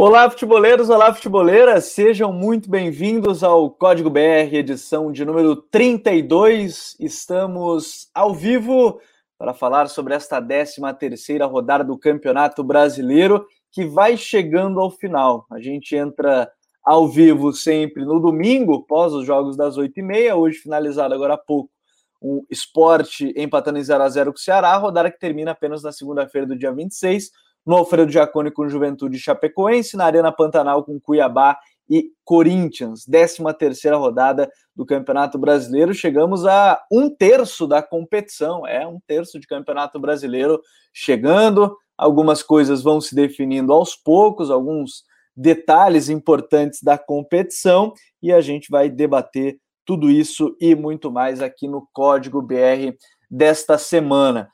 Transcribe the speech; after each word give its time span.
Olá, 0.00 0.30
futeboleiros, 0.30 0.88
olá, 0.90 1.12
futeboleiras, 1.12 1.86
sejam 1.86 2.32
muito 2.32 2.70
bem-vindos 2.70 3.42
ao 3.42 3.68
Código 3.68 4.08
BR, 4.08 4.54
edição 4.54 5.10
de 5.10 5.24
número 5.24 5.56
32. 5.56 6.94
Estamos 7.00 8.08
ao 8.14 8.32
vivo 8.32 9.00
para 9.36 9.52
falar 9.52 9.88
sobre 9.88 10.14
esta 10.14 10.40
13 10.40 10.80
terceira 10.96 11.46
rodada 11.46 11.82
do 11.82 11.98
Campeonato 11.98 12.62
Brasileiro, 12.62 13.44
que 13.72 13.86
vai 13.86 14.16
chegando 14.16 14.78
ao 14.78 14.88
final. 14.88 15.44
A 15.50 15.58
gente 15.60 15.96
entra 15.96 16.48
ao 16.84 17.08
vivo 17.08 17.52
sempre 17.52 18.04
no 18.04 18.20
domingo, 18.20 18.86
pós 18.86 19.12
os 19.12 19.26
jogos 19.26 19.56
das 19.56 19.76
8h30, 19.76 20.32
hoje 20.36 20.58
finalizado 20.58 21.12
agora 21.12 21.34
há 21.34 21.38
pouco 21.38 21.72
o 22.20 22.46
esporte 22.48 23.34
empatando 23.36 23.80
em 23.80 23.82
0 23.82 24.00
a 24.00 24.08
0 24.08 24.32
com 24.32 24.38
o 24.38 24.40
Ceará, 24.40 24.76
rodada 24.76 25.10
que 25.10 25.18
termina 25.18 25.50
apenas 25.50 25.82
na 25.82 25.90
segunda-feira 25.90 26.46
do 26.46 26.56
dia 26.56 26.72
26 26.72 27.32
no 27.68 27.76
Alfredo 27.76 28.10
Jaconi 28.10 28.50
com 28.50 28.66
Juventude 28.66 29.18
Chapecoense, 29.18 29.94
na 29.94 30.06
Arena 30.06 30.32
Pantanal 30.32 30.82
com 30.82 30.98
Cuiabá 30.98 31.58
e 31.86 32.10
Corinthians. 32.24 33.04
13 33.04 33.42
terceira 33.58 33.98
rodada 33.98 34.50
do 34.74 34.86
Campeonato 34.86 35.36
Brasileiro. 35.36 35.92
Chegamos 35.92 36.46
a 36.46 36.82
um 36.90 37.14
terço 37.14 37.66
da 37.66 37.82
competição, 37.82 38.66
é 38.66 38.86
um 38.86 38.98
terço 39.06 39.38
de 39.38 39.46
Campeonato 39.46 40.00
Brasileiro 40.00 40.62
chegando. 40.94 41.76
Algumas 41.94 42.42
coisas 42.42 42.82
vão 42.82 43.02
se 43.02 43.14
definindo 43.14 43.70
aos 43.70 43.94
poucos, 43.94 44.50
alguns 44.50 45.04
detalhes 45.36 46.08
importantes 46.08 46.82
da 46.82 46.96
competição 46.96 47.92
e 48.22 48.32
a 48.32 48.40
gente 48.40 48.70
vai 48.70 48.88
debater 48.88 49.58
tudo 49.84 50.08
isso 50.08 50.56
e 50.58 50.74
muito 50.74 51.12
mais 51.12 51.42
aqui 51.42 51.68
no 51.68 51.86
Código 51.92 52.40
BR 52.40 52.96
desta 53.30 53.76
semana. 53.76 54.50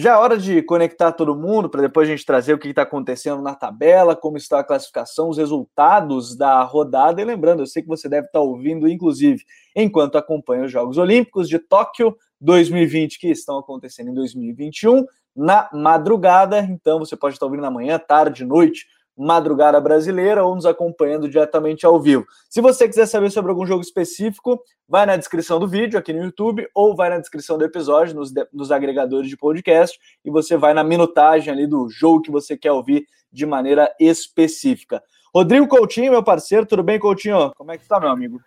Já 0.00 0.12
é 0.12 0.16
hora 0.16 0.38
de 0.38 0.62
conectar 0.62 1.10
todo 1.10 1.34
mundo 1.34 1.68
para 1.68 1.82
depois 1.82 2.08
a 2.08 2.12
gente 2.12 2.24
trazer 2.24 2.54
o 2.54 2.58
que 2.58 2.68
está 2.68 2.82
acontecendo 2.82 3.42
na 3.42 3.52
tabela, 3.52 4.14
como 4.14 4.36
está 4.36 4.60
a 4.60 4.64
classificação, 4.64 5.28
os 5.28 5.38
resultados 5.38 6.36
da 6.36 6.62
rodada. 6.62 7.20
E 7.20 7.24
lembrando, 7.24 7.62
eu 7.62 7.66
sei 7.66 7.82
que 7.82 7.88
você 7.88 8.08
deve 8.08 8.28
estar 8.28 8.38
tá 8.38 8.44
ouvindo, 8.44 8.88
inclusive, 8.88 9.42
enquanto 9.74 10.16
acompanha 10.16 10.66
os 10.66 10.70
Jogos 10.70 10.98
Olímpicos 10.98 11.48
de 11.48 11.58
Tóquio 11.58 12.16
2020, 12.40 13.18
que 13.18 13.26
estão 13.26 13.58
acontecendo 13.58 14.10
em 14.10 14.14
2021, 14.14 15.04
na 15.34 15.68
madrugada. 15.72 16.60
Então 16.60 17.00
você 17.00 17.16
pode 17.16 17.34
estar 17.34 17.46
ouvindo 17.46 17.62
na 17.62 17.70
manhã, 17.70 17.98
tarde, 17.98 18.44
noite, 18.44 18.86
Madrugada 19.18 19.80
Brasileira 19.80 20.44
ou 20.44 20.54
nos 20.54 20.64
acompanhando 20.64 21.28
diretamente 21.28 21.84
ao 21.84 22.00
vivo. 22.00 22.24
Se 22.48 22.60
você 22.60 22.86
quiser 22.86 23.06
saber 23.06 23.30
sobre 23.30 23.50
algum 23.50 23.66
jogo 23.66 23.82
específico, 23.82 24.62
vai 24.88 25.04
na 25.04 25.16
descrição 25.16 25.58
do 25.58 25.66
vídeo 25.66 25.98
aqui 25.98 26.12
no 26.12 26.24
YouTube 26.24 26.68
ou 26.74 26.94
vai 26.94 27.10
na 27.10 27.18
descrição 27.18 27.58
do 27.58 27.64
episódio 27.64 28.14
nos, 28.14 28.32
nos 28.52 28.70
agregadores 28.70 29.28
de 29.28 29.36
podcast 29.36 29.98
e 30.24 30.30
você 30.30 30.56
vai 30.56 30.72
na 30.72 30.84
minutagem 30.84 31.52
ali 31.52 31.66
do 31.66 31.88
jogo 31.88 32.22
que 32.22 32.30
você 32.30 32.56
quer 32.56 32.72
ouvir 32.72 33.06
de 33.32 33.44
maneira 33.44 33.92
específica. 33.98 35.02
Rodrigo 35.34 35.66
Coutinho, 35.66 36.12
meu 36.12 36.22
parceiro, 36.22 36.64
tudo 36.64 36.82
bem, 36.82 36.98
Coutinho? 36.98 37.52
Como 37.56 37.72
é 37.72 37.76
que 37.76 37.82
está, 37.82 38.00
meu 38.00 38.10
amigo? 38.10 38.40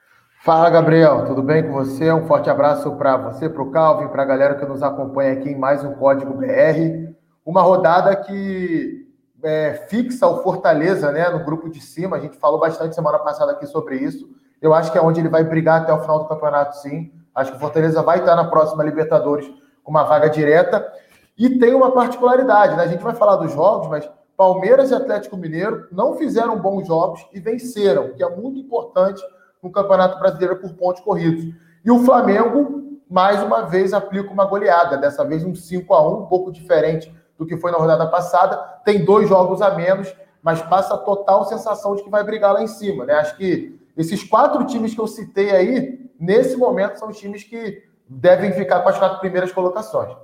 Fala, 0.43 0.71
Gabriel, 0.71 1.25
tudo 1.25 1.43
bem 1.43 1.61
com 1.61 1.73
você? 1.73 2.11
Um 2.11 2.25
forte 2.25 2.49
abraço 2.49 2.91
para 2.95 3.15
você, 3.15 3.47
para 3.47 3.61
o 3.61 3.69
Calvin, 3.69 4.07
para 4.07 4.23
a 4.23 4.25
galera 4.25 4.55
que 4.55 4.65
nos 4.65 4.81
acompanha 4.81 5.33
aqui 5.33 5.49
em 5.49 5.55
mais 5.55 5.83
um 5.83 5.93
Código 5.93 6.33
BR. 6.33 7.13
Uma 7.45 7.61
rodada 7.61 8.15
que 8.15 9.00
é, 9.43 9.85
fixa 9.87 10.27
o 10.27 10.41
Fortaleza 10.43 11.11
né, 11.11 11.29
no 11.29 11.43
grupo 11.43 11.69
de 11.69 11.81
cima. 11.81 12.17
A 12.17 12.19
gente 12.19 12.37
falou 12.37 12.59
bastante 12.59 12.95
semana 12.95 13.19
passada 13.19 13.51
aqui 13.51 13.65
sobre 13.65 13.97
isso. 13.97 14.29
Eu 14.61 14.73
acho 14.73 14.91
que 14.91 14.97
é 14.97 15.01
onde 15.01 15.19
ele 15.19 15.29
vai 15.29 15.43
brigar 15.43 15.81
até 15.81 15.93
o 15.93 15.99
final 15.99 16.19
do 16.19 16.27
campeonato, 16.27 16.77
sim. 16.77 17.11
Acho 17.33 17.51
que 17.51 17.57
o 17.57 17.59
Fortaleza 17.59 18.01
vai 18.01 18.19
estar 18.19 18.35
na 18.35 18.45
próxima 18.45 18.83
Libertadores 18.83 19.49
com 19.83 19.91
uma 19.91 20.03
vaga 20.03 20.29
direta. 20.29 20.91
E 21.37 21.57
tem 21.57 21.73
uma 21.73 21.91
particularidade, 21.91 22.75
né? 22.75 22.83
A 22.83 22.87
gente 22.87 23.03
vai 23.03 23.15
falar 23.15 23.37
dos 23.37 23.51
jogos, 23.51 23.87
mas 23.87 24.07
Palmeiras 24.37 24.91
e 24.91 24.95
Atlético 24.95 25.37
Mineiro 25.37 25.87
não 25.91 26.15
fizeram 26.15 26.59
bons 26.59 26.87
jogos 26.87 27.25
e 27.33 27.39
venceram, 27.39 28.13
que 28.13 28.23
é 28.23 28.29
muito 28.29 28.59
importante 28.59 29.23
no 29.61 29.71
Campeonato 29.71 30.19
Brasileiro 30.19 30.57
por 30.57 30.73
pontos 30.73 31.01
corridos. 31.01 31.55
E 31.83 31.91
o 31.91 31.99
Flamengo, 31.99 32.99
mais 33.09 33.41
uma 33.41 33.63
vez, 33.63 33.93
aplica 33.93 34.31
uma 34.31 34.45
goleada, 34.45 34.97
dessa 34.97 35.23
vez 35.23 35.43
um 35.43 35.55
5 35.55 35.93
a 35.93 36.07
1 36.07 36.21
um 36.21 36.25
pouco 36.25 36.51
diferente 36.51 37.13
do 37.41 37.47
que 37.47 37.57
foi 37.57 37.71
na 37.71 37.79
rodada 37.79 38.05
passada. 38.05 38.55
Tem 38.85 39.03
dois 39.03 39.27
jogos 39.27 39.63
a 39.63 39.73
menos, 39.73 40.13
mas 40.43 40.61
passa 40.61 40.93
a 40.93 40.97
total 40.97 41.43
sensação 41.45 41.95
de 41.95 42.03
que 42.03 42.09
vai 42.09 42.23
brigar 42.23 42.53
lá 42.53 42.61
em 42.61 42.67
cima. 42.67 43.03
Né? 43.03 43.15
Acho 43.15 43.35
que 43.35 43.79
esses 43.97 44.23
quatro 44.23 44.63
times 44.67 44.93
que 44.93 45.01
eu 45.01 45.07
citei 45.07 45.49
aí, 45.49 45.99
nesse 46.19 46.55
momento, 46.55 46.99
são 46.99 47.09
times 47.11 47.43
que 47.43 47.81
devem 48.07 48.53
ficar 48.53 48.81
com 48.81 48.89
as 48.89 48.97
quatro 48.99 49.19
primeiras 49.19 49.51
colocações. 49.51 50.15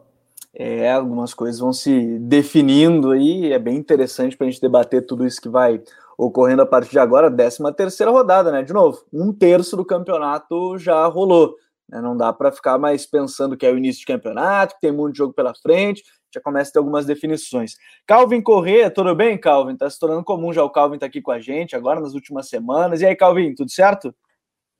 É, 0.53 0.91
algumas 0.91 1.33
coisas 1.33 1.59
vão 1.59 1.73
se 1.73 2.19
definindo 2.19 3.11
aí, 3.11 3.51
é 3.51 3.57
bem 3.57 3.77
interessante 3.77 4.38
para 4.38 4.45
a 4.45 4.50
gente 4.50 4.61
debater 4.61 5.06
tudo 5.06 5.25
isso 5.25 5.41
que 5.41 5.50
vai 5.50 5.81
ocorrendo 6.17 6.61
a 6.61 6.67
partir 6.67 6.91
de 6.91 7.00
agora, 7.00 7.31
13 7.31 7.57
terceira 7.75 8.11
rodada, 8.11 8.51
né? 8.51 8.61
De 8.61 8.73
novo, 8.73 9.03
um 9.11 9.33
terço 9.33 9.75
do 9.75 9.85
campeonato 9.85 10.77
já 10.77 11.06
rolou. 11.07 11.56
Né? 11.89 12.00
Não 12.00 12.16
dá 12.16 12.31
para 12.31 12.51
ficar 12.51 12.77
mais 12.77 13.07
pensando 13.07 13.57
que 13.57 13.66
é 13.66 13.72
o 13.72 13.77
início 13.77 14.01
de 14.01 14.06
campeonato, 14.06 14.75
que 14.75 14.81
tem 14.81 14.91
muito 14.91 15.17
jogo 15.17 15.33
pela 15.33 15.53
frente 15.56 16.03
já 16.37 16.41
começa 16.41 16.69
a 16.69 16.73
ter 16.73 16.79
algumas 16.79 17.05
definições. 17.05 17.75
Calvin 18.05 18.41
Corrêa, 18.41 18.89
tudo 18.89 19.13
bem, 19.15 19.37
Calvin? 19.37 19.75
Tá 19.75 19.89
se 19.89 19.99
tornando 19.99 20.23
comum 20.23 20.53
já 20.53 20.63
o 20.63 20.69
Calvin 20.69 20.97
tá 20.97 21.05
aqui 21.05 21.21
com 21.21 21.31
a 21.31 21.39
gente 21.39 21.75
agora 21.75 21.99
nas 21.99 22.13
últimas 22.13 22.47
semanas. 22.47 23.01
E 23.01 23.05
aí, 23.05 23.15
Calvin, 23.15 23.53
tudo 23.53 23.71
certo? 23.71 24.13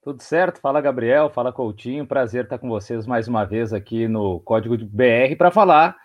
Tudo 0.01 0.23
certo, 0.23 0.62
fala 0.62 0.79
Gabriel, 0.79 1.29
fala 1.29 1.51
Coutinho, 1.51 2.07
prazer 2.07 2.46
estar 2.46 2.57
com 2.57 2.69
vocês 2.69 3.06
mais 3.06 3.28
uma 3.28 3.44
vez 3.44 3.73
aqui 3.73 4.07
no 4.07 4.40
Código 4.40 4.78
BR 4.78 5.35
para 5.38 5.51
falar 5.51 5.97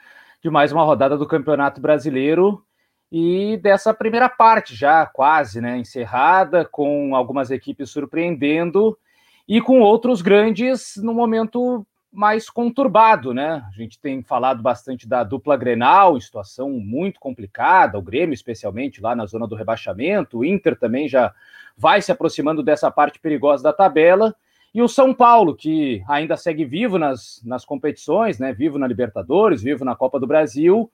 de 0.42 0.50
mais 0.50 0.72
uma 0.72 0.82
rodada 0.82 1.16
do 1.16 1.24
Campeonato 1.24 1.80
Brasileiro 1.80 2.64
e 3.12 3.58
dessa 3.58 3.94
primeira 3.94 4.28
parte 4.28 4.74
já 4.74 5.06
quase 5.06 5.60
né, 5.60 5.78
encerrada, 5.78 6.64
com 6.64 7.14
algumas 7.14 7.52
equipes 7.52 7.91
surpreendendo 7.91 8.98
e 9.46 9.60
com 9.60 9.80
outros 9.80 10.20
grandes 10.20 10.94
no 10.96 11.14
momento 11.14 11.86
mais 12.12 12.50
conturbado, 12.50 13.32
né? 13.32 13.64
A 13.66 13.72
gente 13.74 13.98
tem 13.98 14.22
falado 14.22 14.62
bastante 14.62 15.08
da 15.08 15.24
dupla 15.24 15.56
Grenal, 15.56 16.16
em 16.16 16.20
situação 16.20 16.70
muito 16.70 17.18
complicada, 17.18 17.98
o 17.98 18.02
Grêmio 18.02 18.34
especialmente 18.34 19.00
lá 19.00 19.16
na 19.16 19.24
zona 19.24 19.46
do 19.46 19.54
rebaixamento, 19.54 20.38
o 20.38 20.44
Inter 20.44 20.78
também 20.78 21.08
já 21.08 21.32
vai 21.76 22.02
se 22.02 22.12
aproximando 22.12 22.62
dessa 22.62 22.90
parte 22.90 23.18
perigosa 23.18 23.62
da 23.62 23.72
tabela, 23.72 24.36
e 24.74 24.82
o 24.82 24.88
São 24.88 25.14
Paulo, 25.14 25.54
que 25.54 26.02
ainda 26.08 26.36
segue 26.36 26.64
vivo 26.64 26.98
nas, 26.98 27.42
nas 27.44 27.64
competições, 27.64 28.38
né? 28.38 28.52
Vivo 28.52 28.78
na 28.78 28.86
Libertadores, 28.86 29.62
vivo 29.62 29.84
na 29.84 29.94
Copa 29.94 30.20
do 30.20 30.26
Brasil. 30.26 30.90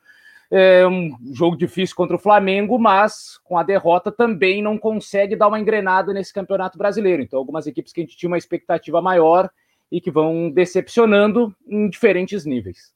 É 0.50 0.86
um 0.86 1.16
jogo 1.32 1.56
difícil 1.56 1.94
contra 1.94 2.16
o 2.16 2.18
Flamengo, 2.18 2.78
mas 2.78 3.38
com 3.44 3.58
a 3.58 3.62
derrota 3.62 4.10
também 4.10 4.62
não 4.62 4.78
consegue 4.78 5.36
dar 5.36 5.46
uma 5.46 5.60
engrenada 5.60 6.12
nesse 6.12 6.32
campeonato 6.32 6.78
brasileiro. 6.78 7.22
Então, 7.22 7.38
algumas 7.38 7.66
equipes 7.66 7.92
que 7.92 8.00
a 8.00 8.04
gente 8.04 8.16
tinha 8.16 8.30
uma 8.30 8.38
expectativa 8.38 9.00
maior 9.02 9.48
e 9.91 10.00
que 10.00 10.10
vão 10.10 10.50
decepcionando 10.50 11.54
em 11.66 11.88
diferentes 11.88 12.44
níveis. 12.44 12.93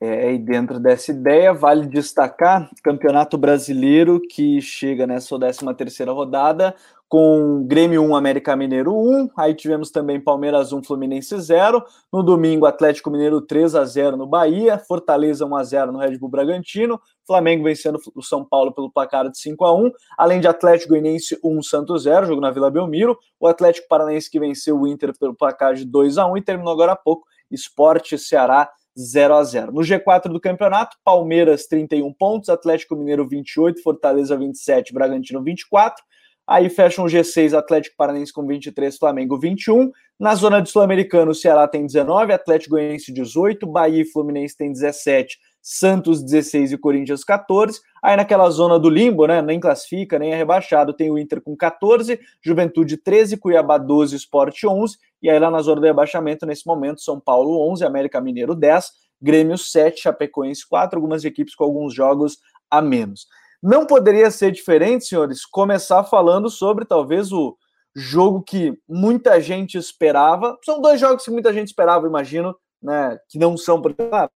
É, 0.00 0.32
e 0.32 0.38
dentro 0.38 0.78
dessa 0.78 1.10
ideia, 1.10 1.52
vale 1.52 1.84
destacar 1.86 2.70
Campeonato 2.84 3.36
Brasileiro, 3.36 4.20
que 4.20 4.60
chega 4.60 5.08
nessa 5.08 5.36
13 5.36 5.74
terceira 5.76 6.12
rodada, 6.12 6.72
com 7.08 7.66
Grêmio 7.66 8.02
1, 8.02 8.14
América 8.14 8.54
Mineiro 8.54 8.94
1, 8.94 9.30
aí 9.36 9.54
tivemos 9.54 9.90
também 9.90 10.20
Palmeiras 10.20 10.72
1, 10.72 10.84
Fluminense 10.84 11.40
0, 11.40 11.82
no 12.12 12.22
domingo 12.22 12.66
Atlético 12.66 13.10
Mineiro 13.10 13.40
3 13.40 13.74
a 13.74 13.84
0 13.84 14.16
no 14.16 14.26
Bahia, 14.26 14.78
Fortaleza 14.78 15.44
1 15.44 15.56
a 15.56 15.64
0 15.64 15.92
no 15.92 15.98
Red 15.98 16.16
Bull 16.18 16.28
Bragantino, 16.28 17.00
Flamengo 17.28 17.64
vencendo 17.64 18.00
o 18.14 18.22
São 18.22 18.42
Paulo 18.42 18.72
pelo 18.72 18.90
placar 18.90 19.30
de 19.30 19.38
5 19.38 19.64
a 19.64 19.76
1, 19.76 19.92
além 20.16 20.40
de 20.40 20.48
Atlético 20.48 20.90
Goianiense 20.90 21.38
1 21.44 21.62
Santos 21.62 22.04
0, 22.04 22.26
jogo 22.26 22.40
na 22.40 22.50
Vila 22.50 22.70
Belmiro, 22.70 23.18
o 23.38 23.46
Atlético 23.46 23.86
Paranaense 23.86 24.30
que 24.30 24.40
venceu 24.40 24.80
o 24.80 24.88
Inter 24.88 25.12
pelo 25.18 25.34
placar 25.34 25.74
de 25.74 25.84
2 25.84 26.16
a 26.16 26.26
1 26.26 26.38
e 26.38 26.42
terminou 26.42 26.72
agora 26.72 26.92
há 26.92 26.96
pouco 26.96 27.26
Esporte 27.50 28.18
Ceará 28.18 28.70
0 28.98 29.34
a 29.34 29.44
0 29.44 29.72
No 29.72 29.82
G4 29.82 30.32
do 30.32 30.40
campeonato, 30.40 30.96
Palmeiras 31.04 31.66
31 31.66 32.12
pontos, 32.14 32.48
Atlético 32.48 32.96
Mineiro 32.96 33.28
28, 33.28 33.82
Fortaleza 33.82 34.36
27, 34.36 34.92
Bragantino 34.94 35.42
24. 35.42 36.02
Aí 36.46 36.70
fecham 36.70 37.04
o 37.04 37.08
G6 37.08 37.52
Atlético 37.52 37.94
Paranaense 37.94 38.32
com 38.32 38.46
23, 38.46 38.96
Flamengo 38.96 39.38
21. 39.38 39.90
Na 40.18 40.34
zona 40.34 40.62
de 40.62 40.70
Sul-Americano, 40.70 41.32
o 41.32 41.34
Ceará 41.34 41.68
tem 41.68 41.84
19, 41.84 42.32
Atlético 42.32 42.70
Goianiense 42.70 43.12
18, 43.12 43.66
Bahia 43.66 44.00
e 44.00 44.06
Fluminense 44.06 44.56
tem 44.56 44.72
17, 44.72 45.38
Santos 45.60 46.22
16 46.22 46.72
e 46.72 46.78
Corinthians 46.78 47.24
14. 47.24 47.80
Aí 48.02 48.16
naquela 48.16 48.48
zona 48.50 48.78
do 48.78 48.88
limbo, 48.88 49.26
né, 49.26 49.42
nem 49.42 49.60
classifica, 49.60 50.18
nem 50.18 50.32
é 50.32 50.36
rebaixado, 50.36 50.92
tem 50.92 51.10
o 51.10 51.18
Inter 51.18 51.40
com 51.40 51.56
14, 51.56 52.18
Juventude 52.40 52.96
13, 52.96 53.36
Cuiabá 53.36 53.78
12, 53.78 54.16
Sport 54.16 54.64
11. 54.64 54.96
E 55.22 55.28
aí 55.28 55.38
lá 55.38 55.50
na 55.50 55.60
zona 55.60 55.80
do 55.80 55.86
rebaixamento, 55.86 56.46
nesse 56.46 56.66
momento, 56.66 57.00
São 57.00 57.20
Paulo 57.20 57.70
11, 57.70 57.84
América 57.84 58.20
Mineiro 58.20 58.54
10, 58.54 58.90
Grêmio 59.20 59.58
7, 59.58 60.02
Chapecoense 60.02 60.66
4, 60.68 60.96
algumas 60.96 61.24
equipes 61.24 61.54
com 61.54 61.64
alguns 61.64 61.92
jogos 61.92 62.38
a 62.70 62.80
menos. 62.80 63.26
Não 63.62 63.84
poderia 63.84 64.30
ser 64.30 64.52
diferente, 64.52 65.06
senhores, 65.06 65.44
começar 65.44 66.04
falando 66.04 66.48
sobre 66.48 66.84
talvez 66.84 67.32
o 67.32 67.56
jogo 67.94 68.42
que 68.42 68.78
muita 68.88 69.40
gente 69.40 69.76
esperava. 69.76 70.56
São 70.64 70.80
dois 70.80 71.00
jogos 71.00 71.24
que 71.24 71.30
muita 71.30 71.52
gente 71.52 71.68
esperava, 71.68 72.06
imagino, 72.06 72.54
né, 72.82 73.18
que 73.28 73.38
não 73.38 73.56
são, 73.56 73.80
por 73.80 73.90
exemplo, 73.90 74.16
ah, 74.16 74.30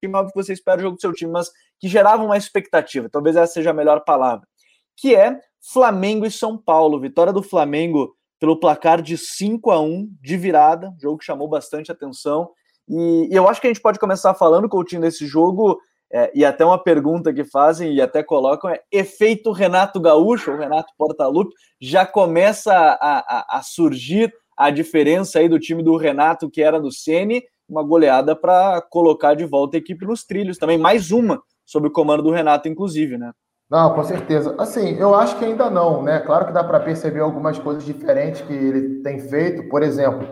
que 0.00 0.08
você 0.34 0.52
espera 0.52 0.78
o 0.78 0.82
jogo 0.82 0.96
do 0.96 1.00
seu 1.00 1.12
time, 1.12 1.32
mas 1.32 1.50
que 1.80 1.88
geravam 1.88 2.26
uma 2.26 2.36
expectativa, 2.36 3.08
talvez 3.10 3.36
essa 3.36 3.54
seja 3.54 3.70
a 3.70 3.74
melhor 3.74 4.04
palavra. 4.04 4.46
que 4.96 5.14
é 5.14 5.40
Flamengo 5.60 6.26
e 6.26 6.30
São 6.30 6.58
Paulo. 6.58 7.00
Vitória 7.00 7.32
do 7.32 7.42
Flamengo 7.42 8.14
pelo 8.38 8.58
placar 8.58 9.00
de 9.00 9.16
5 9.16 9.70
a 9.70 9.80
1 9.80 10.08
de 10.20 10.36
virada, 10.36 10.92
jogo 11.00 11.18
que 11.18 11.24
chamou 11.24 11.48
bastante 11.48 11.92
atenção. 11.92 12.50
E, 12.88 13.28
e 13.30 13.34
eu 13.34 13.48
acho 13.48 13.60
que 13.60 13.68
a 13.68 13.70
gente 13.70 13.80
pode 13.80 14.00
começar 14.00 14.34
falando, 14.34 14.68
Coutinho, 14.68 15.00
desse 15.00 15.26
jogo, 15.26 15.78
é, 16.12 16.30
e 16.34 16.44
até 16.44 16.64
uma 16.64 16.82
pergunta 16.82 17.32
que 17.32 17.44
fazem 17.44 17.94
e 17.94 18.00
até 18.00 18.22
colocam 18.22 18.68
é 18.68 18.80
efeito 18.90 19.52
Renato 19.52 20.00
Gaúcho, 20.00 20.50
ou 20.50 20.58
Renato 20.58 20.92
Portaluppi, 20.98 21.54
já 21.80 22.04
começa 22.04 22.74
a, 22.74 23.18
a, 23.20 23.58
a, 23.58 23.62
surgir 23.62 24.32
a 24.56 24.70
diferença 24.70 25.38
aí 25.38 25.48
do 25.48 25.58
time 25.58 25.82
do 25.82 25.96
Renato, 25.96 26.50
que 26.50 26.62
era 26.62 26.80
do 26.80 26.92
Ceni, 26.92 27.42
uma 27.72 27.82
goleada 27.82 28.36
para 28.36 28.80
colocar 28.82 29.34
de 29.34 29.46
volta 29.46 29.76
a 29.76 29.78
equipe 29.78 30.04
nos 30.04 30.24
trilhos 30.24 30.58
também, 30.58 30.76
mais 30.76 31.10
uma 31.10 31.42
sob 31.64 31.88
o 31.88 31.90
comando 31.90 32.22
do 32.22 32.30
Renato, 32.30 32.68
inclusive, 32.68 33.16
né? 33.16 33.32
Não, 33.70 33.94
com 33.94 34.04
certeza. 34.04 34.54
Assim, 34.58 34.98
eu 34.98 35.14
acho 35.14 35.38
que 35.38 35.44
ainda 35.46 35.70
não, 35.70 36.02
né? 36.02 36.20
Claro 36.20 36.46
que 36.46 36.52
dá 36.52 36.62
para 36.62 36.78
perceber 36.78 37.20
algumas 37.20 37.58
coisas 37.58 37.82
diferentes 37.82 38.42
que 38.42 38.52
ele 38.52 39.02
tem 39.02 39.18
feito. 39.18 39.66
Por 39.70 39.82
exemplo, 39.82 40.28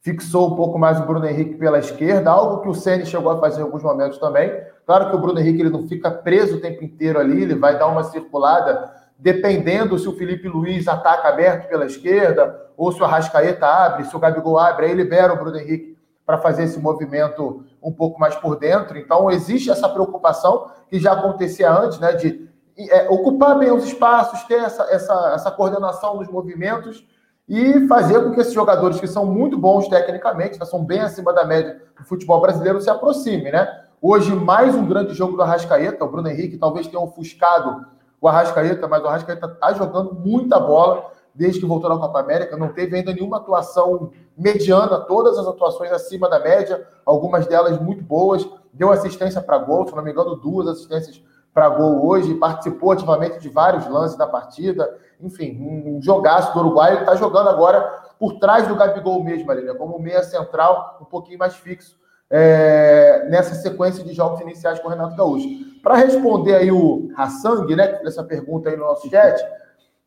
fixou 0.00 0.52
um 0.52 0.56
pouco 0.56 0.76
mais 0.76 0.98
o 0.98 1.06
Bruno 1.06 1.24
Henrique 1.24 1.54
pela 1.54 1.78
esquerda, 1.78 2.30
algo 2.30 2.62
que 2.62 2.68
o 2.68 2.74
Ceni 2.74 3.06
chegou 3.06 3.30
a 3.30 3.38
fazer 3.38 3.60
em 3.60 3.64
alguns 3.64 3.84
momentos 3.84 4.18
também. 4.18 4.50
Claro 4.84 5.08
que 5.08 5.16
o 5.16 5.20
Bruno 5.20 5.38
Henrique 5.38 5.60
ele 5.60 5.70
não 5.70 5.86
fica 5.86 6.10
preso 6.10 6.56
o 6.56 6.60
tempo 6.60 6.82
inteiro 6.82 7.20
ali, 7.20 7.42
ele 7.42 7.54
vai 7.54 7.78
dar 7.78 7.86
uma 7.86 8.02
circulada, 8.02 8.92
dependendo 9.16 9.96
se 9.96 10.08
o 10.08 10.16
Felipe 10.16 10.48
Luiz 10.48 10.88
ataca 10.88 11.28
aberto 11.28 11.68
pela 11.68 11.86
esquerda, 11.86 12.68
ou 12.76 12.90
se 12.90 13.00
o 13.00 13.04
Arrascaeta 13.04 13.66
abre, 13.66 14.04
se 14.04 14.16
o 14.16 14.18
Gabigol 14.18 14.58
abre, 14.58 14.86
aí 14.86 14.94
libera 14.94 15.32
o 15.32 15.36
Bruno 15.36 15.58
Henrique 15.58 15.89
para 16.30 16.38
fazer 16.38 16.62
esse 16.62 16.78
movimento 16.78 17.64
um 17.82 17.90
pouco 17.90 18.20
mais 18.20 18.36
por 18.36 18.56
dentro. 18.56 18.96
Então, 18.96 19.28
existe 19.32 19.68
essa 19.68 19.88
preocupação 19.88 20.70
que 20.88 21.00
já 21.00 21.12
acontecia 21.12 21.72
antes, 21.72 21.98
né, 21.98 22.12
de 22.12 22.48
é, 22.78 23.08
ocupar 23.10 23.58
bem 23.58 23.72
os 23.72 23.84
espaços, 23.84 24.44
ter 24.44 24.60
essa, 24.60 24.84
essa, 24.84 25.32
essa 25.34 25.50
coordenação 25.50 26.18
dos 26.18 26.28
movimentos 26.28 27.04
e 27.48 27.84
fazer 27.88 28.22
com 28.22 28.30
que 28.30 28.40
esses 28.40 28.52
jogadores 28.52 29.00
que 29.00 29.08
são 29.08 29.26
muito 29.26 29.58
bons 29.58 29.88
tecnicamente, 29.88 30.56
né, 30.56 30.64
são 30.64 30.84
bem 30.84 31.00
acima 31.00 31.32
da 31.32 31.44
média 31.44 31.82
do 31.98 32.04
futebol 32.04 32.40
brasileiro, 32.40 32.80
se 32.80 32.88
aproximem, 32.88 33.50
né? 33.50 33.68
Hoje, 34.00 34.32
mais 34.32 34.72
um 34.76 34.86
grande 34.86 35.14
jogo 35.14 35.36
do 35.36 35.42
Arrascaeta, 35.42 36.04
o 36.04 36.08
Bruno 36.08 36.28
Henrique 36.28 36.56
talvez 36.56 36.86
tenha 36.86 37.02
ofuscado 37.02 37.84
o 38.20 38.28
Arrascaeta, 38.28 38.86
mas 38.86 39.02
o 39.02 39.08
Arrascaeta 39.08 39.46
está 39.46 39.72
jogando 39.72 40.14
muita 40.14 40.60
bola 40.60 41.10
desde 41.40 41.58
que 41.58 41.66
voltou 41.66 41.88
na 41.88 41.96
Copa 41.96 42.20
América, 42.20 42.54
não 42.54 42.68
teve 42.68 42.94
ainda 42.94 43.14
nenhuma 43.14 43.38
atuação 43.38 44.10
mediana, 44.36 45.00
todas 45.00 45.38
as 45.38 45.46
atuações 45.46 45.90
acima 45.90 46.28
da 46.28 46.38
média, 46.38 46.86
algumas 47.04 47.46
delas 47.46 47.80
muito 47.80 48.04
boas, 48.04 48.46
deu 48.74 48.92
assistência 48.92 49.40
para 49.40 49.56
gol, 49.56 49.86
se 49.86 49.96
não 49.96 50.04
me 50.04 50.10
engano, 50.10 50.36
duas 50.36 50.68
assistências 50.68 51.22
para 51.54 51.70
gol 51.70 52.06
hoje, 52.06 52.34
participou 52.34 52.92
ativamente 52.92 53.38
de 53.38 53.48
vários 53.48 53.88
lances 53.88 54.18
da 54.18 54.26
partida. 54.26 54.94
Enfim, 55.18 55.58
um 55.58 56.00
jogaço 56.02 56.52
do 56.52 56.60
Uruguai. 56.60 56.92
Ele 56.92 57.00
está 57.00 57.16
jogando 57.16 57.48
agora 57.48 57.80
por 58.18 58.38
trás 58.38 58.68
do 58.68 58.76
Gabigol 58.76 59.24
mesmo 59.24 59.50
ali, 59.50 59.62
né? 59.62 59.72
como 59.72 59.98
meia 59.98 60.22
central, 60.22 60.98
um 61.00 61.06
pouquinho 61.06 61.38
mais 61.38 61.54
fixo, 61.54 61.96
é, 62.28 63.26
nessa 63.30 63.54
sequência 63.54 64.04
de 64.04 64.12
jogos 64.12 64.40
iniciais 64.42 64.78
com 64.78 64.88
o 64.88 64.90
Renato 64.90 65.16
Gaúcho. 65.16 65.48
Para 65.82 65.96
responder 65.96 66.54
aí 66.54 66.70
o 66.70 67.08
Hassang, 67.16 67.74
né, 67.74 67.98
essa 68.04 68.22
pergunta 68.22 68.68
aí 68.68 68.76
no 68.76 68.84
nosso 68.84 69.08
chat, 69.08 69.42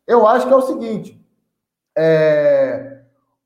eu 0.06 0.26
acho 0.26 0.46
que 0.46 0.52
é 0.52 0.56
o 0.56 0.62
seguinte: 0.62 1.23
é, 1.96 3.00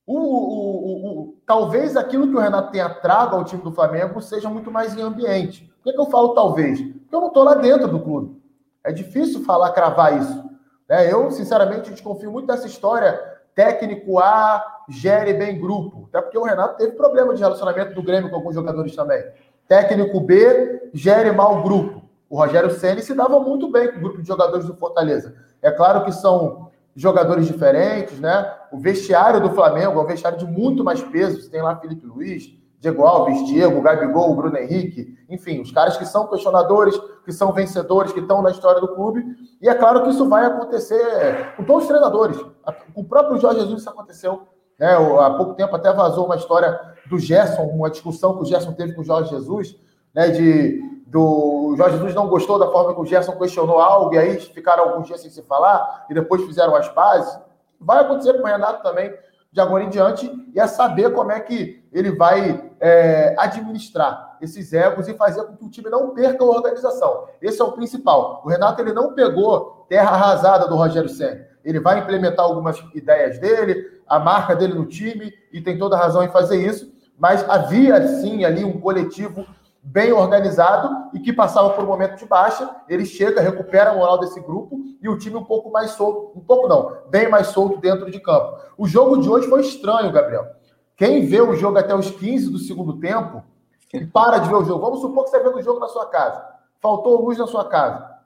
o, 0.07 0.17
o, 0.17 1.21
o, 1.21 1.37
talvez 1.47 1.97
aquilo 1.97 2.29
que 2.29 2.35
o 2.35 2.41
Renato 2.41 2.73
tenha 2.73 2.89
trago 2.89 3.37
ao 3.37 3.45
time 3.45 3.63
do 3.63 3.73
Flamengo 3.73 4.21
seja 4.21 4.49
muito 4.49 4.71
mais 4.71 4.97
em 4.97 5.03
ambiente. 5.03 5.71
Por 5.77 5.85
que, 5.85 5.93
que 5.93 6.01
eu 6.01 6.11
falo 6.11 6.35
talvez? 6.35 6.81
Porque 6.81 7.15
eu 7.15 7.21
não 7.21 7.29
estou 7.29 7.45
lá 7.45 7.55
dentro 7.55 7.89
do 7.89 8.01
clube. 8.01 8.41
É 8.83 8.93
difícil 8.93 9.45
falar, 9.45 9.73
cravar 9.73 10.19
isso. 10.19 10.49
Né? 10.89 11.13
Eu, 11.13 11.31
sinceramente, 11.31 11.91
desconfio 11.91 12.33
muito 12.33 12.47
dessa 12.47 12.67
história 12.67 13.21
técnico 13.55 14.19
A 14.19 14.65
gere 14.89 15.35
bem 15.35 15.61
grupo. 15.61 16.09
Até 16.09 16.23
porque 16.23 16.39
o 16.39 16.45
Renato 16.45 16.79
teve 16.79 16.93
problema 16.93 17.35
de 17.35 17.41
relacionamento 17.41 17.95
do 17.95 18.03
Grêmio 18.03 18.31
com 18.31 18.37
alguns 18.37 18.55
jogadores 18.55 18.97
também. 18.97 19.23
Técnico 19.67 20.21
B 20.21 20.91
gere 20.95 21.33
mal 21.33 21.63
grupo. 21.63 22.03
O 22.31 22.39
Rogério 22.39 22.71
Ceni 22.71 23.03
se 23.03 23.15
dava 23.15 23.41
muito 23.41 23.71
bem 23.71 23.91
com 23.91 23.99
o 23.99 24.01
grupo 24.01 24.23
de 24.23 24.29
jogadores 24.29 24.67
do 24.67 24.77
Fortaleza. 24.77 25.35
É 25.61 25.71
claro 25.71 26.05
que 26.05 26.13
são 26.13 26.68
jogadores 26.99 27.47
diferentes, 27.47 28.19
né? 28.19 28.53
O 28.73 28.79
vestiário 28.79 29.41
do 29.41 29.51
Flamengo 29.51 30.01
é 30.01 30.03
um 30.03 30.07
vestiário 30.07 30.37
de 30.37 30.45
muito 30.45 30.83
mais 30.83 31.01
peso. 31.01 31.41
Você 31.41 31.49
tem 31.49 31.63
lá 31.63 31.77
Felipe 31.77 32.05
Luiz, 32.05 32.53
Diego 32.81 33.05
Alves, 33.05 33.47
Diego, 33.47 33.81
Gabigol, 33.81 34.35
Bruno 34.35 34.57
Henrique, 34.57 35.17
enfim, 35.29 35.61
os 35.61 35.71
caras 35.71 35.97
que 35.97 36.05
são 36.05 36.27
questionadores, 36.27 37.01
que 37.25 37.33
são 37.33 37.53
vencedores, 37.53 38.13
que 38.13 38.19
estão 38.19 38.43
na 38.43 38.51
história 38.51 38.81
do 38.81 38.95
clube. 38.95 39.25
E 39.63 39.69
é 39.69 39.75
claro 39.75 40.03
que 40.03 40.11
isso 40.11 40.29
vai 40.29 40.45
acontecer 40.45 41.55
com 41.57 41.63
todos 41.63 41.85
os 41.85 41.89
treinadores. 41.89 42.37
Com 42.93 43.01
o 43.03 43.05
próprio 43.05 43.39
Jorge 43.39 43.61
Jesus 43.61 43.81
isso 43.81 43.91
aconteceu. 43.91 44.43
Né? 44.79 44.95
Há 44.95 45.31
pouco 45.31 45.55
tempo 45.55 45.75
até 45.77 45.93
vazou 45.93 46.27
uma 46.27 46.37
história 46.37 46.81
do 47.09 47.19
Gerson, 47.19 47.63
uma 47.63 47.91
discussão 47.91 48.35
que 48.35 48.43
o 48.43 48.45
Gerson 48.45 48.73
teve 48.73 48.93
com 48.93 49.03
o 49.03 49.05
Jorge 49.05 49.31
Jesus, 49.31 49.77
né? 50.19 50.31
De 50.31 50.89
do 51.07 51.75
Jorge 51.77 51.97
Jesus 51.97 52.15
não 52.15 52.29
gostou 52.29 52.59
da 52.59 52.71
forma 52.71 52.95
que 52.95 53.01
o 53.01 53.07
Gerson 53.07 53.33
questionou 53.33 53.81
algo, 53.81 54.15
e 54.15 54.19
aí 54.19 54.39
ficaram 54.39 54.91
alguns 54.91 55.07
dias 55.07 55.23
sem 55.23 55.31
se 55.31 55.43
falar, 55.43 56.05
e 56.11 56.13
depois 56.13 56.45
fizeram 56.45 56.75
as 56.75 56.87
pazes. 56.89 57.39
Vai 57.81 58.01
acontecer 58.01 58.35
com 58.35 58.43
o 58.43 58.47
Renato 58.47 58.83
também 58.83 59.15
de 59.51 59.59
agora 59.59 59.85
em 59.85 59.89
diante, 59.89 60.31
e 60.55 60.61
é 60.61 60.67
saber 60.67 61.15
como 61.15 61.33
é 61.33 61.41
que 61.41 61.83
ele 61.91 62.11
vai 62.11 62.71
é, 62.79 63.35
administrar 63.39 64.37
esses 64.43 64.75
egos 64.75 65.09
e 65.09 65.15
fazer 65.15 65.45
com 65.45 65.57
que 65.57 65.65
o 65.65 65.71
time 65.71 65.89
não 65.89 66.11
perca 66.11 66.45
a 66.45 66.47
organização. 66.47 67.29
Esse 67.41 67.63
é 67.63 67.65
o 67.65 67.73
principal. 67.73 68.43
O 68.45 68.51
Renato 68.51 68.83
ele 68.83 68.93
não 68.93 69.15
pegou 69.15 69.87
terra 69.89 70.11
arrasada 70.11 70.69
do 70.69 70.77
Rogério 70.77 71.09
Senna. 71.09 71.47
Ele 71.65 71.81
vai 71.81 72.01
implementar 72.01 72.45
algumas 72.45 72.79
ideias 72.95 73.39
dele, 73.39 74.03
a 74.07 74.19
marca 74.19 74.55
dele 74.55 74.75
no 74.75 74.85
time, 74.85 75.33
e 75.51 75.63
tem 75.63 75.79
toda 75.79 75.97
razão 75.97 76.23
em 76.23 76.29
fazer 76.29 76.59
isso, 76.59 76.93
mas 77.19 77.49
havia 77.49 78.07
sim 78.07 78.45
ali 78.45 78.63
um 78.63 78.79
coletivo 78.79 79.47
bem 79.91 80.13
organizado 80.13 81.09
e 81.15 81.19
que 81.19 81.33
passava 81.33 81.71
por 81.71 81.83
um 81.83 81.87
momento 81.87 82.17
de 82.17 82.27
baixa, 82.27 82.69
ele 82.89 83.07
chega, 83.07 83.41
recupera 83.41 83.91
a 83.91 83.95
moral 83.95 84.19
desse 84.19 84.39
grupo 84.41 84.79
e 85.01 85.09
o 85.09 85.17
time 85.17 85.37
um 85.37 85.45
pouco 85.45 85.71
mais 85.71 85.93
solto, 85.93 86.39
um 86.39 86.43
pouco 86.43 86.69
não, 86.69 86.99
bem 87.09 87.29
mais 87.29 87.49
solto 87.49 87.81
dentro 87.81 88.11
de 88.11 88.21
campo. 88.21 88.59
O 88.77 88.87
jogo 88.87 89.17
de 89.19 89.29
hoje 89.29 89.49
foi 89.49 89.63
estranho, 89.63 90.13
Gabriel. 90.13 90.47
Quem 90.95 91.27
vê 91.27 91.41
o 91.41 91.55
jogo 91.55 91.79
até 91.79 91.95
os 91.95 92.11
15 92.11 92.51
do 92.51 92.59
segundo 92.59 92.99
tempo 92.99 93.43
e 93.95 94.05
para 94.05 94.39
de 94.39 94.49
ver 94.49 94.57
o 94.57 94.65
jogo, 94.65 94.85
vamos 94.85 95.01
supor 95.01 95.25
que 95.25 95.31
você 95.31 95.41
vê 95.41 95.49
o 95.49 95.63
jogo 95.63 95.81
na 95.81 95.89
sua 95.89 96.07
casa, 96.07 96.45
faltou 96.81 97.23
luz 97.23 97.39
na 97.39 97.47
sua 97.47 97.65
casa. 97.65 98.19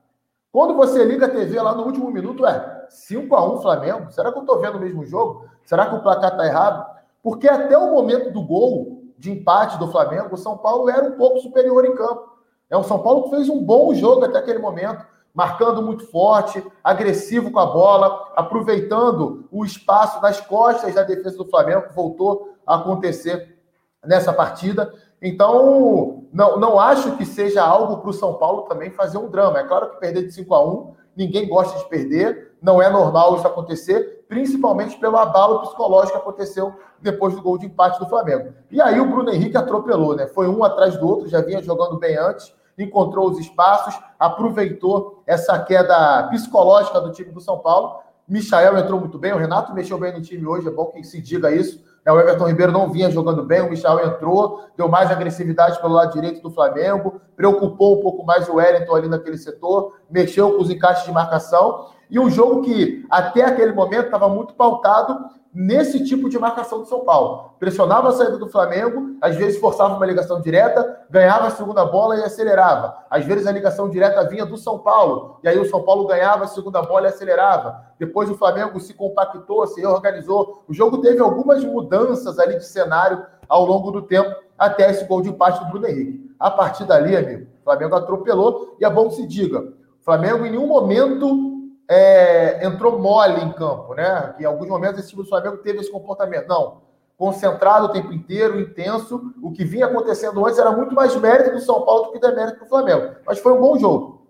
Quando 0.50 0.74
você 0.74 1.04
liga 1.04 1.26
a 1.26 1.30
TV 1.30 1.60
lá 1.60 1.74
no 1.74 1.84
último 1.84 2.10
minuto, 2.10 2.44
é 2.44 2.86
5 2.88 3.34
a 3.36 3.54
1 3.54 3.62
Flamengo. 3.62 4.10
Será 4.10 4.32
que 4.32 4.38
eu 4.38 4.42
estou 4.42 4.60
vendo 4.60 4.76
o 4.76 4.80
mesmo 4.80 5.06
jogo? 5.06 5.46
Será 5.64 5.86
que 5.86 5.94
o 5.94 6.02
placar 6.02 6.32
está 6.32 6.44
errado? 6.44 6.84
Porque 7.22 7.48
até 7.48 7.78
o 7.78 7.92
momento 7.92 8.32
do 8.32 8.42
gol, 8.42 8.91
de 9.22 9.30
empate 9.30 9.78
do 9.78 9.86
Flamengo, 9.86 10.34
o 10.34 10.36
São 10.36 10.58
Paulo 10.58 10.90
era 10.90 11.04
um 11.04 11.12
pouco 11.12 11.38
superior 11.38 11.84
em 11.84 11.94
campo. 11.94 12.28
É 12.68 12.76
o 12.76 12.82
São 12.82 12.98
Paulo 12.98 13.22
que 13.22 13.30
fez 13.30 13.48
um 13.48 13.62
bom 13.62 13.94
jogo 13.94 14.24
até 14.24 14.38
aquele 14.38 14.58
momento, 14.58 15.06
marcando 15.32 15.80
muito 15.80 16.04
forte, 16.10 16.60
agressivo 16.82 17.52
com 17.52 17.60
a 17.60 17.66
bola, 17.66 18.32
aproveitando 18.34 19.46
o 19.52 19.64
espaço 19.64 20.20
nas 20.20 20.40
costas 20.40 20.96
da 20.96 21.04
defesa 21.04 21.38
do 21.38 21.48
Flamengo, 21.48 21.82
que 21.82 21.94
voltou 21.94 22.56
a 22.66 22.74
acontecer 22.74 23.56
nessa 24.04 24.32
partida. 24.32 24.92
Então, 25.22 26.24
não, 26.32 26.58
não 26.58 26.80
acho 26.80 27.16
que 27.16 27.24
seja 27.24 27.62
algo 27.62 27.98
para 27.98 28.10
o 28.10 28.14
São 28.14 28.34
Paulo 28.34 28.62
também 28.62 28.90
fazer 28.90 29.18
um 29.18 29.30
drama. 29.30 29.60
É 29.60 29.64
claro 29.64 29.90
que 29.90 30.00
perder 30.00 30.26
de 30.26 30.32
5 30.32 30.52
a 30.52 30.68
1 30.68 30.94
ninguém 31.16 31.48
gosta 31.48 31.78
de 31.78 31.88
perder, 31.88 32.51
não 32.62 32.80
é 32.80 32.88
normal 32.88 33.36
isso 33.36 33.46
acontecer, 33.46 34.24
principalmente 34.28 34.98
pelo 34.98 35.18
abalo 35.18 35.60
psicológico 35.62 36.12
que 36.12 36.22
aconteceu 36.22 36.72
depois 37.00 37.34
do 37.34 37.42
gol 37.42 37.58
de 37.58 37.66
empate 37.66 37.98
do 37.98 38.08
Flamengo. 38.08 38.54
E 38.70 38.80
aí 38.80 39.00
o 39.00 39.10
Bruno 39.10 39.30
Henrique 39.30 39.56
atropelou, 39.56 40.14
né? 40.14 40.28
Foi 40.28 40.48
um 40.48 40.62
atrás 40.62 40.96
do 40.96 41.06
outro, 41.06 41.28
já 41.28 41.40
vinha 41.40 41.60
jogando 41.60 41.98
bem 41.98 42.16
antes, 42.16 42.54
encontrou 42.78 43.28
os 43.28 43.38
espaços, 43.38 43.98
aproveitou 44.18 45.22
essa 45.26 45.58
queda 45.58 46.28
psicológica 46.28 47.00
do 47.00 47.10
time 47.10 47.32
do 47.32 47.40
São 47.40 47.58
Paulo. 47.58 48.00
Michael 48.28 48.78
entrou 48.78 49.00
muito 49.00 49.18
bem, 49.18 49.32
o 49.32 49.36
Renato 49.36 49.74
mexeu 49.74 49.98
bem 49.98 50.12
no 50.12 50.22
time 50.22 50.46
hoje, 50.46 50.68
é 50.68 50.70
bom 50.70 50.86
que 50.86 51.02
se 51.02 51.20
diga 51.20 51.50
isso. 51.50 51.82
É, 52.04 52.10
o 52.10 52.18
Everton 52.18 52.48
Ribeiro 52.48 52.72
não 52.72 52.90
vinha 52.90 53.10
jogando 53.10 53.44
bem, 53.44 53.60
o 53.60 53.70
Michel 53.70 54.04
entrou, 54.04 54.64
deu 54.76 54.88
mais 54.88 55.10
agressividade 55.10 55.80
pelo 55.80 55.94
lado 55.94 56.12
direito 56.12 56.42
do 56.42 56.50
Flamengo, 56.50 57.20
preocupou 57.36 57.98
um 57.98 58.02
pouco 58.02 58.24
mais 58.24 58.48
o 58.48 58.54
Wellington 58.54 58.94
ali 58.94 59.08
naquele 59.08 59.36
setor, 59.36 59.94
mexeu 60.10 60.52
com 60.52 60.62
os 60.62 60.70
encaixes 60.70 61.04
de 61.04 61.12
marcação. 61.12 61.90
E 62.12 62.20
um 62.20 62.28
jogo 62.28 62.60
que, 62.60 63.06
até 63.08 63.42
aquele 63.42 63.72
momento, 63.72 64.04
estava 64.04 64.28
muito 64.28 64.52
pautado 64.52 65.18
nesse 65.54 66.04
tipo 66.04 66.28
de 66.28 66.38
marcação 66.38 66.80
do 66.80 66.84
São 66.84 67.06
Paulo. 67.06 67.54
Pressionava 67.58 68.10
a 68.10 68.12
saída 68.12 68.36
do 68.36 68.50
Flamengo, 68.50 69.16
às 69.18 69.34
vezes 69.34 69.58
forçava 69.58 69.96
uma 69.96 70.04
ligação 70.04 70.38
direta, 70.38 71.06
ganhava 71.08 71.46
a 71.46 71.50
segunda 71.50 71.86
bola 71.86 72.18
e 72.18 72.22
acelerava. 72.22 72.98
Às 73.08 73.24
vezes 73.24 73.46
a 73.46 73.50
ligação 73.50 73.88
direta 73.88 74.28
vinha 74.28 74.44
do 74.44 74.58
São 74.58 74.78
Paulo, 74.78 75.38
e 75.42 75.48
aí 75.48 75.58
o 75.58 75.64
São 75.64 75.84
Paulo 75.84 76.06
ganhava 76.06 76.44
a 76.44 76.48
segunda 76.48 76.82
bola 76.82 77.06
e 77.06 77.08
acelerava. 77.08 77.82
Depois 77.98 78.28
o 78.28 78.36
Flamengo 78.36 78.78
se 78.78 78.92
compactou, 78.92 79.66
se 79.66 79.80
reorganizou. 79.80 80.64
O 80.68 80.74
jogo 80.74 80.98
teve 80.98 81.18
algumas 81.18 81.64
mudanças 81.64 82.38
ali 82.38 82.58
de 82.58 82.66
cenário 82.66 83.24
ao 83.48 83.64
longo 83.64 83.90
do 83.90 84.02
tempo, 84.02 84.36
até 84.58 84.90
esse 84.90 85.06
gol 85.06 85.22
de 85.22 85.30
empate 85.30 85.64
do 85.64 85.70
Bruno 85.70 85.86
Henrique. 85.86 86.30
A 86.38 86.50
partir 86.50 86.84
dali, 86.84 87.16
amigo, 87.16 87.46
o 87.62 87.64
Flamengo 87.64 87.94
atropelou, 87.94 88.76
e 88.78 88.84
é 88.84 88.90
bom 88.90 89.08
que 89.08 89.14
se 89.14 89.26
diga, 89.26 89.72
Flamengo 90.02 90.44
em 90.44 90.50
nenhum 90.50 90.66
momento 90.66 91.51
é, 91.92 92.66
entrou 92.66 92.98
mole 92.98 93.42
em 93.42 93.52
campo, 93.52 93.94
né? 93.94 94.34
Em 94.40 94.44
alguns 94.44 94.66
momentos 94.66 94.98
esse 94.98 95.10
time 95.10 95.22
do 95.22 95.28
Flamengo 95.28 95.58
teve 95.58 95.80
esse 95.80 95.92
comportamento. 95.92 96.48
Não, 96.48 96.80
concentrado 97.18 97.86
o 97.86 97.92
tempo 97.92 98.12
inteiro, 98.14 98.58
intenso. 98.58 99.32
O 99.42 99.52
que 99.52 99.62
vinha 99.62 99.86
acontecendo 99.86 100.44
antes 100.46 100.58
era 100.58 100.72
muito 100.72 100.94
mais 100.94 101.14
mérito 101.16 101.50
do 101.50 101.60
São 101.60 101.84
Paulo 101.84 102.04
do 102.04 102.12
que 102.12 102.18
demérito 102.18 102.60
do 102.60 102.66
Flamengo. 102.66 103.16
Mas 103.26 103.38
foi 103.38 103.52
um 103.52 103.60
bom 103.60 103.78
jogo. 103.78 104.26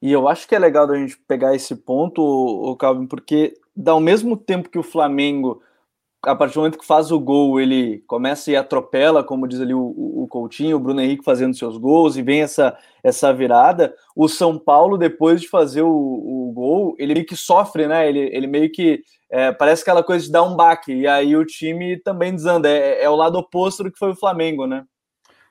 E 0.00 0.12
eu 0.12 0.28
acho 0.28 0.46
que 0.46 0.54
é 0.54 0.58
legal 0.58 0.88
a 0.88 0.96
gente 0.96 1.18
pegar 1.18 1.54
esse 1.54 1.74
ponto, 1.74 2.22
o 2.22 2.76
Calvin, 2.76 3.06
porque 3.06 3.54
ao 3.84 4.00
mesmo 4.00 4.36
tempo 4.36 4.70
que 4.70 4.78
o 4.78 4.84
Flamengo 4.84 5.60
a 6.22 6.34
partir 6.34 6.54
do 6.54 6.60
momento 6.60 6.78
que 6.78 6.86
faz 6.86 7.10
o 7.10 7.18
gol, 7.18 7.60
ele 7.60 8.04
começa 8.06 8.50
e 8.50 8.56
atropela, 8.56 9.24
como 9.24 9.48
diz 9.48 9.60
ali 9.60 9.72
o, 9.72 9.80
o, 9.80 10.28
Coutinho, 10.28 10.76
o 10.76 10.80
Bruno 10.80 11.00
Henrique 11.00 11.24
fazendo 11.24 11.56
seus 11.56 11.78
gols, 11.78 12.16
e 12.16 12.22
vem 12.22 12.42
essa, 12.42 12.76
essa 13.02 13.32
virada. 13.32 13.94
O 14.14 14.28
São 14.28 14.58
Paulo, 14.58 14.98
depois 14.98 15.40
de 15.40 15.48
fazer 15.48 15.82
o, 15.82 15.88
o 15.88 16.52
gol, 16.54 16.94
ele 16.98 17.14
meio 17.14 17.26
que 17.26 17.36
sofre, 17.36 17.86
né? 17.86 18.08
Ele, 18.08 18.20
ele 18.32 18.46
meio 18.46 18.70
que 18.70 19.02
é, 19.30 19.50
parece 19.50 19.82
aquela 19.82 20.02
coisa 20.02 20.24
de 20.24 20.30
dar 20.30 20.42
um 20.42 20.54
baque, 20.54 20.92
e 20.92 21.06
aí 21.06 21.34
o 21.34 21.44
time 21.44 21.96
também 21.98 22.34
desanda. 22.34 22.68
É, 22.68 23.04
é 23.04 23.08
o 23.08 23.16
lado 23.16 23.38
oposto 23.38 23.82
do 23.82 23.90
que 23.90 23.98
foi 23.98 24.10
o 24.10 24.16
Flamengo, 24.16 24.66
né? 24.66 24.84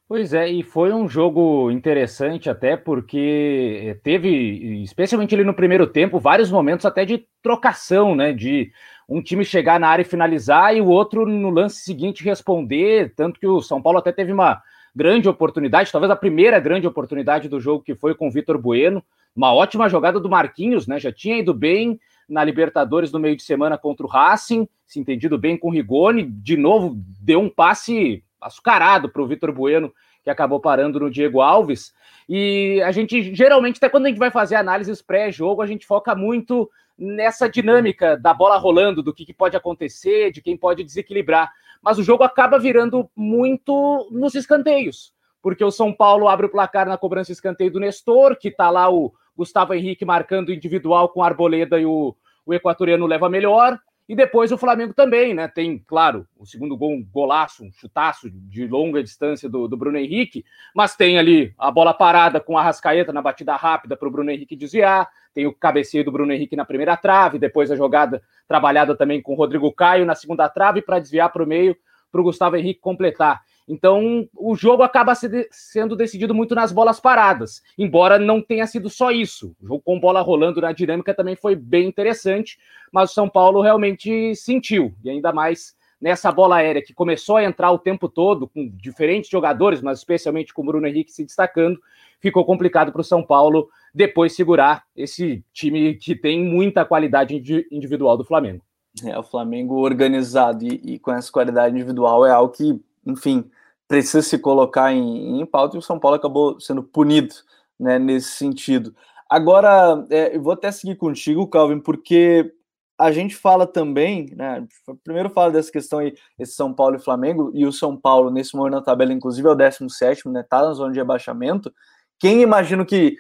Pois 0.08 0.34
é, 0.34 0.50
e 0.50 0.64
foi 0.64 0.92
um 0.92 1.08
jogo 1.08 1.70
interessante 1.70 2.50
até 2.50 2.76
porque 2.76 4.00
teve, 4.04 4.82
especialmente 4.82 5.36
ali 5.36 5.44
no 5.44 5.54
primeiro 5.54 5.86
tempo, 5.86 6.20
vários 6.20 6.52
momentos 6.52 6.84
até 6.84 7.06
de 7.06 7.28
trocação, 7.44 8.16
né? 8.16 8.34
De 8.34 8.72
um 9.10 9.22
time 9.24 9.44
chegar 9.44 9.80
na 9.80 9.88
área 9.88 10.04
e 10.04 10.06
finalizar 10.06 10.76
e 10.76 10.80
o 10.80 10.88
outro 10.88 11.26
no 11.26 11.50
lance 11.50 11.82
seguinte 11.82 12.24
responder. 12.24 13.12
Tanto 13.16 13.40
que 13.40 13.48
o 13.48 13.60
São 13.60 13.82
Paulo 13.82 13.98
até 13.98 14.12
teve 14.12 14.32
uma 14.32 14.62
grande 14.96 15.28
oportunidade, 15.28 15.92
talvez 15.92 16.12
a 16.12 16.16
primeira 16.16 16.60
grande 16.60 16.86
oportunidade 16.86 17.50
do 17.50 17.60
jogo 17.60 17.84
que 17.84 17.96
foi 17.96 18.14
com 18.14 18.28
o 18.28 18.32
Vitor 18.32 18.58
Bueno. 18.60 19.04
Uma 19.36 19.54
ótima 19.54 19.90
jogada 19.90 20.20
do 20.20 20.30
Marquinhos, 20.30 20.86
né? 20.86 21.00
Já 21.00 21.12
tinha 21.12 21.38
ido 21.38 21.54
bem 21.54 22.00
na 22.28 22.44
Libertadores 22.44 23.12
no 23.12 23.20
meio 23.20 23.36
de 23.36 23.42
semana 23.42 23.78
contra 23.78 24.06
o 24.06 24.10
Racing, 24.10 24.68
se 24.86 25.00
entendido 25.00 25.38
bem 25.38 25.58
com 25.58 25.70
o 25.70 25.72
Rigoni. 25.72 26.24
De 26.24 26.56
novo, 26.56 26.96
deu 27.20 27.40
um 27.40 27.50
passe 27.50 28.24
açucarado 28.40 29.10
para 29.10 29.22
o 29.22 29.28
Vitor 29.28 29.52
Bueno, 29.52 29.92
que 30.24 30.30
acabou 30.30 30.60
parando 30.60 31.00
no 31.00 31.10
Diego 31.10 31.42
Alves. 31.42 31.94
E 32.28 32.80
a 32.84 32.92
gente 32.92 33.34
geralmente, 33.34 33.78
até 33.78 33.90
quando 33.90 34.06
a 34.06 34.10
gente 34.10 34.20
vai 34.20 34.30
fazer 34.30 34.56
análises 34.56 35.02
pré-jogo, 35.02 35.64
a 35.64 35.68
gente 35.68 35.86
foca 35.86 36.14
muito 36.14 36.70
nessa 37.00 37.48
dinâmica 37.48 38.18
da 38.18 38.34
bola 38.34 38.58
rolando, 38.58 39.02
do 39.02 39.14
que, 39.14 39.26
que, 39.26 39.34
pode 39.34 39.56
acontecer, 39.56 40.32
de 40.32 40.42
quem 40.42 40.58
pode 40.58 40.84
desequilibrar. 40.84 41.52
Mas 41.82 41.98
o 41.98 42.04
jogo 42.04 42.24
acaba 42.24 42.60
virando 42.60 43.10
muito 43.16 44.10
nos 44.12 44.36
escanteios, 44.36 45.14
porque 45.42 45.64
o 45.64 45.72
São 45.72 45.94
Paulo 45.94 46.28
abre 46.28 46.48
o 46.48 46.52
placar 46.52 46.88
na 46.88 46.98
cobrança 46.98 47.32
escanteio 47.32 47.72
do 47.72 47.80
Nestor, 47.80 48.36
que 48.36 48.50
está 48.50 48.70
lá 48.70 48.92
o 48.92 49.14
Gustavo 49.38 49.74
Henrique 49.74 50.04
marcando 50.04 50.52
individual 50.52 51.08
com 51.08 51.24
a 51.24 51.28
Arboleda 51.28 51.80
e 51.80 51.86
o, 51.86 52.14
o 52.46 52.54
equatoriano 52.54 53.06
leva 53.06 53.30
melhor. 53.30 53.80
E 54.10 54.16
depois 54.16 54.52
o 54.52 54.58
Flamengo 54.58 54.92
também, 54.92 55.36
né? 55.36 55.48
Tem, 55.48 55.78
claro, 55.78 56.26
o 56.36 56.44
segundo 56.44 56.76
gol, 56.76 56.94
um 56.94 57.06
golaço, 57.06 57.64
um 57.64 57.72
chutaço 57.72 58.28
de 58.28 58.66
longa 58.66 59.04
distância 59.04 59.48
do, 59.48 59.68
do 59.68 59.78
Bruno 59.78 60.00
Henrique, 60.00 60.44
mas 60.74 60.96
tem 60.96 61.20
ali 61.20 61.54
a 61.60 61.70
bola 61.70 61.94
parada 61.94 62.40
com 62.40 62.58
a 62.58 62.64
Rascaeta 62.64 63.14
na 63.14 63.22
batida 63.22 63.56
rápida 63.56 63.96
para 63.96 64.08
o 64.08 64.12
Bruno 64.12 64.32
Henrique 64.32 64.56
desviar, 64.56 65.08
tem 65.32 65.46
o 65.46 65.54
cabeceio 65.54 66.04
do 66.04 66.12
Bruno 66.12 66.34
Henrique 66.34 66.56
na 66.56 66.66
primeira 66.66 66.98
trave, 66.98 67.38
depois 67.38 67.70
a 67.70 67.76
jogada 67.76 68.20
trabalhada 68.48 68.96
também 68.96 69.22
com 69.22 69.34
o 69.34 69.36
Rodrigo 69.36 69.72
Caio 69.72 70.08
na 70.08 70.16
segunda 70.16 70.50
trave 70.50 70.82
para 70.82 70.98
desviar 70.98 71.32
para 71.32 71.44
o 71.44 71.48
meio 71.48 71.78
para 72.12 72.20
o 72.20 72.24
Gustavo 72.24 72.56
Henrique 72.56 72.80
completar. 72.80 73.44
Então, 73.70 74.28
o 74.36 74.56
jogo 74.56 74.82
acaba 74.82 75.14
sendo 75.52 75.96
decidido 75.96 76.34
muito 76.34 76.56
nas 76.56 76.72
bolas 76.72 77.00
paradas, 77.00 77.62
embora 77.78 78.18
não 78.18 78.42
tenha 78.42 78.66
sido 78.66 78.90
só 78.90 79.12
isso. 79.12 79.56
O 79.62 79.68
jogo 79.68 79.84
com 79.86 80.00
bola 80.00 80.22
rolando 80.22 80.60
na 80.60 80.72
dinâmica 80.72 81.14
também 81.14 81.36
foi 81.36 81.56
bem 81.56 81.88
interessante, 81.88 82.58
mas 82.92 83.12
o 83.12 83.14
São 83.14 83.30
Paulo 83.30 83.62
realmente 83.62 84.36
sentiu, 84.36 84.96
e 85.04 85.10
ainda 85.12 85.32
mais 85.32 85.78
nessa 86.02 86.32
bola 86.32 86.56
aérea 86.56 86.82
que 86.82 86.94
começou 86.94 87.38
a 87.38 87.44
entrar 87.44 87.72
o 87.72 87.78
tempo 87.78 88.10
todo 88.10 88.48
com 88.48 88.68
diferentes 88.70 89.30
jogadores, 89.30 89.82
mas 89.82 90.00
especialmente 90.00 90.52
com 90.52 90.64
o 90.64 90.66
Bruno 90.66 90.88
Henrique 90.88 91.12
se 91.12 91.24
destacando, 91.24 91.80
ficou 92.20 92.44
complicado 92.46 92.92
para 92.92 93.02
o 93.02 93.04
São 93.04 93.22
Paulo 93.22 93.70
depois 93.94 94.36
segurar 94.36 94.84
esse 94.96 95.44
time 95.54 95.94
que 95.96 96.16
tem 96.16 96.44
muita 96.44 96.86
qualidade 96.86 97.36
individual 97.72 98.18
do 98.18 98.26
Flamengo. 98.26 98.64
É, 99.06 99.18
o 99.18 99.24
Flamengo 99.24 99.76
organizado 99.76 100.66
e, 100.66 100.96
e 100.96 101.00
com 101.00 101.12
essa 101.12 101.32
qualidade 101.32 101.76
individual 101.76 102.26
é 102.26 102.32
algo 102.32 102.52
que, 102.52 102.80
enfim, 103.06 103.50
precisa 103.90 104.22
se 104.22 104.38
colocar 104.38 104.94
em, 104.94 105.42
em 105.42 105.46
pauta 105.48 105.76
e 105.76 105.80
o 105.80 105.82
São 105.82 106.00
Paulo 106.00 106.16
acabou 106.16 106.60
sendo 106.62 106.84
punido 106.84 107.34
né, 107.78 107.98
nesse 107.98 108.30
sentido. 108.30 108.96
Agora, 109.28 110.06
é, 110.12 110.36
eu 110.36 110.42
vou 110.42 110.54
até 110.54 110.72
seguir 110.72 110.96
contigo, 110.96 111.48
Calvin, 111.48 111.80
porque 111.80 112.54
a 113.00 113.12
gente 113.12 113.36
fala 113.36 113.66
também, 113.66 114.28
né? 114.36 114.64
Primeiro 115.04 115.30
fala 115.30 115.52
dessa 115.52 115.72
questão 115.72 116.00
aí, 116.00 116.14
esse 116.38 116.54
São 116.54 116.72
Paulo 116.72 116.98
e 116.98 117.00
Flamengo, 117.00 117.52
e 117.54 117.66
o 117.66 117.72
São 117.72 117.98
Paulo, 117.98 118.30
nesse 118.30 118.56
momento 118.56 118.74
na 118.74 118.82
tabela, 118.82 119.12
inclusive, 119.12 119.48
é 119.48 119.52
o 119.52 119.56
17, 119.56 120.30
né? 120.30 120.44
Tá 120.48 120.62
na 120.62 120.74
zona 120.74 120.94
de 120.94 121.00
abaixamento. 121.00 121.74
Quem 122.20 122.42
imagino 122.42 122.86
que 122.86 123.16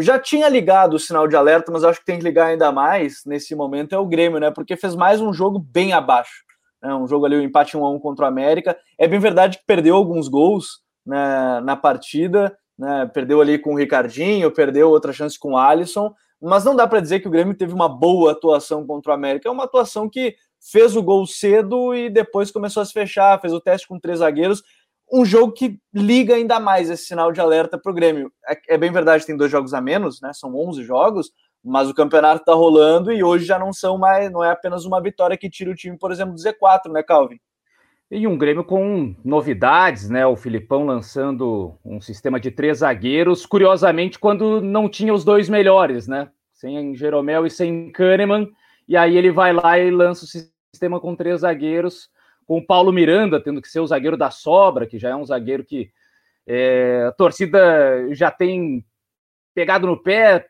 já 0.00 0.18
tinha 0.18 0.48
ligado 0.48 0.94
o 0.94 0.98
sinal 0.98 1.26
de 1.26 1.36
alerta, 1.36 1.72
mas 1.72 1.84
acho 1.84 2.00
que 2.00 2.06
tem 2.06 2.18
que 2.18 2.24
ligar 2.24 2.46
ainda 2.46 2.70
mais 2.72 3.22
nesse 3.24 3.54
momento 3.54 3.94
é 3.94 3.98
o 3.98 4.06
Grêmio, 4.06 4.40
né? 4.40 4.50
Porque 4.50 4.76
fez 4.76 4.94
mais 4.94 5.20
um 5.20 5.32
jogo 5.32 5.58
bem 5.58 5.92
abaixo 5.92 6.47
né, 6.82 6.94
um 6.94 7.06
jogo 7.06 7.26
ali, 7.26 7.36
o 7.36 7.40
um 7.40 7.42
empate 7.42 7.76
1 7.76 7.84
a 7.84 7.90
1 7.90 7.98
contra 7.98 8.24
o 8.24 8.28
América. 8.28 8.76
É 8.98 9.06
bem 9.06 9.18
verdade 9.18 9.58
que 9.58 9.64
perdeu 9.66 9.96
alguns 9.96 10.28
gols 10.28 10.80
né, 11.04 11.60
na 11.60 11.76
partida, 11.76 12.56
né, 12.78 13.10
perdeu 13.12 13.40
ali 13.40 13.58
com 13.58 13.74
o 13.74 13.76
Ricardinho, 13.76 14.52
perdeu 14.52 14.90
outra 14.90 15.12
chance 15.12 15.38
com 15.38 15.52
o 15.52 15.58
Alisson, 15.58 16.12
mas 16.40 16.64
não 16.64 16.76
dá 16.76 16.86
para 16.86 17.00
dizer 17.00 17.20
que 17.20 17.28
o 17.28 17.30
Grêmio 17.30 17.56
teve 17.56 17.74
uma 17.74 17.88
boa 17.88 18.32
atuação 18.32 18.86
contra 18.86 19.10
o 19.10 19.14
América. 19.14 19.48
É 19.48 19.52
uma 19.52 19.64
atuação 19.64 20.08
que 20.08 20.36
fez 20.60 20.96
o 20.96 21.02
gol 21.02 21.26
cedo 21.26 21.94
e 21.94 22.08
depois 22.08 22.50
começou 22.50 22.82
a 22.82 22.86
se 22.86 22.92
fechar, 22.92 23.40
fez 23.40 23.52
o 23.52 23.60
teste 23.60 23.88
com 23.88 23.98
três 23.98 24.20
zagueiros. 24.20 24.62
Um 25.10 25.24
jogo 25.24 25.52
que 25.52 25.78
liga 25.92 26.34
ainda 26.34 26.60
mais 26.60 26.90
esse 26.90 27.06
sinal 27.06 27.32
de 27.32 27.40
alerta 27.40 27.78
para 27.78 27.90
o 27.90 27.94
Grêmio. 27.94 28.30
É, 28.46 28.74
é, 28.74 28.78
bem 28.78 28.92
verdade, 28.92 29.24
tem 29.24 29.36
dois 29.36 29.50
jogos 29.50 29.72
a 29.72 29.80
menos, 29.80 30.20
né? 30.20 30.32
São 30.32 30.54
11 30.54 30.84
jogos, 30.84 31.30
mas 31.64 31.88
o 31.88 31.94
campeonato 31.94 32.42
está 32.42 32.54
rolando 32.54 33.12
e 33.12 33.22
hoje 33.22 33.44
já 33.44 33.58
não 33.58 33.72
são 33.72 33.98
mais, 33.98 34.30
não 34.30 34.42
é 34.42 34.50
apenas 34.50 34.84
uma 34.84 35.00
vitória 35.00 35.36
que 35.36 35.50
tira 35.50 35.70
o 35.70 35.74
time, 35.74 35.98
por 35.98 36.12
exemplo, 36.12 36.34
do 36.34 36.40
Z4, 36.40 36.92
né, 36.92 37.02
Calvin? 37.02 37.38
E 38.10 38.26
um 38.26 38.38
Grêmio 38.38 38.64
com 38.64 39.14
novidades, 39.22 40.08
né? 40.08 40.26
O 40.26 40.34
Filipão 40.34 40.86
lançando 40.86 41.74
um 41.84 42.00
sistema 42.00 42.40
de 42.40 42.50
três 42.50 42.78
zagueiros, 42.78 43.44
curiosamente, 43.44 44.18
quando 44.18 44.62
não 44.62 44.88
tinha 44.88 45.12
os 45.12 45.24
dois 45.24 45.46
melhores, 45.48 46.08
né? 46.08 46.30
Sem 46.54 46.96
Jeromel 46.96 47.44
e 47.44 47.50
sem 47.50 47.92
Kahneman. 47.92 48.48
E 48.88 48.96
aí 48.96 49.14
ele 49.14 49.30
vai 49.30 49.52
lá 49.52 49.78
e 49.78 49.90
lança 49.90 50.24
o 50.24 50.28
sistema 50.28 50.98
com 50.98 51.14
três 51.14 51.42
zagueiros, 51.42 52.08
com 52.46 52.56
o 52.56 52.66
Paulo 52.66 52.90
Miranda 52.90 53.42
tendo 53.42 53.60
que 53.60 53.68
ser 53.68 53.80
o 53.80 53.86
zagueiro 53.86 54.16
da 54.16 54.30
sobra, 54.30 54.86
que 54.86 54.98
já 54.98 55.10
é 55.10 55.16
um 55.16 55.26
zagueiro 55.26 55.62
que 55.62 55.90
é, 56.46 57.04
a 57.06 57.12
torcida 57.12 58.14
já 58.14 58.30
tem 58.30 58.82
pegado 59.54 59.86
no 59.86 60.02
pé, 60.02 60.46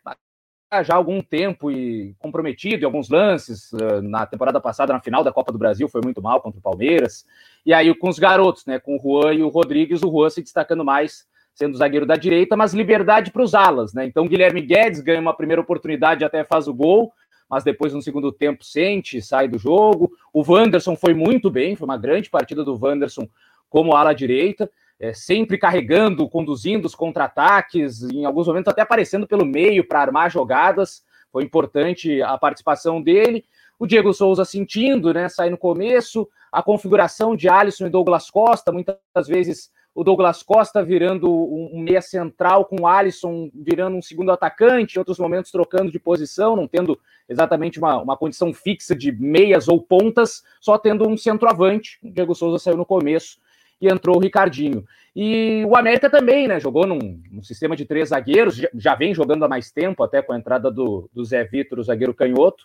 já 0.85 0.95
há 0.95 0.97
algum 0.97 1.23
tempo 1.23 1.71
e 1.71 2.15
comprometido 2.19 2.83
em 2.83 2.85
alguns 2.85 3.09
lances. 3.09 3.73
Uh, 3.73 4.03
na 4.03 4.27
temporada 4.27 4.61
passada, 4.61 4.93
na 4.93 5.01
final 5.01 5.25
da 5.25 5.33
Copa 5.33 5.51
do 5.51 5.59
Brasil, 5.59 5.89
foi 5.89 6.01
muito 6.03 6.23
mal 6.23 6.41
contra 6.41 6.59
o 6.59 6.63
Palmeiras. 6.63 7.25
E 7.65 7.73
aí 7.73 7.93
com 7.95 8.09
os 8.09 8.19
garotos, 8.19 8.67
né? 8.67 8.79
Com 8.79 8.97
o 8.97 9.01
Juan 9.01 9.35
e 9.35 9.43
o 9.43 9.49
Rodrigues, 9.49 10.03
o 10.03 10.11
Juan 10.11 10.29
se 10.31 10.43
destacando 10.43 10.85
mais, 10.85 11.27
sendo 11.55 11.77
zagueiro 11.77 12.07
da 12.07 12.17
direita, 12.17 12.57
mas 12.57 12.75
liberdade 12.75 13.31
para 13.31 13.43
os 13.43 13.55
alas, 13.55 13.95
né? 13.95 14.05
Então 14.05 14.29
Guilherme 14.29 14.61
Guedes 14.61 15.01
ganha 15.01 15.21
uma 15.21 15.35
primeira 15.35 15.63
oportunidade, 15.63 16.25
até 16.25 16.45
faz 16.45 16.69
o 16.69 16.75
gol, 16.75 17.13
mas 17.49 17.65
depois 17.65 17.95
no 17.95 18.03
segundo 18.03 18.31
tempo 18.31 18.63
sente, 18.63 19.23
sai 19.23 19.49
do 19.49 19.59
jogo. 19.59 20.13
O 20.33 20.45
Wanderson 20.47 20.95
foi 20.97 21.15
muito 21.15 21.51
bem, 21.51 21.77
foi 21.77 21.87
uma 21.87 21.97
grande 21.97 22.29
partida 22.29 22.63
do 22.63 22.79
Wanderson 22.79 23.27
como 23.71 23.97
ala 23.97 24.13
direita 24.13 24.71
é, 25.00 25.12
sempre 25.12 25.59
carregando, 25.59 26.28
conduzindo 26.28 26.87
os 26.87 26.95
contra-ataques, 26.95 28.02
em 28.02 28.25
alguns 28.25 28.47
momentos 28.47 28.71
até 28.71 28.83
aparecendo 28.83 29.26
pelo 29.26 29.47
meio 29.47 29.87
para 29.87 30.00
armar 30.00 30.31
jogadas. 30.31 31.05
Foi 31.31 31.45
importante 31.45 32.21
a 32.23 32.37
participação 32.37 33.00
dele. 33.00 33.45
O 33.78 33.87
Diego 33.87 34.12
Souza 34.12 34.45
sentindo, 34.45 35.12
né? 35.14 35.28
Sai 35.28 35.50
no 35.50 35.59
começo, 35.59 36.28
a 36.50 36.62
configuração 36.62 37.37
de 37.37 37.49
Alisson 37.49 37.87
e 37.87 37.90
Douglas 37.90 38.31
Costa, 38.31 38.73
muitas 38.73 39.28
vezes 39.28 39.71
o 39.95 40.05
Douglas 40.05 40.45
Costa 40.45 40.81
virando 40.83 41.28
um 41.28 41.81
meia 41.81 42.00
central 42.00 42.64
com 42.64 42.83
o 42.83 42.87
Alisson 42.87 43.50
virando 43.52 43.97
um 43.97 44.02
segundo 44.02 44.31
atacante, 44.31 44.95
em 44.95 44.99
outros 45.00 45.19
momentos 45.19 45.50
trocando 45.50 45.90
de 45.90 45.99
posição, 45.99 46.55
não 46.55 46.69
tendo 46.69 46.99
exatamente 47.28 47.81
uma, 47.81 48.00
uma 48.00 48.17
condição 48.17 48.55
fixa 48.55 48.95
de 48.95 49.11
meias 49.11 49.67
ou 49.67 49.83
pontas, 49.83 50.45
só 50.61 50.78
tendo 50.78 51.09
um 51.09 51.17
centroavante. 51.17 51.99
O 52.00 52.11
Diego 52.12 52.33
Souza 52.33 52.62
saiu 52.62 52.76
no 52.76 52.87
começo 52.87 53.38
e 53.81 53.89
entrou 53.89 54.17
o 54.17 54.21
Ricardinho. 54.21 54.85
E 55.15 55.65
o 55.67 55.77
América 55.77 56.09
também, 56.09 56.47
né? 56.47 56.61
Jogou 56.61 56.87
num, 56.87 57.21
num 57.31 57.43
sistema 57.43 57.75
de 57.75 57.85
três 57.85 58.11
zagueiros, 58.11 58.57
já, 58.57 58.69
já, 58.75 58.95
vem 58.95 59.15
jogando 59.15 59.45
há 59.45 59.49
mais 59.49 59.71
tempo, 59.71 60.03
até 60.03 60.23
com 60.23 60.33
a 60.33 60.39
entrada 60.39 60.71
do, 60.71 61.09
do 61.13 61.25
Zé 61.25 61.45
Vitor, 61.45 61.79
o 61.79 61.83
zagueiro 61.83 62.15
canhoto. 62.15 62.65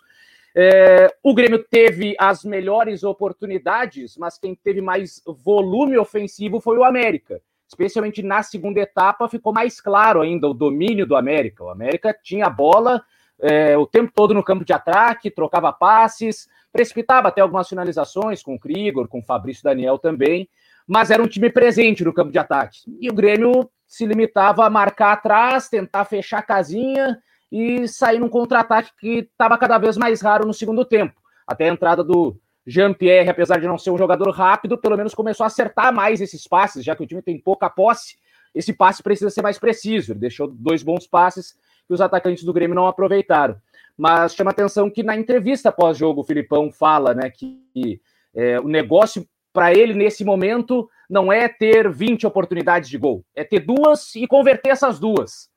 É, 0.56 1.12
o 1.22 1.34
Grêmio 1.34 1.64
teve 1.64 2.14
as 2.18 2.44
melhores 2.44 3.02
oportunidades, 3.02 4.16
mas 4.16 4.38
quem 4.38 4.54
teve 4.54 4.80
mais 4.80 5.20
volume 5.26 5.98
ofensivo 5.98 6.60
foi 6.60 6.78
o 6.78 6.84
América. 6.84 7.40
Especialmente 7.66 8.22
na 8.22 8.42
segunda 8.42 8.80
etapa, 8.80 9.28
ficou 9.28 9.52
mais 9.52 9.80
claro 9.80 10.20
ainda 10.20 10.46
o 10.46 10.54
domínio 10.54 11.06
do 11.06 11.16
América. 11.16 11.64
O 11.64 11.70
América 11.70 12.16
tinha 12.22 12.46
a 12.46 12.50
bola, 12.50 13.02
é, 13.40 13.76
o 13.76 13.86
tempo 13.86 14.12
todo 14.14 14.32
no 14.32 14.44
campo 14.44 14.64
de 14.64 14.72
ataque, 14.72 15.30
trocava 15.30 15.72
passes, 15.72 16.48
precipitava 16.72 17.28
até 17.28 17.40
algumas 17.40 17.68
finalizações 17.68 18.42
com 18.42 18.54
o 18.54 18.58
Krigor, 18.58 19.08
com 19.08 19.18
o 19.18 19.24
Fabrício 19.24 19.64
Daniel 19.64 19.98
também, 19.98 20.48
mas 20.86 21.10
era 21.10 21.22
um 21.22 21.28
time 21.28 21.50
presente 21.50 22.04
no 22.04 22.12
campo 22.12 22.30
de 22.30 22.38
ataque. 22.38 22.80
E 23.00 23.08
o 23.08 23.14
Grêmio 23.14 23.70
se 23.86 24.06
limitava 24.06 24.66
a 24.66 24.70
marcar 24.70 25.12
atrás, 25.12 25.68
tentar 25.68 26.04
fechar 26.04 26.38
a 26.38 26.42
casinha 26.42 27.18
e 27.50 27.86
sair 27.86 28.18
num 28.18 28.28
contra-ataque 28.28 28.90
que 28.98 29.18
estava 29.30 29.56
cada 29.56 29.78
vez 29.78 29.96
mais 29.96 30.20
raro 30.20 30.46
no 30.46 30.52
segundo 30.52 30.84
tempo. 30.84 31.14
Até 31.46 31.68
a 31.68 31.72
entrada 31.72 32.02
do 32.02 32.36
Jean-Pierre, 32.66 33.28
apesar 33.28 33.60
de 33.60 33.66
não 33.66 33.78
ser 33.78 33.90
um 33.90 33.98
jogador 33.98 34.30
rápido, 34.30 34.78
pelo 34.78 34.96
menos 34.96 35.14
começou 35.14 35.44
a 35.44 35.46
acertar 35.46 35.94
mais 35.94 36.20
esses 36.20 36.46
passes, 36.46 36.84
já 36.84 36.96
que 36.96 37.02
o 37.02 37.06
time 37.06 37.22
tem 37.22 37.38
pouca 37.38 37.68
posse. 37.70 38.16
Esse 38.54 38.72
passe 38.72 39.02
precisa 39.02 39.30
ser 39.30 39.42
mais 39.42 39.58
preciso. 39.58 40.12
Ele 40.12 40.20
deixou 40.20 40.48
dois 40.48 40.82
bons 40.82 41.06
passes 41.06 41.52
que 41.86 41.92
os 41.92 42.00
atacantes 42.00 42.44
do 42.44 42.52
Grêmio 42.52 42.74
não 42.74 42.86
aproveitaram. 42.86 43.56
Mas 43.96 44.34
chama 44.34 44.50
atenção 44.50 44.90
que 44.90 45.02
na 45.02 45.16
entrevista 45.16 45.70
pós-jogo 45.70 46.22
o 46.22 46.24
Filipão 46.24 46.72
fala 46.72 47.14
né, 47.14 47.30
que 47.30 48.00
é, 48.34 48.58
o 48.58 48.66
negócio 48.66 49.26
para 49.54 49.72
ele 49.72 49.94
nesse 49.94 50.24
momento 50.24 50.90
não 51.08 51.32
é 51.32 51.48
ter 51.48 51.88
20 51.90 52.26
oportunidades 52.26 52.90
de 52.90 52.98
gol, 52.98 53.24
é 53.34 53.44
ter 53.44 53.60
duas 53.60 54.14
e 54.16 54.26
converter 54.26 54.70
essas 54.70 54.98
duas. 54.98 55.48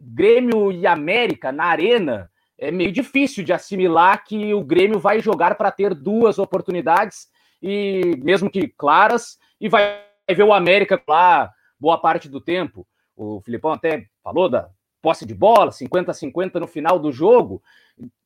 Grêmio 0.00 0.72
e 0.72 0.86
América 0.86 1.52
na 1.52 1.64
arena 1.64 2.30
é 2.58 2.70
meio 2.70 2.90
difícil 2.90 3.44
de 3.44 3.52
assimilar 3.52 4.24
que 4.24 4.54
o 4.54 4.64
Grêmio 4.64 4.98
vai 4.98 5.20
jogar 5.20 5.56
para 5.56 5.70
ter 5.70 5.94
duas 5.94 6.38
oportunidades 6.38 7.28
e 7.62 8.16
mesmo 8.22 8.50
que 8.50 8.68
claras 8.68 9.38
e 9.60 9.68
vai 9.68 10.02
ver 10.28 10.44
o 10.44 10.54
América 10.54 11.00
lá 11.06 11.52
boa 11.78 11.98
parte 11.98 12.26
do 12.26 12.40
tempo. 12.40 12.86
O 13.14 13.42
Filipão 13.42 13.72
até 13.72 14.06
falou 14.24 14.48
da 14.48 14.70
posse 15.00 15.24
de 15.24 15.34
bola, 15.34 15.72
50 15.72 16.10
a 16.10 16.14
50 16.14 16.60
no 16.60 16.66
final 16.66 16.98
do 16.98 17.10
jogo. 17.10 17.62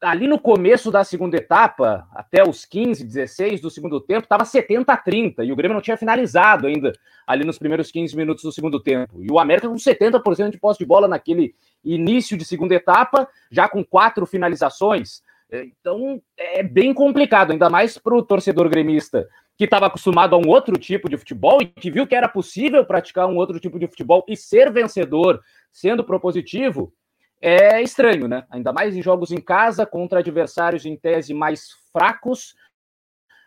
Ali 0.01 0.27
no 0.27 0.39
começo 0.39 0.91
da 0.91 1.03
segunda 1.03 1.37
etapa, 1.37 2.07
até 2.13 2.49
os 2.49 2.65
15, 2.65 3.05
16 3.05 3.61
do 3.61 3.71
segundo 3.71 4.01
tempo, 4.01 4.25
estava 4.25 4.45
70 4.45 4.93
a 4.93 4.97
30 4.97 5.45
e 5.45 5.53
o 5.53 5.57
Grêmio 5.57 5.75
não 5.75 5.83
tinha 5.83 5.97
finalizado 5.97 6.67
ainda 6.67 6.93
ali 7.27 7.45
nos 7.45 7.59
primeiros 7.59 7.91
15 7.91 8.17
minutos 8.17 8.45
do 8.45 8.53
segundo 8.53 8.81
tempo. 8.81 9.23
E 9.23 9.31
o 9.31 9.39
América 9.39 9.69
com 9.69 9.75
70% 9.75 10.51
de 10.51 10.59
posse 10.59 10.79
de 10.79 10.87
bola 10.87 11.09
naquele 11.09 11.55
início 11.85 12.37
de 12.37 12.45
segunda 12.45 12.75
etapa, 12.75 13.29
já 13.51 13.69
com 13.69 13.85
quatro 13.85 14.27
finalizações. 14.27 15.23
Então 15.51 16.21
é 16.37 16.63
bem 16.63 16.93
complicado, 16.93 17.53
ainda 17.53 17.71
mais 17.71 17.99
para 17.99 18.15
o 18.15 18.23
torcedor 18.23 18.69
gremista 18.69 19.29
que 19.57 19.65
estava 19.65 19.87
acostumado 19.87 20.35
a 20.35 20.39
um 20.39 20.49
outro 20.49 20.77
tipo 20.77 21.09
de 21.09 21.17
futebol 21.17 21.63
e 21.63 21.67
que 21.67 21.91
viu 21.91 22.07
que 22.07 22.15
era 22.15 22.29
possível 22.29 22.85
praticar 22.85 23.29
um 23.29 23.37
outro 23.37 23.61
tipo 23.61 23.79
de 23.79 23.87
futebol 23.87 24.25
e 24.29 24.37
ser 24.37 24.73
vencedor 24.73 25.41
sendo 25.73 26.03
propositivo, 26.03 26.93
é 27.41 27.81
estranho, 27.83 28.27
né? 28.27 28.45
Ainda 28.51 28.73
mais 28.73 28.97
em 28.97 29.03
jogos 29.03 29.31
em 29.31 29.41
casa 29.41 29.87
contra 29.87 30.21
adversários 30.21 30.87
em 30.87 30.97
tese 30.97 31.33
mais 31.35 31.69
fracos, 31.93 32.55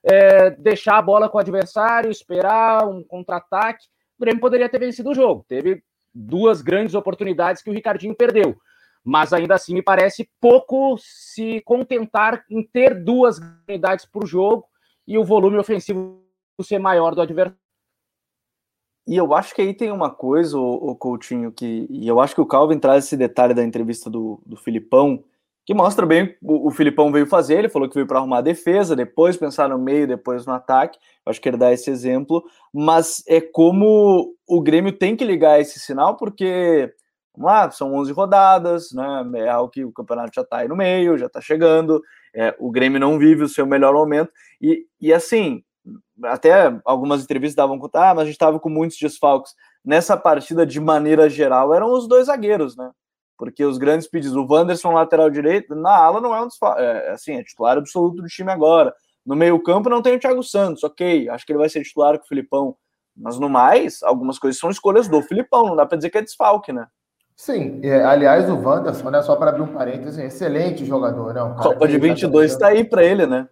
é, 0.03 0.51
deixar 0.51 0.97
a 0.97 1.01
bola 1.01 1.27
com 1.27 1.37
o 1.37 1.41
adversário, 1.41 2.11
esperar 2.11 2.87
um 2.87 3.03
contra-ataque. 3.03 3.87
O 4.17 4.21
Grêmio 4.21 4.39
poderia 4.39 4.69
ter 4.69 4.79
vencido 4.79 5.09
o 5.09 5.15
jogo. 5.15 5.45
Teve 5.47 5.83
duas 6.13 6.61
grandes 6.61 6.95
oportunidades 6.95 7.61
que 7.61 7.69
o 7.69 7.73
Ricardinho 7.73 8.15
perdeu. 8.15 8.57
Mas 9.03 9.33
ainda 9.33 9.55
assim 9.55 9.73
me 9.73 9.81
parece 9.81 10.29
pouco 10.39 10.97
se 10.99 11.61
contentar 11.61 12.43
em 12.49 12.63
ter 12.63 12.93
duas 13.03 13.39
oportunidades 13.39 14.05
por 14.05 14.25
jogo 14.25 14.65
e 15.07 15.17
o 15.17 15.23
volume 15.23 15.57
ofensivo 15.57 16.21
ser 16.61 16.79
maior 16.79 17.15
do 17.15 17.21
adversário. 17.21 17.57
E 19.07 19.15
eu 19.15 19.33
acho 19.33 19.55
que 19.55 19.61
aí 19.61 19.73
tem 19.73 19.89
uma 19.89 20.09
coisa, 20.09 20.59
o, 20.59 20.93
Coutinho, 20.93 21.49
que. 21.51 21.87
E 21.89 22.05
eu 22.05 22.19
acho 22.19 22.35
que 22.35 22.41
o 22.41 22.45
Calvin 22.45 22.77
traz 22.77 23.05
esse 23.05 23.15
detalhe 23.15 23.53
da 23.53 23.63
entrevista 23.63 24.09
do, 24.09 24.41
do 24.45 24.57
Filipão, 24.57 25.23
que 25.65 25.73
mostra 25.73 26.05
bem 26.05 26.35
o, 26.43 26.67
o 26.67 26.71
Filipão 26.71 27.09
veio 27.09 27.25
fazer. 27.25 27.59
Ele 27.59 27.69
falou 27.69 27.87
que 27.87 27.95
veio 27.95 28.05
para 28.05 28.19
arrumar 28.19 28.39
a 28.39 28.41
defesa, 28.41 28.97
depois 28.97 29.37
pensar 29.37 29.69
no 29.69 29.77
meio, 29.77 30.05
depois 30.05 30.45
no 30.45 30.51
ataque. 30.51 30.99
Eu 31.25 31.29
acho 31.29 31.39
que 31.39 31.47
ele 31.47 31.55
dá 31.55 31.71
esse 31.71 31.89
exemplo. 31.89 32.43
Mas 32.73 33.23
é 33.27 33.39
como 33.39 34.35
o 34.45 34.61
Grêmio 34.61 34.91
tem 34.91 35.15
que 35.15 35.23
ligar 35.23 35.59
esse 35.59 35.79
sinal, 35.79 36.17
porque. 36.17 36.93
Vamos 37.33 37.51
lá, 37.51 37.69
são 37.69 37.93
11 37.93 38.11
rodadas, 38.11 38.91
né? 38.91 39.23
É 39.35 39.49
algo 39.49 39.69
que 39.69 39.85
o 39.85 39.91
campeonato 39.91 40.31
já 40.33 40.41
está 40.41 40.57
aí 40.57 40.67
no 40.67 40.75
meio, 40.75 41.19
já 41.19 41.27
está 41.27 41.39
chegando. 41.39 42.01
É, 42.37 42.55
o 42.59 42.69
Grêmio 42.69 42.99
não 42.99 43.17
vive 43.17 43.41
o 43.41 43.49
seu 43.49 43.65
melhor 43.65 43.95
momento. 43.95 44.31
E, 44.61 44.85
e 45.01 45.11
assim, 45.11 45.63
até 46.23 46.79
algumas 46.85 47.23
entrevistas 47.23 47.55
davam 47.55 47.79
conta, 47.79 48.11
ah, 48.11 48.13
mas 48.13 48.21
a 48.21 48.25
gente 48.25 48.35
estava 48.35 48.59
com 48.59 48.69
muitos 48.69 48.95
desfalques. 48.97 49.53
Nessa 49.83 50.15
partida, 50.15 50.63
de 50.63 50.79
maneira 50.79 51.27
geral, 51.27 51.73
eram 51.73 51.91
os 51.91 52.07
dois 52.07 52.27
zagueiros, 52.27 52.77
né? 52.77 52.91
Porque 53.39 53.65
os 53.65 53.79
grandes 53.79 54.07
pedidos, 54.07 54.35
o 54.35 54.45
Wanderson 54.47 54.91
lateral 54.91 55.31
direito, 55.31 55.73
na 55.73 55.95
ala 55.95 56.21
não 56.21 56.35
é 56.35 56.41
um 56.41 56.47
desfalque, 56.47 56.81
é, 56.81 57.09
assim, 57.11 57.33
é 57.33 57.43
titular 57.43 57.77
absoluto 57.77 58.21
do 58.21 58.27
time 58.27 58.51
agora. 58.51 58.93
No 59.25 59.35
meio-campo 59.35 59.89
não 59.89 60.01
tem 60.01 60.15
o 60.15 60.19
Thiago 60.19 60.43
Santos, 60.43 60.83
ok, 60.83 61.27
acho 61.29 61.45
que 61.45 61.51
ele 61.51 61.59
vai 61.59 61.69
ser 61.69 61.83
titular 61.83 62.19
com 62.19 62.25
o 62.25 62.27
Filipão. 62.27 62.75
Mas 63.15 63.39
no 63.39 63.49
mais, 63.49 64.03
algumas 64.03 64.37
coisas 64.37 64.59
são 64.59 64.69
escolhas 64.69 65.07
do 65.07 65.21
Filipão, 65.23 65.65
não 65.65 65.75
dá 65.75 65.87
para 65.87 65.97
dizer 65.97 66.11
que 66.11 66.19
é 66.19 66.21
desfalque, 66.21 66.71
né? 66.71 66.87
Sim, 67.37 67.79
é, 67.83 68.03
aliás, 68.03 68.49
o 68.49 68.59
Wanderson, 68.59 69.11
né, 69.11 69.21
só 69.21 69.35
para 69.35 69.51
abrir 69.51 69.61
um 69.61 69.67
parênteses, 69.67 70.17
excelente 70.17 70.83
jogador, 70.83 71.35
né? 71.35 71.43
Um 71.43 71.53
Copa 71.53 71.87
de 71.87 71.99
22 71.99 72.51
está 72.51 72.69
aí 72.69 72.83
para 72.83 73.03
ele, 73.03 73.27
né? 73.27 73.47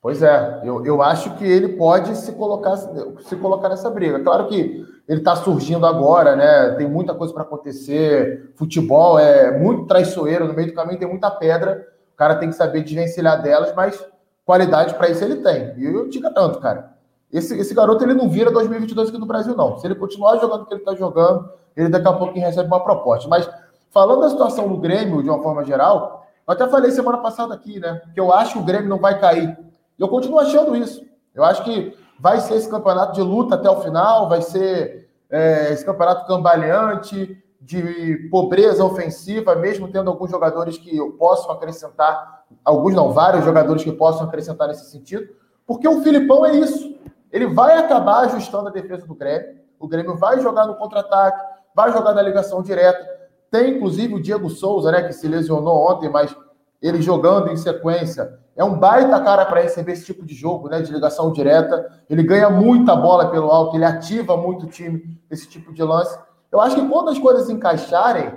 Pois 0.00 0.22
é, 0.22 0.60
eu, 0.62 0.86
eu 0.86 1.02
acho 1.02 1.34
que 1.34 1.44
ele 1.44 1.70
pode 1.70 2.16
se 2.16 2.30
colocar, 2.30 2.76
se 2.76 3.34
colocar 3.34 3.68
nessa 3.68 3.90
briga. 3.90 4.20
Claro 4.20 4.46
que 4.46 4.86
ele 5.08 5.18
está 5.18 5.34
surgindo 5.34 5.84
agora, 5.84 6.36
né? 6.36 6.76
Tem 6.76 6.88
muita 6.88 7.14
coisa 7.14 7.34
para 7.34 7.42
acontecer. 7.42 8.52
Futebol 8.54 9.18
é 9.18 9.58
muito 9.58 9.86
traiçoeiro, 9.86 10.46
no 10.46 10.54
meio 10.54 10.68
do 10.68 10.74
caminho 10.74 11.00
tem 11.00 11.08
muita 11.08 11.28
pedra. 11.28 11.84
O 12.14 12.16
cara 12.16 12.36
tem 12.36 12.50
que 12.50 12.54
saber 12.54 12.84
desvencilhar 12.84 13.42
delas, 13.42 13.74
mas 13.74 14.02
qualidade 14.44 14.94
para 14.94 15.10
isso 15.10 15.24
ele 15.24 15.42
tem. 15.42 15.74
E 15.76 15.84
eu 15.84 16.08
digo 16.08 16.32
tanto, 16.32 16.60
cara. 16.60 16.95
Esse, 17.32 17.58
esse 17.58 17.74
garoto 17.74 18.04
ele 18.04 18.14
não 18.14 18.28
vira 18.28 18.50
2022 18.50 19.08
aqui 19.08 19.18
no 19.18 19.26
Brasil, 19.26 19.56
não. 19.56 19.78
Se 19.78 19.86
ele 19.86 19.94
continuar 19.94 20.36
jogando 20.38 20.62
o 20.62 20.66
que 20.66 20.74
ele 20.74 20.80
está 20.80 20.94
jogando, 20.94 21.50
ele 21.76 21.88
daqui 21.88 22.08
a 22.08 22.12
pouco 22.12 22.38
recebe 22.38 22.68
uma 22.68 22.82
proposta. 22.82 23.28
Mas 23.28 23.48
falando 23.90 24.20
da 24.20 24.30
situação 24.30 24.68
do 24.68 24.76
Grêmio, 24.76 25.22
de 25.22 25.28
uma 25.28 25.42
forma 25.42 25.64
geral, 25.64 26.26
eu 26.46 26.54
até 26.54 26.66
falei 26.68 26.90
semana 26.90 27.18
passada 27.18 27.52
aqui, 27.52 27.80
né? 27.80 28.00
Que 28.14 28.20
eu 28.20 28.32
acho 28.32 28.54
que 28.54 28.58
o 28.60 28.64
Grêmio 28.64 28.88
não 28.88 28.98
vai 28.98 29.18
cair 29.18 29.56
eu 29.98 30.08
continuo 30.08 30.38
achando 30.38 30.76
isso. 30.76 31.04
Eu 31.34 31.44
acho 31.44 31.64
que 31.64 31.96
vai 32.18 32.40
ser 32.40 32.54
esse 32.54 32.68
campeonato 32.68 33.14
de 33.14 33.22
luta 33.22 33.54
até 33.54 33.68
o 33.68 33.80
final, 33.80 34.28
vai 34.28 34.42
ser 34.42 35.08
é, 35.30 35.72
esse 35.72 35.84
campeonato 35.84 36.26
cambaleante, 36.26 37.42
de 37.60 38.28
pobreza 38.30 38.84
ofensiva, 38.84 39.56
mesmo 39.56 39.88
tendo 39.88 40.08
alguns 40.08 40.30
jogadores 40.30 40.78
que 40.78 40.98
possam 41.18 41.50
acrescentar, 41.50 42.44
alguns 42.64 42.94
não, 42.94 43.12
vários 43.12 43.44
jogadores 43.44 43.82
que 43.82 43.90
possam 43.90 44.26
acrescentar 44.26 44.68
nesse 44.68 44.88
sentido, 44.90 45.26
porque 45.66 45.88
o 45.88 46.00
Filipão 46.02 46.46
é 46.46 46.54
isso. 46.54 46.94
Ele 47.36 47.48
vai 47.48 47.76
acabar 47.76 48.20
ajustando 48.20 48.68
a 48.68 48.72
defesa 48.72 49.06
do 49.06 49.14
Grêmio, 49.14 49.60
o 49.78 49.86
Grêmio 49.86 50.16
vai 50.16 50.40
jogar 50.40 50.66
no 50.66 50.76
contra-ataque, 50.76 51.38
vai 51.74 51.92
jogar 51.92 52.14
na 52.14 52.22
ligação 52.22 52.62
direta. 52.62 53.06
Tem 53.50 53.76
inclusive 53.76 54.14
o 54.14 54.22
Diego 54.22 54.48
Souza, 54.48 54.90
né, 54.90 55.02
que 55.02 55.12
se 55.12 55.28
lesionou 55.28 55.86
ontem, 55.86 56.08
mas 56.08 56.34
ele 56.80 57.02
jogando 57.02 57.52
em 57.52 57.56
sequência 57.58 58.38
é 58.56 58.64
um 58.64 58.78
baita 58.78 59.20
cara 59.20 59.44
para 59.44 59.60
receber 59.60 59.92
esse 59.92 60.06
tipo 60.06 60.24
de 60.24 60.34
jogo, 60.34 60.70
né? 60.70 60.80
De 60.80 60.90
ligação 60.90 61.30
direta. 61.30 61.86
Ele 62.08 62.22
ganha 62.22 62.48
muita 62.48 62.96
bola 62.96 63.30
pelo 63.30 63.50
alto, 63.50 63.76
ele 63.76 63.84
ativa 63.84 64.34
muito 64.34 64.64
o 64.64 64.68
time 64.68 65.20
esse 65.30 65.46
tipo 65.46 65.74
de 65.74 65.82
lance. 65.82 66.18
Eu 66.50 66.58
acho 66.58 66.74
que 66.74 66.88
quando 66.88 67.10
as 67.10 67.18
coisas 67.18 67.50
encaixarem, 67.50 68.28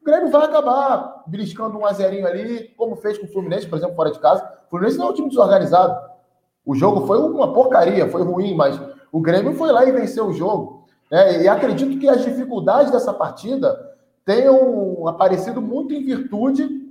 o 0.00 0.04
Grêmio 0.04 0.30
vai 0.30 0.44
acabar 0.44 1.24
beliscando 1.26 1.76
um 1.76 1.84
azerinho 1.84 2.24
ali, 2.24 2.68
como 2.76 2.94
fez 2.94 3.18
com 3.18 3.26
o 3.26 3.32
Fluminense, 3.32 3.66
por 3.66 3.76
exemplo, 3.76 3.96
fora 3.96 4.12
de 4.12 4.20
casa. 4.20 4.48
O 4.66 4.70
Fluminense 4.70 4.96
não 4.96 5.08
é 5.08 5.10
um 5.10 5.14
time 5.14 5.28
desorganizado. 5.28 6.13
O 6.64 6.74
jogo 6.74 7.06
foi 7.06 7.18
uma 7.18 7.52
porcaria, 7.52 8.08
foi 8.08 8.22
ruim, 8.22 8.54
mas 8.54 8.80
o 9.12 9.20
Grêmio 9.20 9.54
foi 9.54 9.70
lá 9.70 9.84
e 9.84 9.92
venceu 9.92 10.26
o 10.26 10.32
jogo. 10.32 10.84
Né? 11.10 11.42
E 11.42 11.48
acredito 11.48 11.98
que 11.98 12.08
as 12.08 12.24
dificuldades 12.24 12.90
dessa 12.90 13.12
partida 13.12 13.94
tenham 14.24 15.06
aparecido 15.06 15.60
muito 15.60 15.92
em 15.92 16.04
virtude 16.04 16.90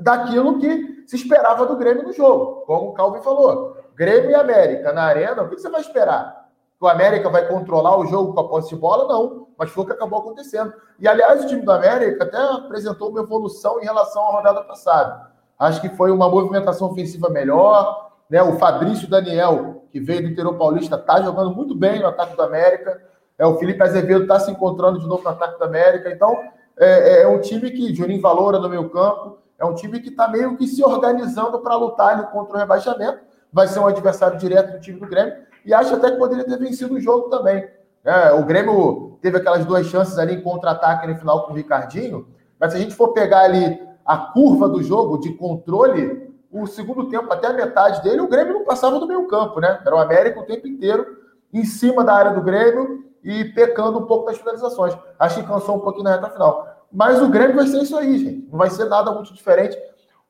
daquilo 0.00 0.58
que 0.58 1.04
se 1.06 1.16
esperava 1.16 1.66
do 1.66 1.76
Grêmio 1.76 2.04
no 2.04 2.12
jogo. 2.12 2.62
Como 2.66 2.90
o 2.90 2.92
Calvin 2.92 3.20
falou, 3.20 3.76
Grêmio 3.94 4.30
e 4.30 4.34
América 4.34 4.92
na 4.92 5.02
arena, 5.02 5.42
o 5.42 5.48
que 5.48 5.58
você 5.58 5.68
vai 5.68 5.82
esperar? 5.82 6.48
Que 6.78 6.84
o 6.84 6.88
América 6.88 7.28
vai 7.28 7.46
controlar 7.46 7.98
o 7.98 8.06
jogo 8.06 8.32
com 8.32 8.40
a 8.40 8.48
posse 8.48 8.70
de 8.70 8.76
bola? 8.76 9.06
Não, 9.06 9.48
mas 9.58 9.70
foi 9.70 9.84
o 9.84 9.86
que 9.86 9.92
acabou 9.92 10.20
acontecendo. 10.20 10.72
E, 10.98 11.06
aliás, 11.06 11.44
o 11.44 11.46
time 11.46 11.60
do 11.60 11.70
América 11.70 12.24
até 12.24 12.38
apresentou 12.38 13.10
uma 13.10 13.20
evolução 13.20 13.78
em 13.78 13.84
relação 13.84 14.22
à 14.22 14.32
rodada 14.32 14.62
passada. 14.62 15.30
Acho 15.58 15.82
que 15.82 15.90
foi 15.90 16.10
uma 16.10 16.30
movimentação 16.30 16.90
ofensiva 16.90 17.28
melhor. 17.28 18.09
Né? 18.30 18.40
O 18.42 18.56
Fabrício 18.56 19.10
Daniel, 19.10 19.84
que 19.90 19.98
veio 19.98 20.22
do 20.22 20.28
interior 20.28 20.56
paulista, 20.56 20.94
está 20.94 21.20
jogando 21.20 21.54
muito 21.54 21.74
bem 21.74 21.98
no 21.98 22.06
ataque 22.06 22.36
do 22.36 22.42
América. 22.42 23.02
É, 23.36 23.44
o 23.44 23.56
Felipe 23.56 23.82
Azevedo 23.82 24.22
está 24.22 24.38
se 24.38 24.50
encontrando 24.50 25.00
de 25.00 25.06
novo 25.06 25.24
no 25.24 25.30
ataque 25.30 25.58
do 25.58 25.64
América. 25.64 26.10
Então, 26.10 26.38
é, 26.78 27.22
é 27.22 27.28
um 27.28 27.40
time 27.40 27.70
que 27.70 27.94
Juninho 27.94 28.20
valora 28.20 28.58
no 28.60 28.68
meio 28.68 28.88
campo. 28.88 29.38
É 29.58 29.64
um 29.64 29.74
time 29.74 30.00
que 30.00 30.08
está 30.08 30.28
meio 30.28 30.56
que 30.56 30.66
se 30.66 30.82
organizando 30.82 31.58
para 31.58 31.76
lutar 31.76 32.30
contra 32.30 32.56
o 32.56 32.58
rebaixamento. 32.60 33.18
Vai 33.52 33.66
ser 33.66 33.80
um 33.80 33.86
adversário 33.86 34.38
direto 34.38 34.72
do 34.72 34.80
time 34.80 35.00
do 35.00 35.06
Grêmio. 35.06 35.34
E 35.66 35.74
acho 35.74 35.94
até 35.94 36.10
que 36.10 36.16
poderia 36.16 36.44
ter 36.44 36.58
vencido 36.58 36.94
o 36.94 37.00
jogo 37.00 37.28
também. 37.28 37.68
É, 38.04 38.32
o 38.32 38.44
Grêmio 38.44 39.18
teve 39.20 39.36
aquelas 39.36 39.66
duas 39.66 39.86
chances 39.86 40.16
ali 40.18 40.36
em 40.36 40.40
contra-ataque 40.40 41.06
no 41.06 41.18
final 41.18 41.44
com 41.44 41.52
o 41.52 41.56
Ricardinho. 41.56 42.28
Mas 42.58 42.72
se 42.72 42.78
a 42.78 42.80
gente 42.80 42.94
for 42.94 43.08
pegar 43.08 43.40
ali 43.40 43.78
a 44.06 44.16
curva 44.16 44.68
do 44.68 44.82
jogo 44.82 45.18
de 45.18 45.34
controle, 45.34 46.29
o 46.50 46.66
segundo 46.66 47.08
tempo, 47.08 47.32
até 47.32 47.46
a 47.46 47.52
metade 47.52 48.02
dele, 48.02 48.20
o 48.20 48.28
Grêmio 48.28 48.54
não 48.54 48.64
passava 48.64 48.98
do 48.98 49.06
meio 49.06 49.26
campo, 49.28 49.60
né? 49.60 49.80
Era 49.84 49.94
o 49.94 50.00
América 50.00 50.40
o 50.40 50.46
tempo 50.46 50.66
inteiro 50.66 51.06
em 51.52 51.64
cima 51.64 52.02
da 52.02 52.14
área 52.14 52.32
do 52.32 52.42
Grêmio 52.42 53.04
e 53.22 53.44
pecando 53.44 53.98
um 53.98 54.06
pouco 54.06 54.26
nas 54.26 54.38
finalizações. 54.38 54.96
Acho 55.18 55.40
que 55.40 55.46
cansou 55.46 55.76
um 55.76 55.80
pouquinho 55.80 56.04
na 56.04 56.12
reta 56.12 56.30
final. 56.30 56.86
Mas 56.92 57.22
o 57.22 57.28
Grêmio 57.28 57.56
vai 57.56 57.66
ser 57.66 57.82
isso 57.82 57.96
aí, 57.96 58.18
gente. 58.18 58.48
Não 58.50 58.58
vai 58.58 58.70
ser 58.70 58.86
nada 58.86 59.12
muito 59.12 59.32
diferente. 59.32 59.76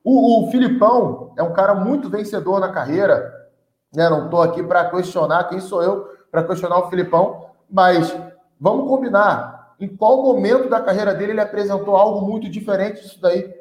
O, 0.03 0.47
o 0.47 0.51
Filipão 0.51 1.33
é 1.37 1.43
um 1.43 1.53
cara 1.53 1.73
muito 1.73 2.09
vencedor 2.09 2.59
na 2.59 2.71
carreira. 2.71 3.49
Né? 3.93 4.07
Não 4.09 4.25
estou 4.25 4.41
aqui 4.41 4.61
para 4.61 4.89
questionar 4.89 5.45
quem 5.45 5.59
sou 5.59 5.81
eu 5.81 6.09
para 6.31 6.43
questionar 6.43 6.79
o 6.79 6.89
Filipão, 6.89 7.47
mas 7.69 8.15
vamos 8.59 8.87
combinar. 8.87 9.75
Em 9.79 9.87
qual 9.87 10.21
momento 10.21 10.69
da 10.69 10.79
carreira 10.79 11.13
dele 11.13 11.33
ele 11.33 11.41
apresentou 11.41 11.95
algo 11.95 12.21
muito 12.25 12.47
diferente 12.47 13.01
disso 13.01 13.19
daí? 13.19 13.53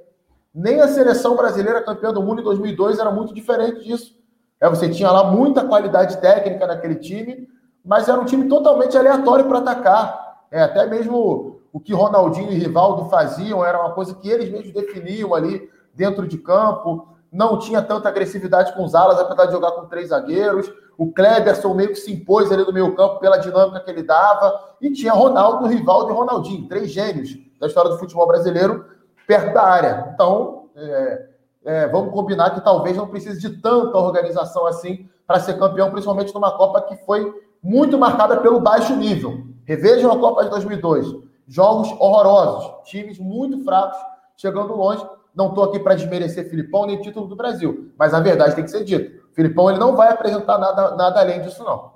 Nem 0.55 0.81
a 0.81 0.89
seleção 0.89 1.37
brasileira 1.37 1.83
campeã 1.83 2.13
do 2.13 2.23
mundo 2.23 2.41
em 2.41 2.45
2002 2.45 2.99
era 2.99 3.11
muito 3.11 3.33
diferente 3.33 3.85
disso. 3.85 4.19
É, 4.61 4.69
você 4.69 4.89
tinha 4.89 5.11
lá 5.11 5.25
muita 5.25 5.65
qualidade 5.65 6.21
técnica 6.21 6.67
naquele 6.67 6.97
time, 6.97 7.49
mas 7.85 8.09
era 8.09 8.21
um 8.21 8.25
time 8.25 8.49
totalmente 8.49 8.99
aleatório 8.99 9.47
para 9.47 9.59
atacar. 9.59 10.45
É, 10.51 10.63
até 10.63 10.87
mesmo 10.87 11.61
o 11.73 11.79
que 11.79 11.95
Ronaldinho 11.95 12.51
e 12.51 12.59
Rivaldo 12.59 13.09
faziam 13.09 13.65
era 13.65 13.81
uma 13.81 13.93
coisa 13.93 14.15
que 14.15 14.29
eles 14.29 14.51
mesmos 14.51 14.73
definiam 14.73 15.35
ali 15.35 15.71
dentro 15.95 16.27
de 16.27 16.37
campo. 16.37 17.09
Não 17.33 17.59
tinha 17.59 17.81
tanta 17.81 18.09
agressividade 18.09 18.75
com 18.75 18.85
os 18.85 18.95
alas, 18.95 19.21
apesar 19.21 19.47
de 19.47 19.53
jogar 19.53 19.71
com 19.73 19.87
três 19.87 20.09
zagueiros. 20.09 20.71
O 20.99 21.13
Kleberson 21.13 21.73
meio 21.75 21.91
que 21.91 21.95
se 21.95 22.13
impôs 22.13 22.51
ali 22.51 22.65
no 22.65 22.73
meio 22.73 22.95
campo 22.97 23.21
pela 23.21 23.39
dinâmica 23.39 23.81
que 23.81 23.91
ele 23.91 24.03
dava. 24.03 24.75
E 24.81 24.93
tinha 24.93 25.13
Ronaldo, 25.13 25.69
Rivaldo 25.69 26.11
e 26.11 26.15
Ronaldinho, 26.15 26.69
três 26.69 26.91
gênios 26.91 27.39
da 27.61 27.69
história 27.69 27.91
do 27.91 27.99
futebol 27.99 28.27
brasileiro 28.27 28.85
perto 29.31 29.55
da 29.55 29.63
área. 29.63 30.11
Então, 30.13 30.71
é, 30.75 31.27
é, 31.65 31.87
vamos 31.87 32.13
combinar 32.13 32.51
que 32.51 32.61
talvez 32.61 32.97
não 32.97 33.07
precise 33.07 33.41
de 33.41 33.61
tanta 33.61 33.97
organização 33.97 34.67
assim 34.67 35.09
para 35.25 35.39
ser 35.39 35.57
campeão, 35.57 35.89
principalmente 35.89 36.35
numa 36.35 36.51
Copa 36.57 36.81
que 36.81 36.97
foi 37.05 37.33
muito 37.63 37.97
marcada 37.97 38.39
pelo 38.39 38.59
baixo 38.59 38.97
nível. 38.97 39.45
Revejam 39.65 40.11
a 40.11 40.19
Copa 40.19 40.43
de 40.43 40.51
2002. 40.51 41.07
Jogos 41.47 41.93
horrorosos, 42.01 42.73
times 42.91 43.21
muito 43.21 43.63
fracos, 43.63 43.99
chegando 44.37 44.75
longe. 44.75 45.07
Não 45.33 45.51
estou 45.51 45.63
aqui 45.63 45.79
para 45.79 45.95
desmerecer 45.95 46.51
Filipão 46.51 46.87
nem 46.87 47.01
título 47.01 47.29
do 47.29 47.37
Brasil, 47.37 47.93
mas 47.97 48.13
a 48.13 48.19
verdade 48.19 48.57
tem 48.57 48.65
que 48.65 48.71
ser 48.71 48.83
dita. 48.83 49.21
Filipão 49.33 49.71
ele 49.71 49.79
não 49.79 49.95
vai 49.95 50.09
apresentar 50.09 50.59
nada, 50.59 50.97
nada 50.97 51.21
além 51.21 51.41
disso, 51.41 51.63
não. 51.63 51.93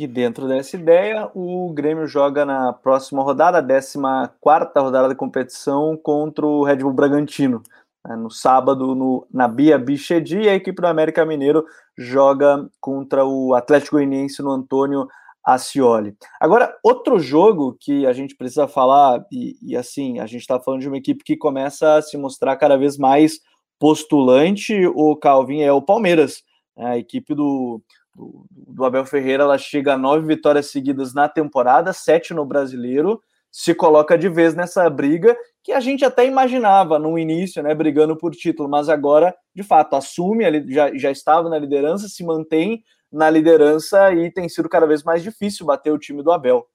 E 0.00 0.06
dentro 0.06 0.46
dessa 0.46 0.76
ideia, 0.76 1.28
o 1.34 1.72
Grêmio 1.72 2.06
joga 2.06 2.44
na 2.44 2.72
próxima 2.72 3.20
rodada, 3.20 3.58
a 3.58 4.28
14 4.28 4.70
rodada 4.76 5.08
da 5.08 5.14
competição, 5.16 5.96
contra 5.96 6.46
o 6.46 6.62
Red 6.62 6.76
Bull 6.76 6.92
Bragantino. 6.92 7.64
Né, 8.06 8.14
no 8.14 8.30
sábado, 8.30 8.94
no, 8.94 9.26
na 9.28 9.48
Bia 9.48 9.76
Bichedi, 9.76 10.48
a 10.48 10.54
equipe 10.54 10.80
do 10.80 10.86
América 10.86 11.26
Mineiro 11.26 11.64
joga 11.96 12.64
contra 12.80 13.24
o 13.24 13.54
Atlético 13.54 13.96
Goianiense 13.96 14.40
no 14.40 14.52
Antônio 14.52 15.08
Ascioli. 15.44 16.16
Agora, 16.40 16.78
outro 16.84 17.18
jogo 17.18 17.76
que 17.80 18.06
a 18.06 18.12
gente 18.12 18.36
precisa 18.36 18.68
falar, 18.68 19.26
e, 19.32 19.56
e 19.60 19.76
assim, 19.76 20.20
a 20.20 20.26
gente 20.26 20.42
está 20.42 20.60
falando 20.60 20.80
de 20.80 20.86
uma 20.86 20.98
equipe 20.98 21.24
que 21.24 21.36
começa 21.36 21.96
a 21.96 22.02
se 22.02 22.16
mostrar 22.16 22.54
cada 22.54 22.76
vez 22.76 22.96
mais 22.96 23.40
postulante, 23.80 24.86
o 24.94 25.16
Calvin 25.16 25.62
é 25.62 25.72
o 25.72 25.82
Palmeiras. 25.82 26.44
Né, 26.76 26.86
a 26.86 26.98
equipe 26.98 27.34
do, 27.34 27.82
do, 28.18 28.44
do 28.50 28.84
Abel 28.84 29.04
Ferreira 29.04 29.44
ela 29.44 29.56
chega 29.56 29.94
a 29.94 29.98
nove 29.98 30.26
vitórias 30.26 30.70
seguidas 30.70 31.14
na 31.14 31.28
temporada, 31.28 31.92
sete 31.92 32.34
no 32.34 32.44
brasileiro, 32.44 33.22
se 33.50 33.74
coloca 33.74 34.18
de 34.18 34.28
vez 34.28 34.54
nessa 34.54 34.88
briga 34.90 35.36
que 35.62 35.72
a 35.72 35.80
gente 35.80 36.04
até 36.04 36.26
imaginava 36.26 36.98
no 36.98 37.18
início, 37.18 37.62
né, 37.62 37.74
brigando 37.74 38.16
por 38.16 38.32
título, 38.32 38.68
mas 38.68 38.88
agora, 38.88 39.34
de 39.54 39.62
fato, 39.62 39.96
assume, 39.96 40.44
já, 40.68 40.94
já 40.94 41.10
estava 41.10 41.48
na 41.48 41.58
liderança, 41.58 42.08
se 42.08 42.24
mantém 42.24 42.82
na 43.10 43.30
liderança 43.30 44.12
e 44.12 44.30
tem 44.30 44.48
sido 44.48 44.68
cada 44.68 44.86
vez 44.86 45.02
mais 45.02 45.22
difícil 45.22 45.64
bater 45.64 45.92
o 45.92 45.98
time 45.98 46.22
do 46.22 46.32
Abel. 46.32 46.66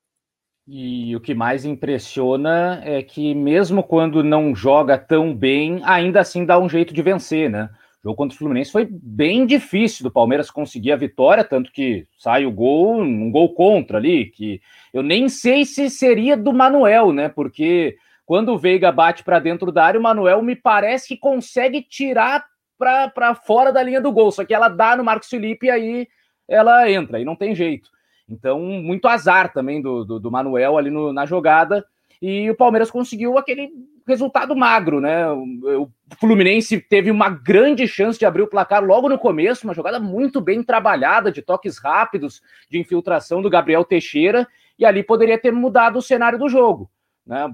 E 0.68 1.16
o 1.16 1.20
que 1.20 1.36
mais 1.36 1.66
impressiona 1.66 2.82
é 2.84 3.04
que, 3.04 3.36
mesmo 3.36 3.84
quando 3.84 4.24
não 4.24 4.56
joga 4.56 4.98
tão 4.98 5.36
bem, 5.36 5.82
ainda 5.84 6.22
assim 6.22 6.46
dá 6.46 6.58
um 6.58 6.70
jeito 6.70 6.94
de 6.94 7.02
vencer, 7.02 7.50
né? 7.50 7.70
Jogo 8.04 8.18
contra 8.18 8.36
o 8.36 8.38
Fluminense 8.38 8.72
foi 8.72 8.86
bem 8.92 9.46
difícil 9.46 10.04
do 10.04 10.12
Palmeiras 10.12 10.52
conseguir 10.52 10.92
a 10.92 10.98
vitória, 10.98 11.44
tanto 11.44 11.72
que 11.72 12.06
sai 12.18 12.46
o 12.46 12.52
gol, 12.52 13.02
um 13.02 13.32
gol 13.32 13.54
contra 13.54 13.98
ali, 13.98 14.26
que 14.26 14.62
eu 14.94 15.02
nem 15.02 15.30
sei 15.30 15.64
se 15.64 15.90
seria 15.90 16.36
do 16.36 16.52
Manuel, 16.52 17.14
né? 17.14 17.30
Porque 17.30 17.96
quando 18.26 18.50
o 18.50 18.58
Veiga 18.58 18.92
bate 18.92 19.24
para 19.24 19.40
dentro 19.40 19.72
da 19.72 19.86
área, 19.86 20.00
o 20.00 20.04
Manuel 20.04 20.42
me 20.42 20.56
parece 20.56 21.08
que 21.08 21.18
consegue 21.18 21.82
tirar 21.82 22.46
para 22.78 23.36
fora 23.36 23.72
da 23.72 23.82
linha 23.82 24.02
do 24.02 24.12
gol, 24.12 24.32
só 24.32 24.44
que 24.44 24.54
ela 24.54 24.68
dá 24.68 24.98
no 24.98 25.04
Marcos 25.04 25.30
Felipe 25.30 25.68
e 25.68 25.72
aí 25.72 26.08
ela 26.46 26.92
entra, 26.92 27.22
e 27.22 27.24
não 27.24 27.38
tem 27.38 27.56
jeito. 27.56 27.90
Então, 28.28 28.60
muito 28.60 29.08
azar 29.08 29.54
também 29.54 29.82
do, 29.82 30.04
do, 30.04 30.20
do 30.20 30.32
Manuel 30.32 30.78
ali 30.78 30.90
no, 30.90 31.14
na 31.14 31.26
jogada. 31.26 31.86
E 32.22 32.50
o 32.50 32.56
Palmeiras 32.56 32.90
conseguiu 32.90 33.38
aquele 33.38 33.70
resultado 34.06 34.56
magro, 34.56 35.00
né? 35.00 35.30
O, 35.30 35.90
Fluminense 36.20 36.80
teve 36.80 37.10
uma 37.10 37.30
grande 37.30 37.88
chance 37.88 38.20
de 38.20 38.26
abrir 38.26 38.44
o 38.44 38.48
placar 38.48 38.84
logo 38.84 39.10
no 39.10 39.18
começo, 39.18 39.66
uma 39.66 39.74
jogada 39.74 40.00
muito 40.00 40.40
bem 40.40 40.62
trabalhada, 40.62 41.32
de 41.32 41.42
toques 41.42 41.80
rápidos, 41.80 42.42
de 42.70 42.78
infiltração 42.78 43.42
do 43.42 43.50
Gabriel 43.50 43.84
Teixeira, 43.84 44.48
e 44.78 44.86
ali 44.86 45.02
poderia 45.02 45.40
ter 45.40 45.52
mudado 45.52 45.98
o 45.98 46.02
cenário 46.02 46.38
do 46.38 46.48
jogo. 46.48 46.90
Né? 47.26 47.52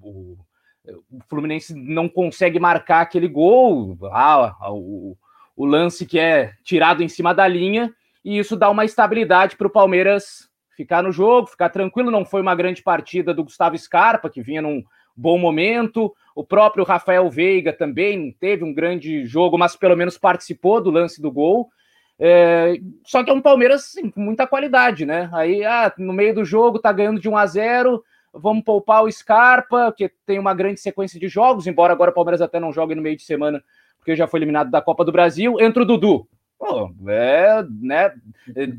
O, 0.00 0.38
o 1.10 1.20
Fluminense 1.28 1.74
não 1.74 2.08
consegue 2.08 2.58
marcar 2.58 3.02
aquele 3.02 3.28
gol, 3.28 3.98
ah, 4.10 4.72
o, 4.72 5.16
o 5.54 5.66
lance 5.66 6.06
que 6.06 6.18
é 6.18 6.52
tirado 6.64 7.02
em 7.02 7.08
cima 7.08 7.34
da 7.34 7.46
linha, 7.46 7.92
e 8.24 8.38
isso 8.38 8.56
dá 8.56 8.70
uma 8.70 8.84
estabilidade 8.84 9.56
para 9.56 9.66
o 9.66 9.70
Palmeiras 9.70 10.48
ficar 10.76 11.02
no 11.02 11.10
jogo, 11.10 11.48
ficar 11.48 11.70
tranquilo. 11.70 12.10
Não 12.10 12.24
foi 12.24 12.40
uma 12.40 12.54
grande 12.54 12.82
partida 12.82 13.34
do 13.34 13.42
Gustavo 13.42 13.76
Scarpa, 13.76 14.30
que 14.30 14.40
vinha 14.40 14.62
num 14.62 14.84
bom 15.18 15.36
momento. 15.38 16.14
O 16.34 16.44
próprio 16.44 16.84
Rafael 16.84 17.28
Veiga 17.28 17.72
também 17.72 18.34
teve 18.38 18.62
um 18.62 18.72
grande 18.72 19.26
jogo, 19.26 19.58
mas 19.58 19.74
pelo 19.74 19.96
menos 19.96 20.16
participou 20.16 20.80
do 20.80 20.90
lance 20.90 21.20
do 21.20 21.32
gol. 21.32 21.68
É, 22.20 22.80
só 23.04 23.22
que 23.22 23.30
é 23.30 23.32
um 23.32 23.40
Palmeiras 23.40 23.84
sim, 23.84 24.10
com 24.10 24.20
muita 24.20 24.46
qualidade, 24.46 25.04
né? 25.04 25.28
Aí, 25.32 25.64
ah, 25.64 25.92
no 25.98 26.12
meio 26.12 26.34
do 26.34 26.44
jogo, 26.44 26.78
tá 26.78 26.92
ganhando 26.92 27.20
de 27.20 27.28
1 27.28 27.36
a 27.36 27.46
0 27.46 28.04
vamos 28.32 28.62
poupar 28.62 29.02
o 29.02 29.10
Scarpa, 29.10 29.92
que 29.96 30.10
tem 30.24 30.38
uma 30.38 30.54
grande 30.54 30.80
sequência 30.80 31.18
de 31.18 31.28
jogos, 31.28 31.66
embora 31.66 31.92
agora 31.92 32.10
o 32.10 32.14
Palmeiras 32.14 32.40
até 32.40 32.60
não 32.60 32.72
jogue 32.72 32.94
no 32.94 33.02
meio 33.02 33.16
de 33.16 33.22
semana, 33.22 33.62
porque 33.96 34.14
já 34.14 34.28
foi 34.28 34.38
eliminado 34.38 34.70
da 34.70 34.82
Copa 34.82 35.04
do 35.04 35.10
Brasil. 35.10 35.58
Entra 35.60 35.82
o 35.82 35.86
Dudu. 35.86 36.28
Pô, 36.58 36.92
é, 37.08 37.64
né? 37.80 38.12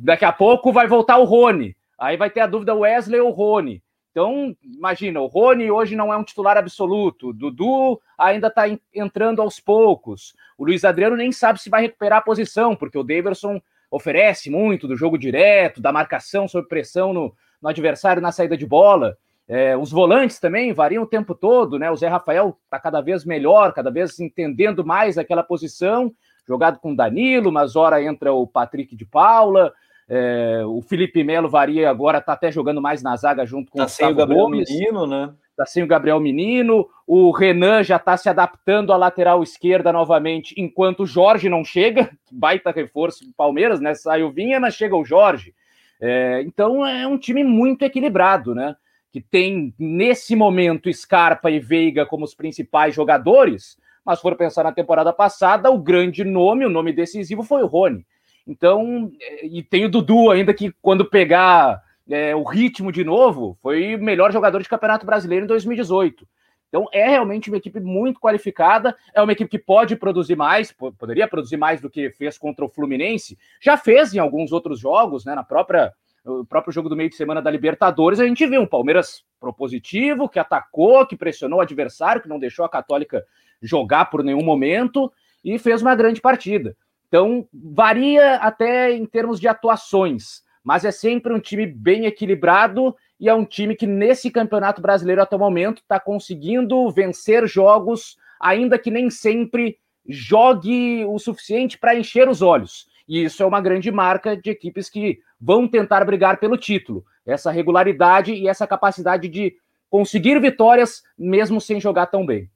Daqui 0.02 0.25
a 0.25 0.32
pouco 0.32 0.71
vai 0.71 0.88
voltar 0.88 1.17
o 1.17 1.23
Rony. 1.23 1.75
Aí 1.97 2.15
vai 2.15 2.30
ter 2.30 2.41
a 2.41 2.47
dúvida 2.47 2.75
Wesley 2.75 3.19
ou 3.19 3.32
Rony. 3.32 3.82
Então, 4.11 4.55
imagina, 4.63 5.21
o 5.21 5.27
Rony 5.27 5.69
hoje 5.69 5.95
não 5.95 6.11
é 6.11 6.17
um 6.17 6.23
titular 6.23 6.57
absoluto, 6.57 7.31
Dudu 7.31 8.01
ainda 8.17 8.47
está 8.47 8.63
entrando 8.93 9.41
aos 9.41 9.59
poucos, 9.59 10.33
o 10.57 10.65
Luiz 10.65 10.83
Adriano 10.83 11.15
nem 11.15 11.31
sabe 11.31 11.61
se 11.61 11.69
vai 11.69 11.83
recuperar 11.83 12.19
a 12.19 12.23
posição, 12.23 12.75
porque 12.75 12.97
o 12.97 13.03
Daverson 13.03 13.61
oferece 13.91 14.49
muito 14.49 14.87
do 14.87 14.95
jogo 14.95 15.17
direto, 15.17 15.81
da 15.81 15.91
marcação 15.91 16.47
sob 16.47 16.67
pressão 16.67 17.13
no, 17.13 17.35
no 17.61 17.69
adversário 17.69 18.21
na 18.21 18.31
saída 18.31 18.57
de 18.57 18.65
bola. 18.65 19.17
É, 19.47 19.75
os 19.75 19.91
volantes 19.91 20.39
também 20.39 20.71
variam 20.73 21.03
o 21.03 21.07
tempo 21.07 21.33
todo, 21.33 21.79
né? 21.79 21.89
O 21.89 21.95
Zé 21.95 22.07
Rafael 22.07 22.55
está 22.65 22.79
cada 22.79 23.01
vez 23.01 23.25
melhor, 23.25 23.73
cada 23.73 23.89
vez 23.89 24.19
entendendo 24.19 24.85
mais 24.85 25.17
aquela 25.17 25.41
posição, 25.41 26.13
jogado 26.47 26.79
com 26.79 26.93
Danilo, 26.93 27.51
mas 27.51 27.75
ora 27.75 28.03
entra 28.03 28.31
o 28.31 28.45
Patrick 28.45 28.95
de 28.95 29.05
Paula. 29.05 29.73
É, 30.09 30.63
o 30.65 30.81
Felipe 30.81 31.23
Melo 31.23 31.47
varia 31.47 31.89
agora, 31.89 32.17
está 32.17 32.33
até 32.33 32.51
jogando 32.51 32.81
mais 32.81 33.03
na 33.03 33.15
zaga 33.15 33.45
junto 33.45 33.71
com 33.71 33.77
tá 33.77 33.85
o 33.85 33.89
sem 33.89 34.07
o 34.07 34.15
Gabriel 34.15 34.43
Gomes. 34.43 34.69
Menino, 34.69 35.05
né? 35.05 35.31
Tá 35.55 35.65
sem 35.65 35.83
o 35.83 35.87
Gabriel 35.87 36.19
Menino. 36.19 36.87
O 37.05 37.31
Renan 37.31 37.83
já 37.83 37.97
está 37.97 38.17
se 38.17 38.27
adaptando 38.27 38.91
à 38.91 38.97
lateral 38.97 39.43
esquerda 39.43 39.93
novamente, 39.93 40.55
enquanto 40.57 41.03
o 41.03 41.05
Jorge 41.05 41.47
não 41.47 41.63
chega. 41.63 42.09
Baita 42.31 42.71
reforço 42.71 43.23
do 43.25 43.33
Palmeiras, 43.33 43.79
né? 43.79 43.93
Sai 43.93 44.23
o 44.23 44.31
Vinha, 44.31 44.59
mas 44.59 44.73
chega 44.73 44.95
o 44.95 45.05
Jorge. 45.05 45.53
É, 46.01 46.41
então 46.45 46.85
é 46.85 47.05
um 47.05 47.17
time 47.17 47.43
muito 47.43 47.83
equilibrado, 47.83 48.55
né? 48.55 48.75
que 49.11 49.21
tem 49.21 49.73
nesse 49.77 50.35
momento 50.35 50.91
Scarpa 50.93 51.49
e 51.49 51.59
Veiga 51.59 52.05
como 52.05 52.23
os 52.23 52.35
principais 52.35 52.93
jogadores, 52.93 53.77
mas 54.05 54.19
for 54.19 54.35
pensar 54.35 54.63
na 54.63 54.71
temporada 54.71 55.11
passada, 55.11 55.71
o 55.71 55.79
grande 55.79 56.23
nome, 56.23 56.65
o 56.65 56.69
nome 56.69 56.93
decisivo 56.93 57.43
foi 57.43 57.63
o 57.63 57.67
Rony. 57.67 58.05
Então, 58.49 59.12
é, 59.21 59.45
e 59.45 59.62
tem 59.62 59.85
o 59.85 59.89
Dudu 59.89 60.31
ainda 60.31 60.55
que 60.55 60.73
quando 60.81 61.05
pegar 61.05 61.83
é, 62.09 62.35
o 62.35 62.41
ritmo 62.41 62.91
de 62.91 63.03
novo, 63.03 63.55
foi 63.62 63.95
melhor 63.95 64.31
jogador 64.33 64.59
de 64.62 64.67
Campeonato 64.67 65.05
Brasileiro 65.05 65.45
em 65.45 65.47
2018. 65.47 66.27
Então 66.67 66.88
é 66.91 67.07
realmente 67.07 67.49
uma 67.49 67.57
equipe 67.57 67.79
muito 67.79 68.19
qualificada, 68.19 68.95
é 69.13 69.21
uma 69.21 69.31
equipe 69.31 69.49
que 69.49 69.59
pode 69.59 69.95
produzir 69.95 70.35
mais, 70.35 70.71
poderia 70.71 71.27
produzir 71.27 71.57
mais 71.57 71.79
do 71.79 71.89
que 71.89 72.12
fez 72.12 72.38
contra 72.38 72.65
o 72.65 72.69
Fluminense, 72.69 73.38
já 73.59 73.75
fez 73.77 74.13
em 74.13 74.19
alguns 74.19 74.51
outros 74.51 74.79
jogos, 74.79 75.25
né, 75.25 75.35
na 75.35 75.43
própria 75.43 75.93
o 76.25 76.45
próprio 76.45 76.73
jogo 76.73 76.89
do 76.89 76.95
meio 76.95 77.09
de 77.09 77.15
semana 77.15 77.41
da 77.41 77.49
Libertadores, 77.49 78.19
a 78.19 78.27
gente 78.27 78.45
viu 78.45 78.62
um 78.62 78.67
Palmeiras 78.67 79.23
propositivo, 79.39 80.29
que 80.29 80.38
atacou, 80.38 81.05
que 81.07 81.15
pressionou 81.15 81.59
o 81.59 81.62
adversário, 81.62 82.21
que 82.21 82.27
não 82.27 82.38
deixou 82.38 82.65
a 82.65 82.69
Católica 82.69 83.25
jogar 83.62 84.05
por 84.05 84.23
nenhum 84.23 84.43
momento 84.43 85.12
e 85.43 85.57
fez 85.57 85.81
uma 85.81 85.95
grande 85.95 86.21
partida. 86.21 86.75
Então, 87.09 87.47
varia 87.51 88.35
até 88.35 88.93
em 88.93 89.03
termos 89.05 89.39
de 89.39 89.47
atuações, 89.47 90.43
mas 90.63 90.85
é 90.85 90.91
sempre 90.91 91.33
um 91.33 91.39
time 91.39 91.65
bem 91.65 92.05
equilibrado 92.05 92.95
e 93.19 93.27
é 93.27 93.33
um 93.33 93.43
time 93.43 93.75
que, 93.75 93.87
nesse 93.87 94.29
campeonato 94.29 94.79
brasileiro 94.79 95.21
até 95.21 95.35
o 95.35 95.39
momento, 95.39 95.81
está 95.81 95.99
conseguindo 95.99 96.89
vencer 96.91 97.47
jogos, 97.47 98.15
ainda 98.39 98.77
que 98.77 98.91
nem 98.91 99.09
sempre 99.09 99.77
jogue 100.07 101.03
o 101.05 101.17
suficiente 101.17 101.79
para 101.79 101.95
encher 101.95 102.29
os 102.29 102.43
olhos. 102.43 102.87
E 103.07 103.23
isso 103.23 103.41
é 103.41 103.45
uma 103.45 103.59
grande 103.59 103.91
marca 103.91 104.37
de 104.37 104.51
equipes 104.51 104.87
que 104.87 105.19
vão 105.41 105.67
tentar 105.67 106.05
brigar 106.05 106.39
pelo 106.39 106.57
título. 106.57 107.03
Essa 107.25 107.49
regularidade 107.49 108.31
e 108.31 108.47
essa 108.47 108.67
capacidade 108.67 109.27
de 109.27 109.55
conseguir 109.89 110.39
vitórias 110.39 111.01
mesmo 111.17 111.59
sem 111.59 111.81
jogar 111.81 112.05
tão 112.05 112.23
bem. 112.23 112.47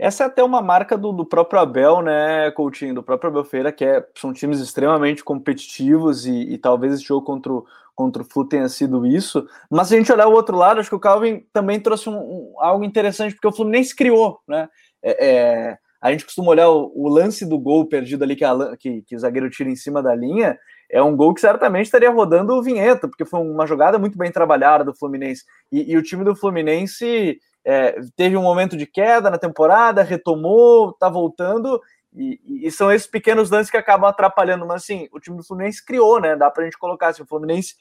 Essa 0.00 0.24
é 0.24 0.26
até 0.28 0.42
uma 0.42 0.62
marca 0.62 0.96
do, 0.96 1.12
do, 1.12 1.26
próprio 1.26 1.60
Abel, 1.60 2.00
né, 2.00 2.50
Coutinho, 2.52 2.94
do 2.94 3.02
próprio 3.02 3.28
Abel 3.28 3.44
Feira, 3.44 3.70
que 3.70 3.84
é, 3.84 4.02
são 4.14 4.32
times 4.32 4.58
extremamente 4.58 5.22
competitivos 5.22 6.24
e, 6.24 6.54
e 6.54 6.56
talvez 6.56 6.94
esse 6.94 7.04
jogo 7.04 7.26
contra 7.26 7.52
o, 7.52 7.66
contra 7.94 8.22
o 8.22 8.24
Flu 8.24 8.48
tenha 8.48 8.66
sido 8.70 9.06
isso. 9.06 9.46
Mas 9.70 9.88
se 9.88 9.94
a 9.94 9.98
gente 9.98 10.10
olhar 10.10 10.26
o 10.26 10.32
outro 10.32 10.56
lado, 10.56 10.80
acho 10.80 10.88
que 10.88 10.96
o 10.96 11.00
Calvin 11.00 11.44
também 11.52 11.78
trouxe 11.78 12.08
um, 12.08 12.16
um, 12.16 12.54
algo 12.56 12.82
interessante, 12.82 13.34
porque 13.34 13.46
o 13.46 13.52
Fluminense 13.52 13.94
criou, 13.94 14.40
né? 14.48 14.70
É, 15.02 15.26
é, 15.26 15.78
a 16.00 16.10
gente 16.10 16.24
costuma 16.24 16.48
olhar 16.48 16.70
o, 16.70 16.90
o, 16.94 17.06
lance 17.06 17.46
do 17.46 17.58
gol 17.58 17.84
perdido 17.84 18.24
ali 18.24 18.34
que, 18.34 18.44
a, 18.44 18.74
que, 18.78 19.02
que 19.02 19.14
o 19.14 19.18
zagueiro 19.18 19.50
tira 19.50 19.68
em 19.68 19.76
cima 19.76 20.02
da 20.02 20.14
linha, 20.14 20.58
é 20.90 21.02
um 21.02 21.14
gol 21.14 21.34
que 21.34 21.42
certamente 21.42 21.86
estaria 21.86 22.10
rodando 22.10 22.54
o 22.54 22.62
vinheta, 22.62 23.06
porque 23.06 23.26
foi 23.26 23.40
uma 23.40 23.66
jogada 23.66 23.98
muito 23.98 24.16
bem 24.16 24.32
trabalhada 24.32 24.82
do 24.82 24.96
Fluminense. 24.96 25.44
E, 25.70 25.92
e 25.92 25.96
o 25.98 26.02
time 26.02 26.24
do 26.24 26.34
Fluminense 26.34 27.38
é, 27.64 28.00
teve 28.16 28.36
um 28.36 28.42
momento 28.42 28.76
de 28.76 28.86
queda 28.86 29.30
na 29.30 29.38
temporada, 29.38 30.02
retomou, 30.02 30.92
tá 30.92 31.08
voltando, 31.08 31.80
e, 32.14 32.40
e, 32.66 32.70
são 32.70 32.90
esses 32.90 33.06
pequenos 33.06 33.50
lances 33.50 33.70
que 33.70 33.76
acabam 33.76 34.08
atrapalhando. 34.08 34.66
Mas 34.66 34.82
assim, 34.82 35.08
o 35.12 35.20
time 35.20 35.36
do 35.36 35.44
Fluminense 35.44 35.84
criou, 35.84 36.20
né? 36.20 36.34
Dá 36.34 36.50
pra 36.50 36.64
gente 36.64 36.78
colocar 36.78 37.08
assim, 37.08 37.22
o 37.22 37.26
Fluminense 37.26 37.74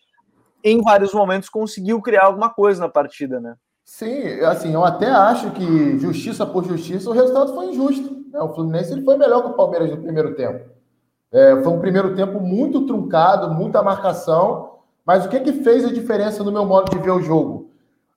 em 0.64 0.82
vários 0.82 1.14
momentos 1.14 1.50
conseguiu 1.50 2.02
criar 2.02 2.26
alguma 2.26 2.50
coisa 2.50 2.82
na 2.82 2.90
partida, 2.90 3.40
né? 3.40 3.56
Sim, 3.84 4.42
assim, 4.42 4.74
eu 4.74 4.86
até 4.86 5.10
acho 5.10 5.50
que 5.52 5.98
justiça 5.98 6.46
por 6.46 6.64
justiça, 6.64 7.10
o 7.10 7.14
resultado 7.14 7.56
foi 7.56 7.68
injusto. 7.68 8.24
Né? 8.32 8.40
O 8.40 8.54
Fluminense 8.54 8.92
ele 8.92 9.04
foi 9.04 9.18
melhor 9.18 9.42
que 9.42 9.50
o 9.50 9.54
Palmeiras 9.54 9.90
no 9.90 9.98
primeiro 9.98 10.36
tempo. 10.36 10.70
É, 11.32 11.62
foi 11.64 11.74
um 11.74 11.80
primeiro 11.80 12.16
tempo 12.16 12.40
muito 12.40 12.86
truncado, 12.86 13.54
muita 13.54 13.82
marcação. 13.82 14.78
Mas 15.04 15.26
o 15.26 15.30
que, 15.30 15.40
que 15.40 15.54
fez 15.54 15.84
a 15.86 15.92
diferença 15.92 16.44
no 16.44 16.52
meu 16.52 16.66
modo 16.66 16.92
de 16.92 17.00
ver 17.00 17.10
o 17.10 17.22
jogo? 17.22 17.69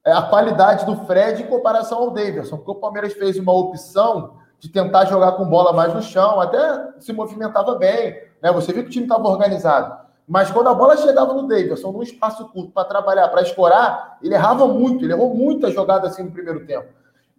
É, 0.04 0.12
a 0.12 0.22
qualidade 0.22 0.84
do 0.84 0.96
Fred 1.06 1.42
em 1.42 1.46
comparação 1.46 1.98
ao 1.98 2.10
Davidson, 2.10 2.56
porque 2.56 2.72
o 2.72 2.76
Palmeiras 2.76 3.12
fez 3.12 3.38
uma 3.38 3.52
opção 3.52 4.34
de 4.58 4.68
tentar 4.68 5.06
jogar 5.06 5.32
com 5.32 5.44
bola 5.44 5.72
mais 5.72 5.92
no 5.94 6.02
chão, 6.02 6.40
até 6.40 6.92
se 6.98 7.12
movimentava 7.12 7.74
bem, 7.74 8.16
né? 8.40 8.52
Você 8.52 8.72
viu 8.72 8.82
que 8.82 8.88
o 8.88 8.92
time 8.92 9.06
estava 9.06 9.28
organizado. 9.28 10.02
Mas 10.26 10.50
quando 10.50 10.68
a 10.68 10.74
bola 10.74 10.96
chegava 10.96 11.34
no 11.34 11.48
Davidson, 11.48 11.90
num 11.90 12.02
espaço 12.02 12.48
curto 12.48 12.70
para 12.70 12.88
trabalhar, 12.88 13.28
para 13.28 13.42
escorar, 13.42 14.18
ele 14.22 14.34
errava 14.34 14.66
muito, 14.68 15.04
ele 15.04 15.12
errou 15.12 15.34
muita 15.34 15.70
jogada 15.70 16.06
assim 16.06 16.22
no 16.22 16.30
primeiro 16.30 16.64
tempo. 16.64 16.86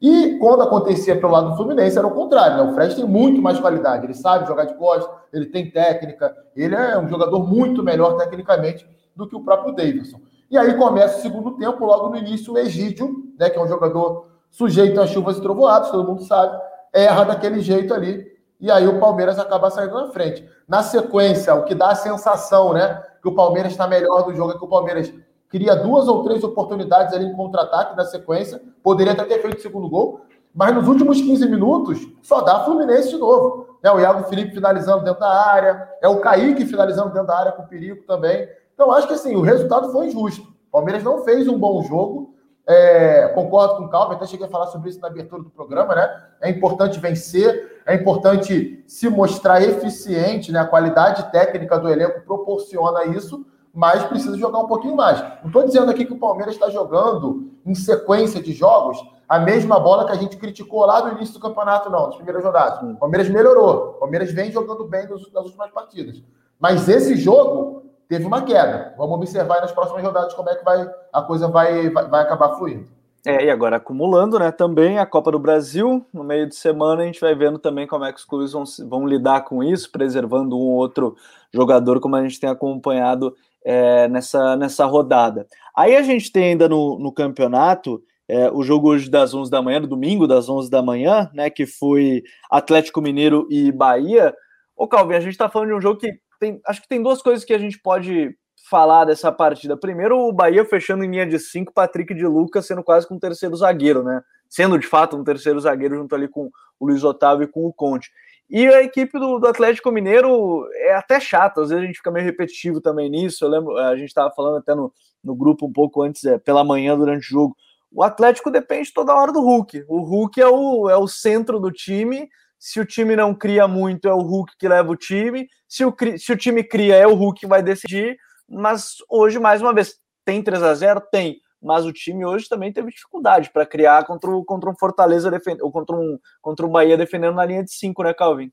E 0.02 0.38
quando 0.38 0.64
acontecia 0.64 1.16
pelo 1.16 1.32
lado 1.32 1.52
do 1.52 1.56
Fluminense, 1.56 1.98
era 1.98 2.06
o 2.06 2.12
contrário, 2.12 2.58
né? 2.58 2.64
O 2.70 2.74
Fred 2.74 2.94
tem 2.94 3.06
muito 3.06 3.42
mais 3.42 3.58
qualidade, 3.58 4.06
ele 4.06 4.14
sabe 4.14 4.46
jogar 4.46 4.66
de 4.66 4.74
costas, 4.76 5.10
ele 5.32 5.46
tem 5.46 5.72
técnica, 5.72 6.36
ele 6.54 6.76
é 6.76 6.98
um 7.00 7.08
jogador 7.08 7.40
muito 7.48 7.82
melhor 7.82 8.18
tecnicamente 8.18 8.86
do 9.16 9.28
que 9.28 9.36
o 9.36 9.44
próprio 9.44 9.74
Davidson. 9.74 10.20
E 10.54 10.58
aí 10.58 10.76
começa 10.76 11.18
o 11.18 11.22
segundo 11.24 11.58
tempo, 11.58 11.84
logo 11.84 12.10
no 12.10 12.16
início, 12.16 12.54
o 12.54 12.58
Egídio, 12.60 13.24
né, 13.40 13.50
que 13.50 13.58
é 13.58 13.62
um 13.64 13.68
jogador 13.68 14.28
sujeito 14.52 15.02
a 15.02 15.08
chuvas 15.08 15.40
e 15.40 15.42
trovoados, 15.42 15.90
todo 15.90 16.08
mundo 16.08 16.22
sabe, 16.22 16.56
erra 16.94 17.24
daquele 17.24 17.60
jeito 17.60 17.92
ali. 17.92 18.24
E 18.60 18.70
aí 18.70 18.88
o 18.88 19.00
Palmeiras 19.00 19.40
acaba 19.40 19.72
saindo 19.72 19.96
na 19.96 20.10
frente. 20.10 20.48
Na 20.68 20.84
sequência, 20.84 21.56
o 21.56 21.64
que 21.64 21.74
dá 21.74 21.90
a 21.90 21.96
sensação, 21.96 22.72
né, 22.72 23.02
que 23.20 23.28
o 23.28 23.34
Palmeiras 23.34 23.72
está 23.72 23.88
melhor 23.88 24.26
do 24.26 24.36
jogo 24.36 24.52
é 24.52 24.56
que 24.56 24.64
o 24.64 24.68
Palmeiras 24.68 25.12
cria 25.50 25.76
duas 25.76 26.08
ou 26.08 26.24
três 26.24 26.44
oportunidades 26.44 27.16
ali 27.16 27.26
em 27.26 27.34
contra-ataque 27.34 27.98
na 27.98 28.06
sequência, 28.06 28.62
poderia 28.84 29.14
até 29.14 29.24
ter 29.24 29.42
feito 29.42 29.58
o 29.58 29.62
segundo 29.64 29.90
gol, 29.90 30.22
mas 30.54 30.76
nos 30.76 30.88
últimos 30.88 31.20
15 31.20 31.50
minutos 31.50 32.00
só 32.22 32.42
dá 32.42 32.64
Fluminense 32.64 33.10
de 33.10 33.18
novo. 33.18 33.80
É 33.82 33.92
o 33.92 34.00
Iago 34.00 34.30
Felipe 34.30 34.54
finalizando 34.54 35.04
dentro 35.04 35.20
da 35.20 35.34
área, 35.34 35.90
é 36.00 36.08
o 36.08 36.20
Kaique 36.20 36.64
finalizando 36.64 37.10
dentro 37.10 37.26
da 37.26 37.40
área 37.40 37.52
com 37.54 37.64
perigo 37.64 38.04
também. 38.06 38.48
Então, 38.74 38.92
acho 38.92 39.08
que 39.08 39.14
assim, 39.14 39.36
o 39.36 39.42
resultado 39.42 39.92
foi 39.92 40.08
injusto. 40.08 40.42
O 40.44 40.72
Palmeiras 40.72 41.04
não 41.04 41.24
fez 41.24 41.48
um 41.48 41.58
bom 41.58 41.84
jogo. 41.84 42.34
É, 42.66 43.28
concordo 43.30 43.76
com 43.76 43.84
o 43.84 43.90
Calvin, 43.90 44.16
até 44.16 44.26
cheguei 44.26 44.48
a 44.48 44.50
falar 44.50 44.68
sobre 44.68 44.90
isso 44.90 45.02
na 45.02 45.10
abertura 45.10 45.44
do 45.44 45.50
programa, 45.50 45.94
né? 45.96 46.10
É 46.42 46.50
importante 46.50 46.98
vencer, 46.98 47.82
é 47.86 47.94
importante 47.94 48.84
se 48.88 49.10
mostrar 49.10 49.62
eficiente, 49.62 50.50
né? 50.50 50.60
A 50.60 50.66
qualidade 50.66 51.30
técnica 51.30 51.78
do 51.78 51.90
elenco 51.90 52.22
proporciona 52.22 53.04
isso, 53.06 53.46
mas 53.74 54.04
precisa 54.06 54.38
jogar 54.38 54.60
um 54.60 54.68
pouquinho 54.68 54.96
mais. 54.96 55.20
Não 55.42 55.48
estou 55.48 55.66
dizendo 55.66 55.92
aqui 55.92 56.06
que 56.06 56.14
o 56.14 56.20
Palmeiras 56.20 56.54
está 56.54 56.70
jogando 56.70 57.52
em 57.66 57.76
sequência 57.76 58.42
de 58.42 58.54
jogos 58.54 58.98
a 59.28 59.40
mesma 59.40 59.80
bola 59.80 60.06
que 60.06 60.12
a 60.12 60.16
gente 60.16 60.38
criticou 60.38 60.86
lá 60.86 61.04
no 61.04 61.18
início 61.18 61.34
do 61.34 61.40
campeonato, 61.40 61.90
não, 61.90 62.06
nas 62.06 62.16
primeiras 62.16 62.44
rodadas. 62.44 62.82
O 62.84 62.96
Palmeiras 62.96 63.30
melhorou, 63.30 63.92
o 63.92 63.94
Palmeiras 63.94 64.32
vem 64.32 64.52
jogando 64.52 64.86
bem 64.88 65.08
nas 65.08 65.46
últimas 65.46 65.72
partidas. 65.72 66.22
Mas 66.60 66.88
esse 66.88 67.16
jogo 67.16 67.83
teve 68.08 68.26
uma 68.26 68.42
queda. 68.42 68.94
Vamos 68.98 69.16
observar 69.16 69.62
nas 69.62 69.72
próximas 69.72 70.04
rodadas 70.04 70.34
como 70.34 70.50
é 70.50 70.56
que 70.56 70.64
vai, 70.64 70.90
a 71.12 71.22
coisa 71.22 71.48
vai, 71.48 71.90
vai, 71.90 72.08
vai 72.08 72.22
acabar 72.22 72.56
fluindo. 72.56 72.88
É, 73.26 73.46
e 73.46 73.50
agora 73.50 73.78
acumulando, 73.78 74.38
né, 74.38 74.52
também 74.52 75.00
a 75.00 75.06
Copa 75.06 75.32
do 75.32 75.40
Brasil, 75.40 76.06
no 76.14 76.26
meio 76.26 76.46
de 76.46 76.56
semana 76.56 77.04
a 77.04 77.06
gente 77.06 77.22
vai 77.22 77.34
vendo 77.34 77.58
também 77.58 77.88
como 77.88 78.04
é 78.04 78.12
que 78.12 78.20
os 78.20 78.26
clubes 78.26 78.52
vão, 78.52 78.66
vão 78.90 79.08
lidar 79.08 79.46
com 79.46 79.64
isso, 79.64 79.90
preservando 79.90 80.58
um 80.58 80.62
ou 80.62 80.74
outro 80.74 81.16
jogador, 81.54 82.02
como 82.02 82.18
a 82.18 82.22
gente 82.22 82.38
tem 82.38 82.50
acompanhado 82.50 83.34
é, 83.64 84.10
nessa, 84.10 84.58
nessa 84.58 84.86
rodada. 84.86 85.48
Aí 85.74 85.96
a 85.96 86.02
gente 86.02 86.34
tem 86.34 86.50
ainda 86.50 86.68
no, 86.68 87.00
no 87.00 87.14
campeonato 87.14 88.04
é, 88.28 88.52
o 88.52 88.62
jogo 88.62 88.90
hoje 88.90 89.10
das 89.10 89.34
11 89.34 89.50
da 89.50 89.62
manhã, 89.62 89.80
no 89.80 89.88
domingo 89.88 90.28
das 90.28 90.50
11 90.50 90.70
da 90.70 90.82
manhã, 90.82 91.30
né, 91.34 91.50
que 91.50 91.66
foi 91.66 92.24
Atlético 92.52 93.02
Mineiro 93.02 93.48
e 93.50 93.72
Bahia. 93.72 94.34
Ô 94.76 94.86
Calvin, 94.86 95.16
a 95.16 95.22
gente 95.22 95.32
está 95.32 95.48
falando 95.48 95.70
de 95.70 95.76
um 95.76 95.82
jogo 95.82 95.98
que 95.98 96.20
tem, 96.44 96.62
acho 96.66 96.82
que 96.82 96.88
tem 96.88 97.02
duas 97.02 97.22
coisas 97.22 97.46
que 97.46 97.54
a 97.54 97.58
gente 97.58 97.80
pode 97.80 98.36
falar 98.70 99.06
dessa 99.06 99.32
partida. 99.32 99.78
Primeiro, 99.78 100.18
o 100.18 100.34
Bahia 100.34 100.66
fechando 100.66 101.04
em 101.04 101.10
linha 101.10 101.26
de 101.26 101.40
cinco, 101.40 101.74
Patrick 101.74 102.14
de 102.14 102.26
Lucas 102.26 102.66
sendo 102.66 102.84
quase 102.84 103.08
com 103.08 103.16
um 103.16 103.20
terceiro 103.20 103.56
zagueiro, 103.56 104.04
né? 104.04 104.22
Sendo 104.50 104.78
de 104.78 104.86
fato 104.86 105.16
um 105.16 105.24
terceiro 105.24 105.60
zagueiro 105.60 105.96
junto 105.96 106.14
ali 106.14 106.28
com 106.28 106.50
o 106.80 106.86
Luiz 106.86 107.04
Otávio 107.04 107.46
e 107.46 107.48
com 107.48 107.66
o 107.66 107.74
Conte. 107.74 108.12
E 108.50 108.68
a 108.68 108.84
equipe 108.84 109.18
do, 109.18 109.40
do 109.40 109.48
Atlético 109.48 109.92
Mineiro 109.92 110.68
é 110.74 110.96
até 110.96 111.20
chata, 111.20 111.62
às 111.62 111.70
vezes 111.70 111.84
a 111.84 111.88
gente 111.88 111.98
fica 111.98 112.12
meio 112.12 112.26
repetitivo 112.26 112.82
também 112.82 113.10
nisso. 113.10 113.46
Eu 113.46 113.50
lembro, 113.50 113.78
a 113.78 113.96
gente 113.96 114.10
estava 114.10 114.32
falando 114.32 114.58
até 114.58 114.76
no, 114.76 114.94
no 115.24 115.34
grupo 115.34 115.66
um 115.66 115.72
pouco 115.72 116.02
antes, 116.02 116.24
é, 116.26 116.38
pela 116.38 116.64
manhã, 116.64 116.98
durante 116.98 117.26
o 117.26 117.30
jogo. 117.30 117.56
O 117.92 118.04
Atlético 118.04 118.52
depende 118.52 118.92
toda 118.92 119.16
hora 119.16 119.32
do 119.32 119.42
Hulk. 119.42 119.86
O 119.88 120.02
Hulk 120.02 120.42
é 120.42 120.48
o, 120.48 120.90
é 120.90 120.98
o 120.98 121.08
centro 121.08 121.60
do 121.60 121.72
time 121.72 122.28
se 122.64 122.80
o 122.80 122.86
time 122.86 123.14
não 123.14 123.36
cria 123.36 123.68
muito, 123.68 124.08
é 124.08 124.14
o 124.14 124.22
Hulk 124.22 124.54
que 124.58 124.70
leva 124.70 124.90
o 124.90 124.96
time. 124.96 125.50
Se 125.68 125.84
o, 125.84 125.94
se 126.18 126.32
o 126.32 126.38
time 126.38 126.64
cria, 126.64 126.96
é 126.96 127.06
o 127.06 127.14
Hulk 127.14 127.42
que 127.42 127.46
vai 127.46 127.62
decidir. 127.62 128.16
Mas 128.48 128.96
hoje, 129.10 129.38
mais 129.38 129.62
uma 129.62 129.74
vez, 129.74 129.96
tem 130.24 130.42
3 130.42 130.64
a 130.64 130.74
0 130.74 131.02
Tem. 131.12 131.42
Mas 131.62 131.86
o 131.86 131.92
time 131.92 132.26
hoje 132.26 132.48
também 132.48 132.72
teve 132.72 132.90
dificuldade 132.90 133.50
para 133.52 133.66
criar 133.66 134.06
contra, 134.06 134.30
o, 134.32 134.46
contra 134.46 134.70
um 134.70 134.76
Fortaleza 134.80 135.30
ou 135.60 135.74
contra 135.74 135.94
um, 135.94 136.18
contra 136.42 136.66
um 136.66 136.70
Bahia 136.70 136.96
defendendo 136.96 137.36
na 137.36 137.44
linha 137.44 137.66
de 137.66 137.74
5, 137.74 138.02
né, 138.02 138.14
Calvin? 138.14 138.50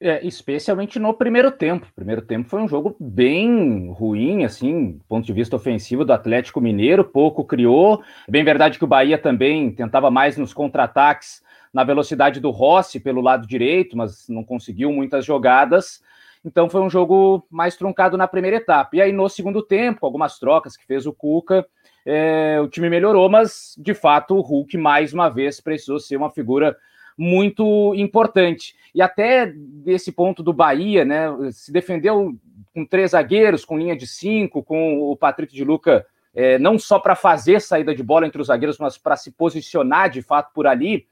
É, 0.00 0.26
especialmente 0.26 0.98
no 0.98 1.14
primeiro 1.14 1.52
tempo. 1.52 1.86
O 1.86 1.94
primeiro 1.94 2.22
tempo 2.22 2.48
foi 2.48 2.60
um 2.60 2.66
jogo 2.66 2.96
bem 2.98 3.92
ruim, 3.92 4.44
assim, 4.44 4.94
do 4.94 5.04
ponto 5.04 5.24
de 5.24 5.32
vista 5.32 5.54
ofensivo 5.54 6.04
do 6.04 6.12
Atlético 6.12 6.60
Mineiro, 6.60 7.04
pouco 7.04 7.44
criou. 7.44 8.02
Bem 8.28 8.42
verdade 8.42 8.76
que 8.76 8.84
o 8.84 8.88
Bahia 8.88 9.18
também 9.18 9.72
tentava 9.72 10.10
mais 10.10 10.36
nos 10.36 10.52
contra-ataques, 10.52 11.40
na 11.72 11.84
velocidade 11.84 12.40
do 12.40 12.50
Rossi 12.50 13.00
pelo 13.00 13.20
lado 13.20 13.46
direito, 13.46 13.96
mas 13.96 14.28
não 14.28 14.44
conseguiu 14.44 14.92
muitas 14.92 15.24
jogadas. 15.24 16.02
Então 16.44 16.68
foi 16.68 16.80
um 16.80 16.90
jogo 16.90 17.46
mais 17.50 17.76
truncado 17.76 18.16
na 18.16 18.26
primeira 18.26 18.56
etapa. 18.56 18.96
E 18.96 19.00
aí 19.00 19.12
no 19.12 19.28
segundo 19.28 19.62
tempo, 19.62 20.04
algumas 20.04 20.38
trocas 20.38 20.76
que 20.76 20.86
fez 20.86 21.06
o 21.06 21.12
Cuca, 21.12 21.66
é, 22.04 22.58
o 22.60 22.68
time 22.68 22.90
melhorou, 22.90 23.28
mas 23.28 23.74
de 23.78 23.94
fato 23.94 24.36
o 24.36 24.40
Hulk 24.40 24.76
mais 24.76 25.12
uma 25.12 25.28
vez 25.28 25.60
precisou 25.60 26.00
ser 26.00 26.16
uma 26.16 26.30
figura 26.30 26.76
muito 27.16 27.94
importante. 27.94 28.74
E 28.94 29.00
até 29.00 29.46
desse 29.46 30.12
ponto 30.12 30.42
do 30.42 30.52
Bahia, 30.52 31.04
né, 31.04 31.28
se 31.52 31.72
defendeu 31.72 32.34
com 32.74 32.84
três 32.84 33.12
zagueiros, 33.12 33.64
com 33.64 33.78
linha 33.78 33.96
de 33.96 34.06
cinco, 34.06 34.62
com 34.62 34.98
o 34.98 35.16
Patrick 35.16 35.54
de 35.54 35.64
Luca, 35.64 36.06
é, 36.34 36.58
não 36.58 36.78
só 36.78 36.98
para 36.98 37.14
fazer 37.14 37.60
saída 37.60 37.94
de 37.94 38.02
bola 38.02 38.26
entre 38.26 38.40
os 38.40 38.48
zagueiros, 38.48 38.78
mas 38.78 38.96
para 38.96 39.16
se 39.16 39.30
posicionar 39.30 40.10
de 40.10 40.22
fato 40.22 40.52
por 40.54 40.66
ali. 40.66 41.06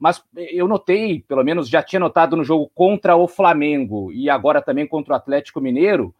Mas 0.00 0.24
eu 0.34 0.66
notei, 0.66 1.22
pelo 1.28 1.44
menos 1.44 1.68
já 1.68 1.82
tinha 1.82 2.00
notado 2.00 2.34
no 2.34 2.42
jogo 2.42 2.70
contra 2.74 3.14
o 3.16 3.28
Flamengo 3.28 4.10
e 4.10 4.30
agora 4.30 4.62
também 4.62 4.86
contra 4.86 5.12
o 5.12 5.16
Atlético 5.16 5.60
Mineiro, 5.60 6.14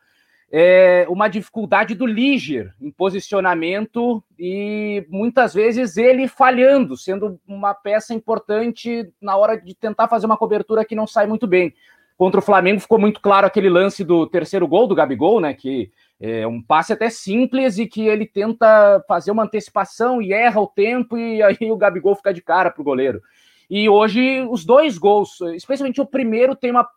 é, 0.53 1.07
uma 1.09 1.29
dificuldade 1.29 1.95
do 1.95 2.05
Liger 2.05 2.75
em 2.81 2.91
posicionamento 2.91 4.23
e 4.39 5.07
muitas 5.09 5.55
vezes 5.55 5.97
ele 5.97 6.29
falhando, 6.29 6.97
sendo 6.97 7.41
uma 7.47 7.73
peça 7.73 8.13
importante 8.13 9.11
na 9.21 9.37
hora 9.37 9.57
de 9.57 9.75
tentar 9.75 10.09
fazer 10.09 10.27
uma 10.27 10.37
cobertura 10.37 10.85
que 10.85 10.95
não 10.95 11.07
sai 11.07 11.27
muito 11.27 11.47
bem. 11.47 11.73
Contra 12.19 12.41
o 12.41 12.43
Flamengo 12.43 12.81
ficou 12.81 12.99
muito 12.99 13.19
claro 13.19 13.47
aquele 13.47 13.71
lance 13.71 14.05
do 14.05 14.27
terceiro 14.27 14.69
gol 14.69 14.87
do 14.87 14.95
Gabigol, 14.95 15.41
né? 15.41 15.55
Que 15.55 15.91
é 16.21 16.47
um 16.47 16.61
passe 16.61 16.93
até 16.93 17.09
simples 17.09 17.79
e 17.79 17.87
que 17.87 18.07
ele 18.07 18.27
tenta 18.27 19.03
fazer 19.09 19.31
uma 19.31 19.45
antecipação 19.45 20.21
e 20.21 20.31
erra 20.31 20.61
o 20.61 20.67
tempo 20.67 21.17
e 21.17 21.43
aí 21.43 21.57
o 21.71 21.79
Gabigol 21.79 22.15
fica 22.15 22.35
de 22.35 22.43
cara 22.43 22.71
pro 22.71 22.85
goleiro. 22.85 23.23
E 23.71 23.89
hoje 23.89 24.43
os 24.51 24.65
dois 24.65 24.99
gols, 24.99 25.41
especialmente 25.55 26.01
o 26.01 26.07
primeiro, 26.07 26.57
tem 26.57 26.73
uma 26.73 26.89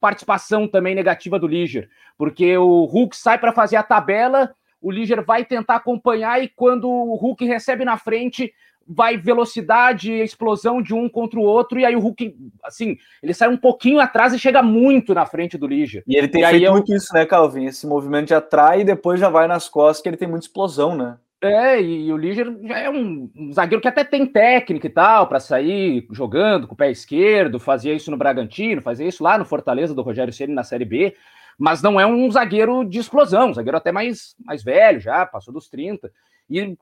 participação 0.00 0.66
também 0.66 0.94
negativa 0.94 1.38
do 1.38 1.46
Liger, 1.46 1.88
porque 2.16 2.56
o 2.56 2.86
Hulk 2.86 3.16
sai 3.16 3.38
para 3.38 3.52
fazer 3.52 3.76
a 3.76 3.82
tabela, 3.82 4.52
o 4.80 4.90
Liger 4.90 5.24
vai 5.24 5.44
tentar 5.44 5.76
acompanhar 5.76 6.42
e 6.42 6.48
quando 6.48 6.90
o 6.90 7.14
Hulk 7.14 7.44
recebe 7.44 7.84
na 7.84 7.96
frente, 7.96 8.52
vai 8.88 9.16
velocidade, 9.16 10.12
explosão 10.12 10.82
de 10.82 10.92
um 10.92 11.08
contra 11.08 11.38
o 11.38 11.44
outro, 11.44 11.78
e 11.78 11.84
aí 11.84 11.94
o 11.94 12.00
Hulk, 12.00 12.34
assim, 12.64 12.96
ele 13.22 13.32
sai 13.32 13.48
um 13.48 13.56
pouquinho 13.56 14.00
atrás 14.00 14.32
e 14.32 14.38
chega 14.38 14.60
muito 14.60 15.14
na 15.14 15.24
frente 15.24 15.56
do 15.56 15.68
Liger. 15.68 16.02
E 16.06 16.16
ele 16.16 16.26
tem 16.26 16.42
e 16.42 16.46
feito 16.48 16.64
eu... 16.64 16.72
muito 16.72 16.92
isso, 16.92 17.14
né, 17.14 17.24
Calvin? 17.24 17.66
Esse 17.66 17.86
movimento 17.86 18.28
de 18.28 18.34
atrai 18.34 18.80
e 18.80 18.84
depois 18.84 19.20
já 19.20 19.28
vai 19.28 19.46
nas 19.46 19.68
costas, 19.68 20.02
que 20.02 20.08
ele 20.08 20.16
tem 20.16 20.26
muita 20.26 20.46
explosão, 20.46 20.96
né? 20.96 21.16
É, 21.44 21.82
e 21.82 22.12
o 22.12 22.16
Liger 22.16 22.46
já 22.62 22.78
é 22.78 22.88
um, 22.88 23.28
um 23.36 23.52
zagueiro 23.52 23.82
que 23.82 23.88
até 23.88 24.04
tem 24.04 24.24
técnica 24.24 24.86
e 24.86 24.90
tal, 24.90 25.26
para 25.26 25.40
sair 25.40 26.06
jogando 26.12 26.68
com 26.68 26.74
o 26.74 26.76
pé 26.76 26.88
esquerdo, 26.88 27.58
fazia 27.58 27.92
isso 27.92 28.12
no 28.12 28.16
Bragantino, 28.16 28.80
fazia 28.80 29.08
isso 29.08 29.24
lá 29.24 29.36
no 29.36 29.44
Fortaleza 29.44 29.92
do 29.92 30.02
Rogério 30.02 30.32
Ceni 30.32 30.54
na 30.54 30.62
Série 30.62 30.84
B, 30.84 31.16
mas 31.58 31.82
não 31.82 31.98
é 31.98 32.06
um 32.06 32.30
zagueiro 32.30 32.84
de 32.84 33.00
explosão, 33.00 33.50
um 33.50 33.54
zagueiro 33.54 33.76
até 33.76 33.90
mais, 33.90 34.36
mais 34.44 34.62
velho 34.62 35.00
já, 35.00 35.26
passou 35.26 35.52
dos 35.52 35.68
30. 35.68 36.12
E, 36.48 36.76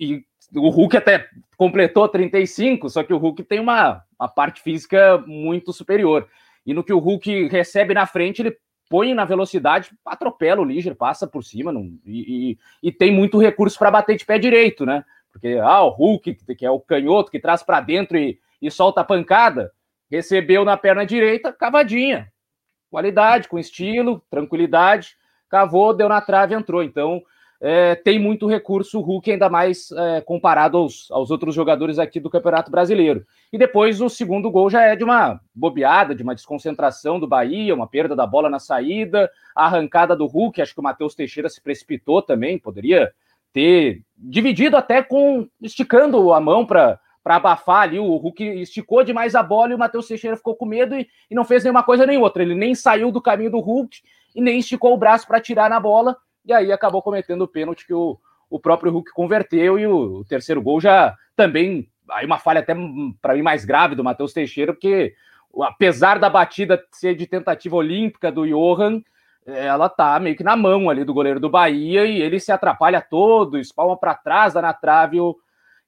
e 0.00 0.24
o 0.56 0.68
Hulk 0.70 0.96
até 0.96 1.28
completou 1.56 2.08
35, 2.08 2.90
só 2.90 3.04
que 3.04 3.14
o 3.14 3.18
Hulk 3.18 3.44
tem 3.44 3.60
uma, 3.60 4.02
uma 4.18 4.28
parte 4.28 4.60
física 4.60 5.18
muito 5.24 5.72
superior. 5.72 6.28
E 6.66 6.74
no 6.74 6.82
que 6.82 6.92
o 6.92 6.98
Hulk 6.98 7.46
recebe 7.46 7.94
na 7.94 8.06
frente, 8.06 8.42
ele 8.42 8.56
põe 8.94 9.12
na 9.12 9.24
velocidade, 9.24 9.90
atropela 10.06 10.60
o 10.60 10.64
Liger, 10.64 10.94
passa 10.94 11.26
por 11.26 11.42
cima 11.42 11.72
não, 11.72 11.98
e, 12.06 12.52
e, 12.52 12.58
e 12.80 12.92
tem 12.92 13.10
muito 13.10 13.40
recurso 13.40 13.76
para 13.76 13.90
bater 13.90 14.16
de 14.16 14.24
pé 14.24 14.38
direito, 14.38 14.86
né? 14.86 15.04
Porque 15.32 15.58
ah, 15.60 15.82
o 15.82 15.88
Hulk, 15.88 16.54
que 16.54 16.64
é 16.64 16.70
o 16.70 16.78
canhoto 16.78 17.28
que 17.28 17.40
traz 17.40 17.60
para 17.60 17.80
dentro 17.80 18.16
e, 18.16 18.38
e 18.62 18.70
solta 18.70 19.00
a 19.00 19.04
pancada, 19.04 19.72
recebeu 20.08 20.64
na 20.64 20.76
perna 20.76 21.04
direita, 21.04 21.52
cavadinha. 21.52 22.32
Qualidade, 22.88 23.48
com 23.48 23.58
estilo, 23.58 24.22
tranquilidade, 24.30 25.16
cavou, 25.48 25.92
deu 25.92 26.08
na 26.08 26.20
trave, 26.20 26.54
entrou. 26.54 26.80
Então, 26.80 27.20
é, 27.60 27.94
tem 27.94 28.18
muito 28.18 28.46
recurso 28.46 28.98
o 28.98 29.02
Hulk, 29.02 29.32
ainda 29.32 29.48
mais 29.48 29.90
é, 29.92 30.20
comparado 30.20 30.76
aos, 30.76 31.10
aos 31.10 31.30
outros 31.30 31.54
jogadores 31.54 31.98
aqui 31.98 32.20
do 32.20 32.30
Campeonato 32.30 32.70
Brasileiro. 32.70 33.24
E 33.52 33.58
depois 33.58 34.00
o 34.00 34.08
segundo 34.08 34.50
gol 34.50 34.68
já 34.68 34.82
é 34.82 34.96
de 34.96 35.04
uma 35.04 35.40
bobeada, 35.54 36.14
de 36.14 36.22
uma 36.22 36.34
desconcentração 36.34 37.18
do 37.18 37.26
Bahia, 37.26 37.74
uma 37.74 37.86
perda 37.86 38.14
da 38.14 38.26
bola 38.26 38.50
na 38.50 38.58
saída, 38.58 39.30
a 39.54 39.66
arrancada 39.66 40.14
do 40.14 40.26
Hulk, 40.26 40.60
acho 40.60 40.74
que 40.74 40.80
o 40.80 40.82
Matheus 40.82 41.14
Teixeira 41.14 41.48
se 41.48 41.62
precipitou 41.62 42.20
também, 42.20 42.58
poderia 42.58 43.12
ter 43.52 44.02
dividido 44.16 44.76
até 44.76 45.02
com 45.02 45.48
esticando 45.62 46.32
a 46.32 46.40
mão 46.40 46.66
para 46.66 46.98
para 47.24 47.36
abafar 47.36 47.84
ali, 47.84 47.98
o 47.98 48.16
Hulk 48.16 48.44
esticou 48.60 49.02
demais 49.02 49.34
a 49.34 49.42
bola 49.42 49.72
e 49.72 49.74
o 49.74 49.78
Matheus 49.78 50.06
Teixeira 50.06 50.36
ficou 50.36 50.54
com 50.54 50.66
medo 50.66 50.94
e, 50.94 51.08
e, 51.30 51.34
não 51.34 51.42
fez 51.42 51.64
nenhuma 51.64 51.82
coisa 51.82 52.04
nem 52.04 52.18
outra. 52.18 52.42
Ele 52.42 52.54
nem 52.54 52.74
saiu 52.74 53.10
do 53.10 53.22
caminho 53.22 53.50
do 53.50 53.60
Hulk 53.60 53.96
e 54.36 54.42
nem 54.42 54.58
esticou 54.58 54.92
o 54.92 54.98
braço 54.98 55.26
para 55.26 55.40
tirar 55.40 55.70
na 55.70 55.80
bola 55.80 56.14
e 56.44 56.52
aí 56.52 56.72
acabou 56.72 57.02
cometendo 57.02 57.42
o 57.42 57.48
pênalti 57.48 57.86
que 57.86 57.94
o, 57.94 58.18
o 58.50 58.58
próprio 58.58 58.92
Hulk 58.92 59.12
converteu 59.12 59.78
e 59.78 59.86
o, 59.86 60.20
o 60.20 60.24
terceiro 60.24 60.60
gol 60.62 60.80
já 60.80 61.16
também, 61.34 61.88
aí 62.10 62.26
uma 62.26 62.38
falha 62.38 62.60
até 62.60 62.74
para 63.20 63.34
mim 63.34 63.42
mais 63.42 63.64
grave 63.64 63.94
do 63.94 64.04
Matheus 64.04 64.32
Teixeira, 64.32 64.72
porque 64.72 65.14
apesar 65.62 66.18
da 66.18 66.28
batida 66.28 66.82
ser 66.92 67.14
de 67.14 67.26
tentativa 67.26 67.76
olímpica 67.76 68.30
do 68.30 68.46
Johan, 68.46 69.02
ela 69.46 69.88
tá 69.88 70.18
meio 70.18 70.36
que 70.36 70.42
na 70.42 70.56
mão 70.56 70.88
ali 70.88 71.04
do 71.04 71.14
goleiro 71.14 71.38
do 71.38 71.50
Bahia 71.50 72.04
e 72.04 72.20
ele 72.20 72.40
se 72.40 72.50
atrapalha 72.50 73.00
todo, 73.00 73.58
espalma 73.58 73.96
para 73.96 74.14
trás, 74.14 74.54
dá 74.54 74.62
na 74.62 74.72
trave 74.72 75.20
o, 75.20 75.36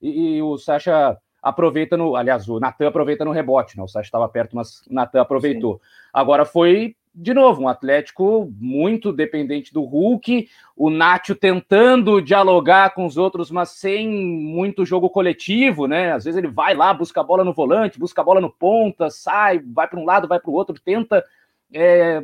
e, 0.01 0.37
e, 0.37 0.41
o 0.41 0.57
Sacha 0.57 1.17
aproveita 1.41 1.97
no, 1.97 2.15
aliás, 2.15 2.47
o 2.47 2.59
Natan 2.59 2.87
aproveita 2.87 3.25
no 3.25 3.31
rebote, 3.31 3.77
né? 3.77 3.83
O 3.83 3.87
Sacha 3.87 4.07
estava 4.07 4.27
perto, 4.29 4.55
mas 4.55 4.85
o 4.85 4.93
Natan 4.93 5.21
aproveitou. 5.21 5.75
Sim. 5.75 5.81
Agora 6.13 6.45
foi 6.45 6.95
de 7.19 7.33
novo, 7.33 7.63
um 7.63 7.67
Atlético 7.67 8.53
muito 8.59 9.11
dependente 9.11 9.73
do 9.73 9.81
Hulk, 9.81 10.47
o 10.75 10.91
Nacho 10.91 11.33
tentando 11.33 12.21
dialogar 12.21 12.93
com 12.93 13.07
os 13.07 13.17
outros, 13.17 13.49
mas 13.49 13.71
sem 13.71 14.07
muito 14.07 14.85
jogo 14.85 15.09
coletivo, 15.09 15.87
né? 15.87 16.11
Às 16.11 16.25
vezes 16.25 16.37
ele 16.37 16.47
vai 16.47 16.75
lá, 16.75 16.93
busca 16.93 17.19
a 17.19 17.23
bola 17.23 17.43
no 17.43 17.53
volante, 17.53 17.97
busca 17.97 18.21
a 18.21 18.23
bola 18.23 18.39
no 18.39 18.51
ponta, 18.51 19.09
sai, 19.09 19.57
vai 19.59 19.87
para 19.87 19.99
um 19.99 20.05
lado, 20.05 20.27
vai 20.27 20.39
para 20.39 20.51
o 20.51 20.53
outro, 20.53 20.79
tenta 20.79 21.25
é, 21.73 22.23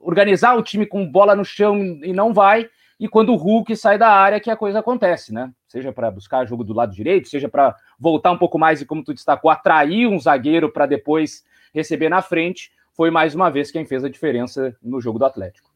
organizar 0.00 0.56
o 0.56 0.62
time 0.64 0.84
com 0.84 1.08
bola 1.08 1.36
no 1.36 1.44
chão 1.44 1.78
e 1.78 2.12
não 2.12 2.34
vai. 2.34 2.68
E 2.98 3.06
quando 3.06 3.32
o 3.32 3.36
Hulk 3.36 3.76
sai 3.76 3.98
da 3.98 4.10
área, 4.10 4.40
que 4.40 4.50
a 4.50 4.56
coisa 4.56 4.80
acontece, 4.80 5.32
né? 5.32 5.52
Seja 5.68 5.92
para 5.92 6.10
buscar 6.10 6.44
jogo 6.44 6.64
do 6.64 6.74
lado 6.74 6.92
direito, 6.92 7.28
seja 7.28 7.48
para 7.48 7.76
voltar 7.96 8.32
um 8.32 8.38
pouco 8.38 8.58
mais 8.58 8.80
e, 8.80 8.84
como 8.84 9.04
tu 9.04 9.14
destacou, 9.14 9.48
atrair 9.48 10.08
um 10.08 10.18
zagueiro 10.18 10.72
para 10.72 10.86
depois 10.86 11.44
receber 11.72 12.08
na 12.08 12.20
frente 12.20 12.72
foi 12.98 13.12
mais 13.12 13.32
uma 13.32 13.48
vez 13.48 13.70
quem 13.70 13.86
fez 13.86 14.02
a 14.02 14.08
diferença 14.08 14.76
no 14.82 15.00
jogo 15.00 15.20
do 15.20 15.24
Atlético. 15.24 15.70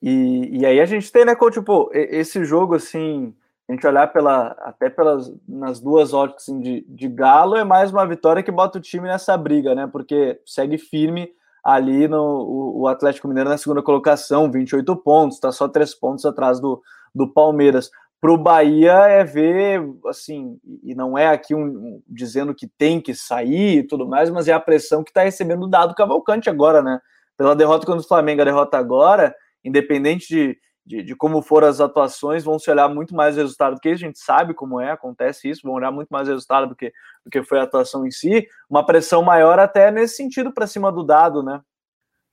E, 0.00 0.60
e 0.60 0.64
aí 0.64 0.78
a 0.78 0.84
gente 0.84 1.10
tem, 1.10 1.24
né, 1.24 1.34
coach, 1.34 1.54
tipo, 1.54 1.90
esse 1.92 2.44
jogo, 2.44 2.76
assim, 2.76 3.34
a 3.68 3.72
gente 3.72 3.84
olhar 3.84 4.12
pela, 4.12 4.54
até 4.60 4.88
pelas 4.88 5.34
nas 5.48 5.80
duas 5.80 6.14
óticas 6.14 6.44
assim, 6.44 6.60
de, 6.60 6.86
de 6.88 7.08
Galo, 7.08 7.56
é 7.56 7.64
mais 7.64 7.90
uma 7.90 8.06
vitória 8.06 8.44
que 8.44 8.52
bota 8.52 8.78
o 8.78 8.80
time 8.80 9.08
nessa 9.08 9.36
briga, 9.36 9.74
né? 9.74 9.88
Porque 9.88 10.40
segue 10.46 10.78
firme 10.78 11.32
ali 11.64 12.06
no 12.06 12.22
o, 12.22 12.82
o 12.82 12.86
Atlético 12.86 13.26
Mineiro 13.26 13.50
na 13.50 13.58
segunda 13.58 13.82
colocação, 13.82 14.48
28 14.48 14.94
pontos, 14.98 15.38
está 15.38 15.50
só 15.50 15.66
três 15.66 15.96
pontos 15.96 16.24
atrás 16.24 16.60
do, 16.60 16.80
do 17.12 17.26
Palmeiras 17.26 17.90
para 18.20 18.32
o 18.32 18.38
Bahia 18.38 18.92
é 18.92 19.24
ver, 19.24 19.82
assim, 20.06 20.58
e 20.82 20.94
não 20.94 21.18
é 21.18 21.28
aqui 21.28 21.54
um, 21.54 21.64
um, 21.64 22.02
dizendo 22.08 22.54
que 22.54 22.66
tem 22.66 23.00
que 23.00 23.14
sair 23.14 23.78
e 23.78 23.86
tudo 23.86 24.08
mais, 24.08 24.30
mas 24.30 24.48
é 24.48 24.52
a 24.52 24.60
pressão 24.60 25.04
que 25.04 25.10
está 25.10 25.22
recebendo 25.22 25.64
o 25.64 25.68
dado 25.68 25.94
Cavalcante 25.94 26.48
agora, 26.48 26.82
né? 26.82 26.98
Pela 27.36 27.54
derrota 27.54 27.84
contra 27.84 28.00
o 28.00 28.08
Flamengo, 28.08 28.40
a 28.40 28.46
derrota 28.46 28.78
agora, 28.78 29.34
independente 29.62 30.28
de, 30.28 30.58
de, 30.84 31.02
de, 31.02 31.14
como 31.14 31.42
foram 31.42 31.68
as 31.68 31.78
atuações, 31.78 32.42
vão 32.42 32.58
se 32.58 32.70
olhar 32.70 32.88
muito 32.88 33.14
mais 33.14 33.36
o 33.36 33.40
resultado 33.40 33.74
do 33.74 33.80
que 33.80 33.90
a 33.90 33.96
gente 33.96 34.18
sabe 34.18 34.54
como 34.54 34.80
é, 34.80 34.90
acontece 34.90 35.50
isso, 35.50 35.60
vão 35.62 35.74
olhar 35.74 35.92
muito 35.92 36.08
mais 36.08 36.26
o 36.26 36.30
resultado 36.30 36.68
do 36.68 36.74
que, 36.74 36.90
do 37.22 37.30
que 37.30 37.42
foi 37.42 37.60
a 37.60 37.64
atuação 37.64 38.06
em 38.06 38.10
si, 38.10 38.48
uma 38.68 38.84
pressão 38.84 39.22
maior 39.22 39.58
até 39.58 39.90
nesse 39.90 40.16
sentido 40.16 40.52
para 40.54 40.66
cima 40.66 40.90
do 40.90 41.04
dado, 41.04 41.42
né? 41.42 41.60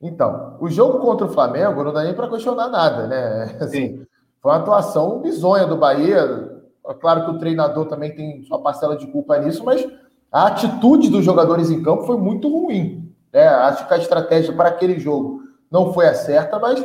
Então, 0.01 0.57
o 0.61 0.69
jogo 0.69 0.99
contra 0.99 1.27
o 1.27 1.31
Flamengo 1.31 1.83
não 1.83 1.93
dá 1.93 2.03
nem 2.03 2.13
para 2.13 2.29
questionar 2.29 2.69
nada, 2.69 3.07
né? 3.07 3.57
Assim, 3.59 3.97
Sim 3.97 4.12
foi 4.43 4.51
uma 4.51 4.57
atuação 4.57 5.21
bizonha 5.21 5.65
do 5.65 5.77
Bahia. 5.77 6.61
É 6.85 6.93
claro 6.95 7.23
que 7.23 7.31
o 7.31 7.39
treinador 7.39 7.85
também 7.85 8.13
tem 8.13 8.43
sua 8.43 8.61
parcela 8.61 8.97
de 8.97 9.07
culpa 9.07 9.37
nisso, 9.37 9.63
mas 9.63 9.87
a 10.29 10.47
atitude 10.47 11.09
dos 11.09 11.23
jogadores 11.23 11.71
em 11.71 11.81
campo 11.81 12.03
foi 12.03 12.17
muito 12.17 12.49
ruim. 12.49 13.09
Né? 13.31 13.47
Acho 13.47 13.87
que 13.87 13.93
a 13.93 13.97
estratégia 13.97 14.53
para 14.53 14.67
aquele 14.67 14.99
jogo 14.99 15.43
não 15.71 15.93
foi 15.93 16.07
a 16.07 16.13
certa, 16.13 16.59
mas 16.59 16.83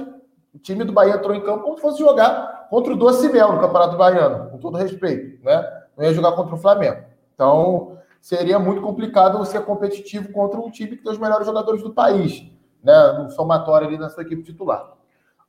o 0.55 0.59
time 0.59 0.85
do 0.85 0.93
Bahia 0.93 1.15
entrou 1.15 1.35
em 1.35 1.41
campo 1.41 1.65
como 1.65 1.75
se 1.75 1.83
fosse 1.83 1.99
jogar 1.99 2.69
contra 2.71 2.93
o 2.93 2.97
Doce 2.97 3.29
Mel 3.29 3.53
no 3.53 3.61
Campeonato 3.61 3.97
Baiano, 3.97 4.51
com 4.51 4.59
todo 4.59 4.79
respeito. 4.79 5.45
Né? 5.45 5.83
Não 5.97 6.05
ia 6.05 6.15
jogar 6.15 6.33
contra 6.33 6.55
o 6.55 6.59
Flamengo. 6.59 7.03
Então, 7.35 7.99
seria 8.21 8.59
muito 8.61 8.81
complicado 8.81 9.45
ser 9.45 9.65
competitivo 9.65 10.31
contra 10.31 10.61
um 10.61 10.71
time 10.71 10.97
que 10.97 11.03
tem 11.03 11.11
os 11.11 11.19
melhores 11.19 11.45
jogadores 11.45 11.83
do 11.83 11.91
país, 11.91 12.45
né? 12.85 13.13
no 13.19 13.31
somatório 13.31 13.89
ali 13.89 13.99
na 13.99 14.09
sua 14.09 14.23
equipe 14.23 14.45
titular. 14.45 14.93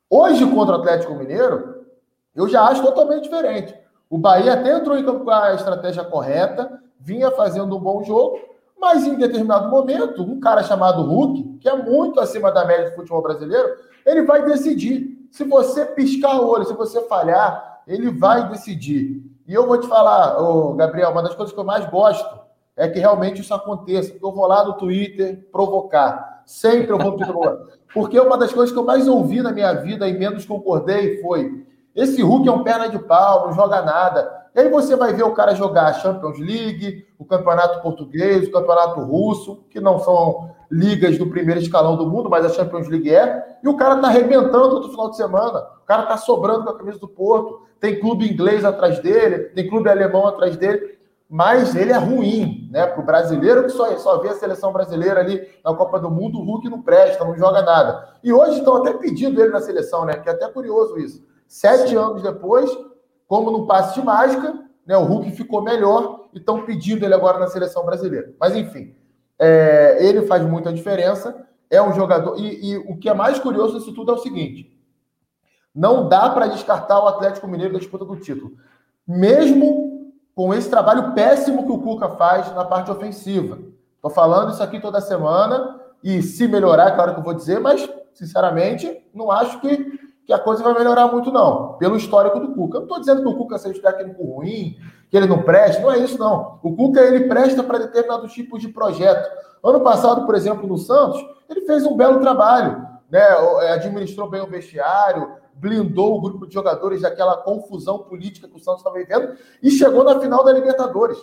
Hoje, 0.10 0.44
contra 0.50 0.76
o 0.76 0.80
Atlético 0.80 1.14
Mineiro, 1.14 1.79
eu 2.36 2.48
já 2.48 2.64
acho 2.64 2.84
totalmente 2.84 3.24
diferente. 3.24 3.76
O 4.10 4.18
Bahia 4.18 4.54
até 4.54 4.76
entrou 4.76 4.98
em 4.98 5.06
campo 5.06 5.24
com 5.24 5.32
a 5.32 5.54
estratégia 5.54 6.04
correta, 6.04 6.82
vinha 7.00 7.32
fazendo 7.32 7.78
um 7.78 7.80
bom 7.80 8.04
jogo, 8.04 8.40
mas 8.80 9.06
em 9.06 9.16
determinado 9.16 9.70
momento, 9.70 10.24
um 10.24 10.40
cara 10.40 10.64
chamado 10.64 11.04
Hulk, 11.04 11.58
que 11.60 11.70
é 11.70 11.76
muito 11.76 12.20
acima 12.20 12.52
da 12.52 12.66
média 12.66 12.90
do 12.90 12.96
futebol 12.96 13.22
brasileiro, 13.22 13.76
ele 14.06 14.24
vai 14.24 14.44
decidir. 14.44 15.28
Se 15.32 15.44
você 15.44 15.86
piscar 15.86 16.42
o 16.42 16.48
olho, 16.48 16.66
se 16.66 16.74
você 16.74 17.02
falhar, 17.02 17.82
ele 17.86 18.10
vai 18.10 18.50
decidir. 18.50 19.22
E 19.46 19.54
eu 19.54 19.68
vou 19.68 19.80
te 19.80 19.88
falar, 19.88 20.42
ô, 20.42 20.74
Gabriel, 20.74 21.12
uma 21.12 21.22
das 21.22 21.36
coisas 21.36 21.54
que 21.54 21.60
eu 21.60 21.66
mais 21.66 21.86
gosto 21.90 22.40
é 22.76 22.88
que 22.88 23.00
realmente 23.00 23.42
isso 23.42 23.54
aconteça. 23.54 24.16
Eu 24.22 24.32
vou 24.32 24.48
lá 24.48 24.64
no 24.64 24.74
Twitter 24.74 25.48
provocar. 25.52 26.44
Sempre 26.46 26.92
eu 26.92 26.98
vou 26.98 27.18
provocar. 27.18 27.58
Porque 27.94 28.20
uma 28.20 28.38
das 28.38 28.54
coisas 28.54 28.72
que 28.72 28.80
eu 28.80 28.86
mais 28.86 29.08
ouvi 29.08 29.42
na 29.42 29.52
minha 29.52 29.74
vida 29.74 30.08
e 30.08 30.18
menos 30.18 30.46
concordei 30.46 31.22
foi 31.22 31.68
esse 31.96 32.22
Hulk 32.22 32.48
é 32.48 32.52
um 32.52 32.64
perna 32.64 32.88
de 32.88 33.00
pau, 33.00 33.48
não 33.48 33.54
joga 33.54 33.82
nada. 33.82 34.40
E 34.56 34.60
aí 34.60 34.70
você 34.70 34.96
vai 34.96 35.14
ver 35.14 35.24
o 35.24 35.34
cara 35.34 35.56
jogar 35.56 35.88
a 35.88 35.94
Champions 35.94 36.40
League, 36.40 37.08
o 37.18 37.26
Campeonato 37.26 37.82
Português, 37.82 38.48
o 38.48 38.52
Campeonato 38.52 39.00
Russo, 39.02 39.64
que 39.70 39.80
não 39.80 40.00
são 40.00 40.52
ligas 40.72 41.18
do 41.18 41.28
primeiro 41.28 41.60
escalão 41.60 41.96
do 41.96 42.08
mundo, 42.10 42.30
mas 42.30 42.46
a 42.46 42.50
Champions 42.50 42.88
League 42.88 43.14
é, 43.14 43.58
e 43.64 43.68
o 43.68 43.76
cara 43.76 43.98
tá 43.98 44.08
arrebentando 44.08 44.70
todo 44.70 44.90
final 44.90 45.10
de 45.10 45.18
semana. 45.18 45.60
O 45.82 45.86
cara 45.86 46.04
tá 46.04 46.18
sobrando 46.18 46.64
com 46.64 46.70
a 46.70 46.78
camisa 46.78 47.00
do 47.00 47.08
Porto, 47.08 47.62
tem 47.80 48.00
clube 48.00 48.30
inglês 48.30 48.64
atrás 48.64 49.00
dele, 49.00 49.46
tem 49.50 49.68
clube 49.68 49.90
alemão 49.90 50.28
atrás 50.28 50.56
dele, 50.58 50.98
mas 51.30 51.76
ele 51.76 51.92
é 51.92 51.98
ruim, 51.98 52.68
né? 52.72 52.88
Para 52.88 53.02
o 53.02 53.06
brasileiro 53.06 53.64
que 53.64 53.70
só, 53.70 53.96
só 53.98 54.18
vê 54.18 54.30
a 54.30 54.34
seleção 54.34 54.74
brasileira 54.74 55.20
ali 55.20 55.48
na 55.64 55.74
Copa 55.76 56.00
do 56.00 56.10
Mundo, 56.10 56.40
o 56.40 56.44
Hulk 56.44 56.70
não 56.70 56.82
presta, 56.82 57.24
não 57.24 57.38
joga 57.38 57.62
nada. 57.62 58.16
E 58.24 58.34
hoje 58.34 58.60
estão 58.60 58.78
até 58.78 58.94
pedindo 58.94 59.40
ele 59.40 59.52
na 59.52 59.62
seleção, 59.62 60.06
né? 60.06 60.14
Que 60.16 60.28
é 60.30 60.32
até 60.32 60.48
curioso 60.48 60.98
isso. 60.98 61.24
Sete 61.50 61.90
Sim. 61.90 61.96
anos 61.98 62.22
depois, 62.22 62.70
como 63.28 63.50
no 63.50 63.66
passe 63.66 64.00
de 64.00 64.06
mágica, 64.06 64.54
né? 64.86 64.96
O 64.96 65.04
Hulk 65.04 65.32
ficou 65.32 65.62
melhor 65.62 66.30
e 66.32 66.38
estão 66.38 66.64
pedindo 66.64 67.04
ele 67.04 67.14
agora 67.14 67.40
na 67.40 67.48
seleção 67.48 67.84
brasileira. 67.86 68.34
Mas 68.40 68.56
enfim, 68.56 68.96
é, 69.38 69.98
ele 70.00 70.22
faz 70.28 70.44
muita 70.46 70.72
diferença. 70.72 71.46
É 71.70 71.82
um 71.82 71.94
jogador. 71.94 72.40
E, 72.40 72.72
e 72.72 72.78
o 72.78 72.98
que 72.98 73.10
é 73.10 73.14
mais 73.14 73.40
curioso 73.40 73.78
disso 73.78 73.94
tudo 73.94 74.12
é 74.12 74.16
o 74.16 74.20
seguinte: 74.20 74.80
não 75.74 76.08
dá 76.08 76.30
para 76.30 76.48
descartar 76.48 77.04
o 77.04 77.08
Atlético 77.08 77.48
Mineiro 77.48 77.74
da 77.74 77.80
disputa 77.80 78.06
do 78.06 78.16
título. 78.16 78.54
Mesmo 79.08 80.14
com 80.36 80.54
esse 80.54 80.70
trabalho 80.70 81.14
péssimo 81.14 81.66
que 81.66 81.72
o 81.72 81.80
Cuca 81.80 82.10
faz 82.10 82.54
na 82.54 82.64
parte 82.64 82.90
ofensiva. 82.90 83.60
Estou 83.96 84.10
falando 84.10 84.54
isso 84.54 84.64
aqui 84.64 84.80
toda 84.80 85.02
semana 85.02 85.82
e 86.02 86.22
se 86.22 86.48
melhorar, 86.48 86.90
é 86.90 86.96
claro 86.96 87.14
que 87.14 87.20
eu 87.20 87.24
vou 87.24 87.34
dizer, 87.34 87.60
mas 87.60 87.90
sinceramente 88.14 89.06
não 89.14 89.30
acho 89.30 89.60
que, 89.60 90.00
que 90.30 90.34
a 90.34 90.38
coisa 90.38 90.62
vai 90.62 90.76
melhorar 90.76 91.08
muito, 91.08 91.32
não, 91.32 91.74
pelo 91.80 91.98
histórico 91.98 92.40
do 92.40 92.54
Cuca. 92.54 92.78
Eu 92.78 92.82
não 92.82 92.86
estou 92.86 93.00
dizendo 93.00 93.24
que 93.24 93.28
o 93.28 93.36
Cuca 93.36 93.58
seja 93.58 93.80
um 93.80 93.82
técnico 93.82 94.24
ruim, 94.24 94.78
que 95.10 95.18
ele 95.18 95.26
não 95.26 95.42
presta, 95.42 95.82
não 95.82 95.92
é 95.92 95.98
isso, 95.98 96.20
não. 96.20 96.60
O 96.62 96.76
Cuca 96.76 97.02
ele 97.02 97.28
presta 97.28 97.64
para 97.64 97.80
determinados 97.80 98.32
tipos 98.32 98.62
de 98.62 98.68
projeto. 98.68 99.28
Ano 99.64 99.82
passado, 99.82 100.28
por 100.28 100.36
exemplo, 100.36 100.68
no 100.68 100.78
Santos, 100.78 101.20
ele 101.50 101.62
fez 101.62 101.84
um 101.84 101.98
belo 101.98 102.20
trabalho, 102.20 102.80
né? 103.10 103.24
administrou 103.74 104.30
bem 104.30 104.40
o 104.40 104.46
vestiário, 104.46 105.32
blindou 105.56 106.18
o 106.18 106.22
grupo 106.22 106.46
de 106.46 106.54
jogadores 106.54 107.02
daquela 107.02 107.36
confusão 107.38 107.98
política 107.98 108.48
que 108.48 108.56
o 108.56 108.60
Santos 108.60 108.82
estava 108.82 108.98
vivendo 109.00 109.36
e 109.64 109.72
chegou 109.72 110.04
na 110.04 110.20
final 110.20 110.46
da 110.46 110.54
Libertadores. 110.54 111.18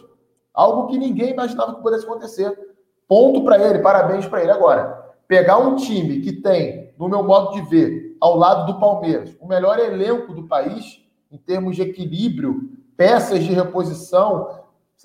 Algo 0.53 0.89
que 0.89 0.99
ninguém 0.99 1.31
imaginava 1.31 1.77
que 1.77 1.81
pudesse 1.81 2.05
acontecer. 2.05 2.59
Ponto 3.07 3.45
para 3.45 3.57
ele, 3.57 3.79
parabéns 3.79 4.27
para 4.27 4.43
ele. 4.43 4.51
Agora, 4.51 5.15
pegar 5.29 5.59
um 5.59 5.77
time 5.77 6.23
que 6.23 6.33
tem, 6.33 6.93
no 6.99 7.09
meu 7.09 7.23
modo 7.23 7.53
de 7.53 7.63
ver, 7.71 8.06
ao 8.21 8.37
lado 8.37 8.73
do 8.73 8.81
Palmeiras, 8.81 9.37
o 9.41 9.47
melhor 9.47 9.79
elenco 9.79 10.33
do 10.33 10.47
país, 10.47 11.05
em 11.31 11.37
termos 11.37 11.77
de 11.77 11.83
equilíbrio, 11.83 12.71
peças 12.97 13.45
de 13.45 13.53
reposição, 13.53 14.61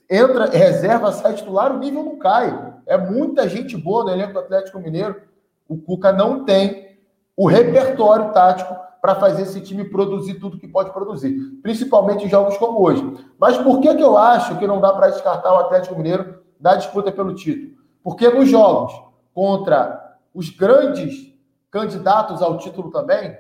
entra, 0.10 0.46
reserva, 0.46 1.12
sai 1.12 1.34
titular, 1.34 1.74
o 1.74 1.80
nível 1.80 2.04
não 2.04 2.18
cai. 2.18 2.74
É 2.86 2.98
muita 2.98 3.48
gente 3.48 3.76
boa 3.78 4.04
no 4.04 4.12
elenco 4.12 4.34
do 4.34 4.40
Atlético 4.40 4.80
Mineiro. 4.80 5.22
O 5.68 5.78
Cuca 5.78 6.12
não 6.12 6.46
tem 6.46 6.98
o 7.36 7.48
repertório 7.48 8.32
tático 8.32 8.76
para 9.02 9.16
fazer 9.16 9.44
esse 9.44 9.60
time 9.62 9.86
produzir 9.86 10.36
tudo 10.36 10.60
que 10.60 10.68
pode 10.68 10.92
produzir, 10.92 11.36
principalmente 11.64 12.26
em 12.26 12.30
jogos 12.30 12.58
como 12.58 12.80
hoje. 12.82 13.04
Mas 13.40 13.58
por 13.58 13.80
que, 13.80 13.96
que 13.96 14.04
eu 14.04 14.18
acho 14.18 14.60
que 14.60 14.68
não 14.68 14.80
dá 14.80 14.94
para 14.94 15.10
descartar 15.10 15.52
o 15.54 15.58
Atlético 15.58 15.96
Mineiro 15.96 16.40
da 16.60 16.76
disputa 16.76 17.12
pelo 17.12 17.34
título? 17.34 17.72
Porque 18.04 18.30
nos 18.30 18.48
jogos 18.48 18.94
contra 19.34 20.18
os 20.34 20.50
grandes 20.50 21.31
candidatos 21.72 22.42
ao 22.42 22.58
título 22.58 22.92
também, 22.92 23.36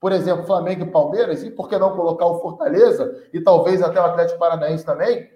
por 0.00 0.12
exemplo, 0.12 0.46
Flamengo 0.46 0.84
e 0.84 0.90
Palmeiras, 0.90 1.42
e 1.42 1.50
por 1.50 1.68
que 1.68 1.78
não 1.78 1.96
colocar 1.96 2.26
o 2.26 2.40
Fortaleza 2.40 3.24
e 3.32 3.40
talvez 3.40 3.82
até 3.82 4.00
o 4.00 4.04
Atlético 4.04 4.38
Paranaense 4.38 4.84
também, 4.84 5.30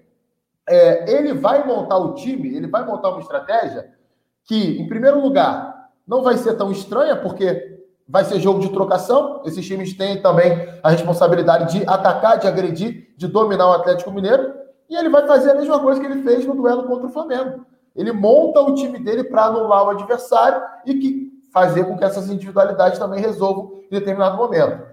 é, 0.68 1.10
ele 1.10 1.32
vai 1.32 1.66
montar 1.66 1.98
o 1.98 2.14
time, 2.14 2.54
ele 2.54 2.68
vai 2.68 2.84
montar 2.84 3.10
uma 3.10 3.20
estratégia 3.20 3.90
que, 4.44 4.80
em 4.80 4.86
primeiro 4.86 5.20
lugar, 5.20 5.90
não 6.06 6.22
vai 6.22 6.36
ser 6.36 6.56
tão 6.56 6.70
estranha, 6.70 7.16
porque 7.16 7.80
vai 8.08 8.24
ser 8.24 8.38
jogo 8.40 8.60
de 8.60 8.70
trocação. 8.70 9.42
Esses 9.44 9.66
times 9.66 9.96
têm 9.96 10.20
também 10.20 10.68
a 10.82 10.90
responsabilidade 10.90 11.78
de 11.78 11.88
atacar, 11.88 12.38
de 12.38 12.46
agredir, 12.46 13.14
de 13.16 13.26
dominar 13.26 13.68
o 13.68 13.72
Atlético 13.72 14.10
Mineiro. 14.10 14.52
E 14.88 14.96
ele 14.96 15.08
vai 15.08 15.26
fazer 15.26 15.52
a 15.52 15.54
mesma 15.54 15.80
coisa 15.80 16.00
que 16.00 16.06
ele 16.06 16.22
fez 16.22 16.44
no 16.44 16.54
duelo 16.54 16.84
contra 16.84 17.06
o 17.06 17.12
Flamengo. 17.12 17.64
Ele 17.94 18.12
monta 18.12 18.60
o 18.60 18.74
time 18.74 18.98
dele 18.98 19.24
para 19.24 19.46
anular 19.46 19.84
o 19.84 19.90
adversário 19.90 20.62
e 20.84 20.94
que 20.94 21.31
fazer 21.52 21.84
com 21.84 21.96
que 21.96 22.04
essas 22.04 22.30
individualidades 22.30 22.98
também 22.98 23.20
resolvam 23.20 23.82
em 23.90 23.90
determinado 23.90 24.36
momento. 24.36 24.86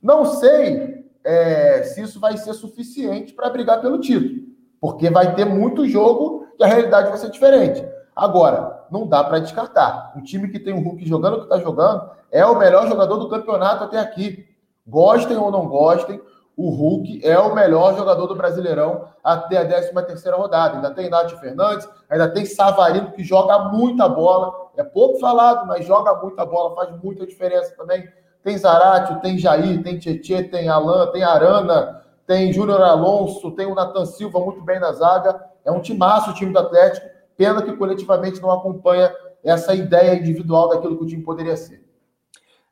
Não 0.00 0.24
sei 0.24 1.06
é, 1.24 1.82
se 1.84 2.02
isso 2.02 2.20
vai 2.20 2.36
ser 2.36 2.52
suficiente 2.52 3.32
para 3.32 3.48
brigar 3.48 3.80
pelo 3.80 3.98
título, 3.98 4.42
porque 4.80 5.08
vai 5.08 5.34
ter 5.34 5.44
muito 5.44 5.88
jogo 5.88 6.46
e 6.58 6.62
a 6.62 6.66
realidade 6.66 7.08
vai 7.08 7.18
ser 7.18 7.30
diferente. 7.30 7.84
Agora, 8.14 8.84
não 8.90 9.06
dá 9.06 9.24
para 9.24 9.38
descartar. 9.38 10.12
Um 10.14 10.22
time 10.22 10.48
que 10.48 10.58
tem 10.58 10.74
o 10.74 10.80
Hulk 10.80 11.08
jogando 11.08 11.34
o 11.34 11.38
que 11.38 11.44
está 11.44 11.58
jogando 11.58 12.10
é 12.30 12.44
o 12.44 12.58
melhor 12.58 12.86
jogador 12.86 13.16
do 13.16 13.28
campeonato 13.28 13.84
até 13.84 13.98
aqui. 13.98 14.46
Gostem 14.86 15.36
ou 15.36 15.50
não 15.50 15.66
gostem, 15.66 16.20
o 16.56 16.70
Hulk 16.70 17.20
é 17.24 17.38
o 17.38 17.54
melhor 17.54 17.96
jogador 17.96 18.26
do 18.26 18.36
Brasileirão 18.36 19.06
até 19.24 19.58
a 19.58 19.66
13 19.66 19.92
terceira 20.06 20.36
rodada. 20.36 20.76
Ainda 20.76 20.90
tem 20.90 21.08
Nath 21.08 21.32
Fernandes, 21.40 21.88
ainda 22.08 22.28
tem 22.28 22.44
Savarino, 22.44 23.12
que 23.12 23.24
joga 23.24 23.70
muita 23.70 24.08
bola. 24.08 24.70
É 24.76 24.84
pouco 24.84 25.18
falado, 25.18 25.66
mas 25.66 25.86
joga 25.86 26.14
muita 26.14 26.44
bola, 26.44 26.74
faz 26.74 26.90
muita 27.02 27.26
diferença 27.26 27.74
também. 27.76 28.06
Tem 28.42 28.58
Zaratio, 28.58 29.20
tem 29.20 29.38
Jair, 29.38 29.82
tem 29.82 29.98
Tietê, 29.98 30.42
tem 30.44 30.68
Alan, 30.68 31.06
tem 31.10 31.22
Arana, 31.22 32.02
tem 32.26 32.52
Júnior 32.52 32.82
Alonso, 32.82 33.50
tem 33.52 33.66
o 33.66 33.74
Nathan 33.74 34.04
Silva 34.04 34.40
muito 34.40 34.62
bem 34.62 34.78
na 34.78 34.92
zaga. 34.92 35.40
É 35.64 35.70
um 35.70 35.80
timaço 35.80 36.30
o 36.30 36.34
time 36.34 36.52
do 36.52 36.58
Atlético. 36.58 37.06
Pena 37.36 37.62
que 37.62 37.76
coletivamente 37.76 38.42
não 38.42 38.50
acompanha 38.50 39.14
essa 39.42 39.74
ideia 39.74 40.14
individual 40.18 40.68
daquilo 40.68 40.96
que 40.98 41.04
o 41.04 41.06
time 41.06 41.22
poderia 41.22 41.56
ser. 41.56 41.82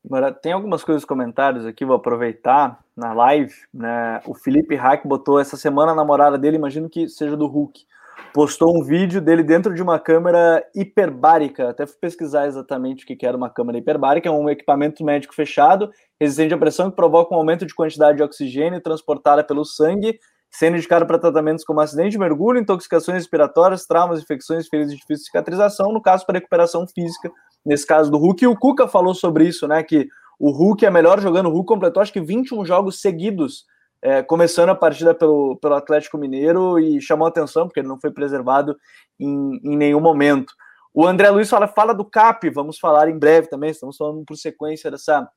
Agora, 0.05 0.33
tem 0.33 0.53
algumas 0.53 0.83
coisas, 0.83 1.05
comentários 1.05 1.67
aqui, 1.67 1.85
vou 1.85 1.97
aproveitar 1.97 2.83
na 3.01 3.13
live. 3.13 3.53
Né? 3.73 4.21
O 4.27 4.35
Felipe 4.35 4.77
Hack 4.77 5.07
botou 5.07 5.41
essa 5.41 5.57
semana 5.57 5.93
a 5.93 5.95
namorada 5.95 6.39
dele, 6.39 6.57
imagino 6.57 6.89
que 6.89 7.09
seja 7.09 7.37
do 7.37 7.47
Hulk. 7.47 7.85
Postou 8.33 8.77
um 8.77 8.85
vídeo 8.85 9.21
dele 9.21 9.43
dentro 9.43 9.75
de 9.75 9.83
uma 9.83 9.99
câmera 9.99 10.65
hiperbárica. 10.75 11.71
Até 11.71 11.87
fui 11.87 11.97
pesquisar 12.01 12.47
exatamente 12.47 13.03
o 13.03 13.07
que 13.07 13.27
era 13.27 13.37
uma 13.37 13.51
câmera 13.51 13.79
hiperbárica. 13.79 14.29
É 14.29 14.33
um 14.33 14.49
equipamento 14.49 15.03
médico 15.03 15.35
fechado, 15.35 15.91
resistente 16.21 16.55
à 16.55 16.59
pressão, 16.59 16.91
que 16.91 16.97
provoca 16.97 17.35
um 17.35 17.39
aumento 17.39 17.67
de 17.67 17.75
quantidade 17.75 18.19
de 18.19 18.23
oxigênio 18.23 18.81
transportada 18.81 19.43
pelo 19.43 19.65
sangue 19.65 20.21
sendo 20.51 20.77
indicado 20.77 21.07
para 21.07 21.19
tratamentos 21.19 21.65
como 21.65 21.81
acidente 21.81 22.11
de 22.11 22.19
mergulho, 22.19 22.59
intoxicações 22.59 23.19
respiratórias, 23.19 23.87
traumas, 23.87 24.21
infecções, 24.21 24.67
feridas 24.69 24.93
de 24.93 24.99
difícil 24.99 25.27
cicatrização, 25.27 25.93
no 25.93 26.03
caso 26.03 26.27
para 26.27 26.39
recuperação 26.39 26.87
física, 26.89 27.31
nesse 27.65 27.87
caso 27.87 28.11
do 28.11 28.19
Hulk. 28.19 28.43
E 28.45 28.49
o 28.49 28.57
Cuca 28.57 28.89
falou 28.89 29.15
sobre 29.15 29.47
isso, 29.47 29.69
né? 29.69 29.83
Que 29.83 30.09
o 30.41 30.51
Hulk 30.51 30.87
é 30.87 30.91
melhor 30.91 31.21
jogando. 31.21 31.51
O 31.51 31.53
Hulk 31.53 31.69
completou 31.69 32.03
acho 32.03 32.13
que 32.13 32.21
21 32.21 32.65
jogos 32.65 33.01
seguidos, 33.01 33.67
é, 34.03 34.23
começando 34.23 34.71
a 34.71 34.75
partida 34.75 35.15
pelo, 35.15 35.57
pelo 35.57 35.75
Atlético 35.75 36.17
Mineiro 36.17 36.79
e 36.79 37.01
chamou 37.01 37.29
atenção, 37.29 37.67
porque 37.67 37.81
ele 37.81 37.89
não 37.89 38.01
foi 38.01 38.11
preservado 38.11 38.75
em, 39.19 39.61
em 39.63 39.77
nenhum 39.77 40.01
momento. 40.01 40.55
O 40.95 41.07
André 41.07 41.29
Luiz 41.31 41.51
fala, 41.51 41.69
fala 41.69 41.95
do 41.95 42.05
CAP, 42.05 42.49
vamos 42.49 42.79
falar 42.79 43.09
em 43.09 43.19
breve 43.19 43.49
também, 43.49 43.71
estamos 43.71 43.99
falando 43.99 44.25
por 44.25 44.37
sequência 44.37 44.91
dessa 44.91 45.29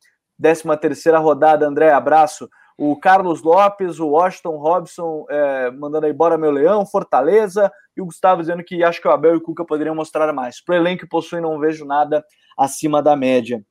13 0.41 0.63
terceira 0.79 1.19
rodada. 1.19 1.67
André, 1.67 1.91
abraço 1.91 2.49
o 2.77 2.95
Carlos 2.95 3.43
Lopes, 3.43 3.99
o 3.99 4.07
Washington 4.09 4.57
Robson 4.57 5.25
é, 5.29 5.71
mandando 5.71 6.05
aí 6.05 6.13
bora 6.13 6.37
meu 6.37 6.51
leão, 6.51 6.85
Fortaleza, 6.85 7.71
e 7.95 8.01
o 8.01 8.05
Gustavo 8.05 8.41
dizendo 8.41 8.63
que 8.63 8.83
acho 8.83 9.01
que 9.01 9.07
o 9.07 9.11
Abel 9.11 9.35
e 9.35 9.37
o 9.37 9.41
Cuca 9.41 9.63
poderiam 9.63 9.95
mostrar 9.95 10.31
mais. 10.33 10.63
Para 10.63 10.73
o 10.73 10.77
elenco 10.77 11.01
que 11.01 11.07
possui, 11.07 11.39
não 11.39 11.59
vejo 11.59 11.85
nada 11.85 12.23
acima 12.57 13.01
da 13.01 13.15
média. 13.15 13.63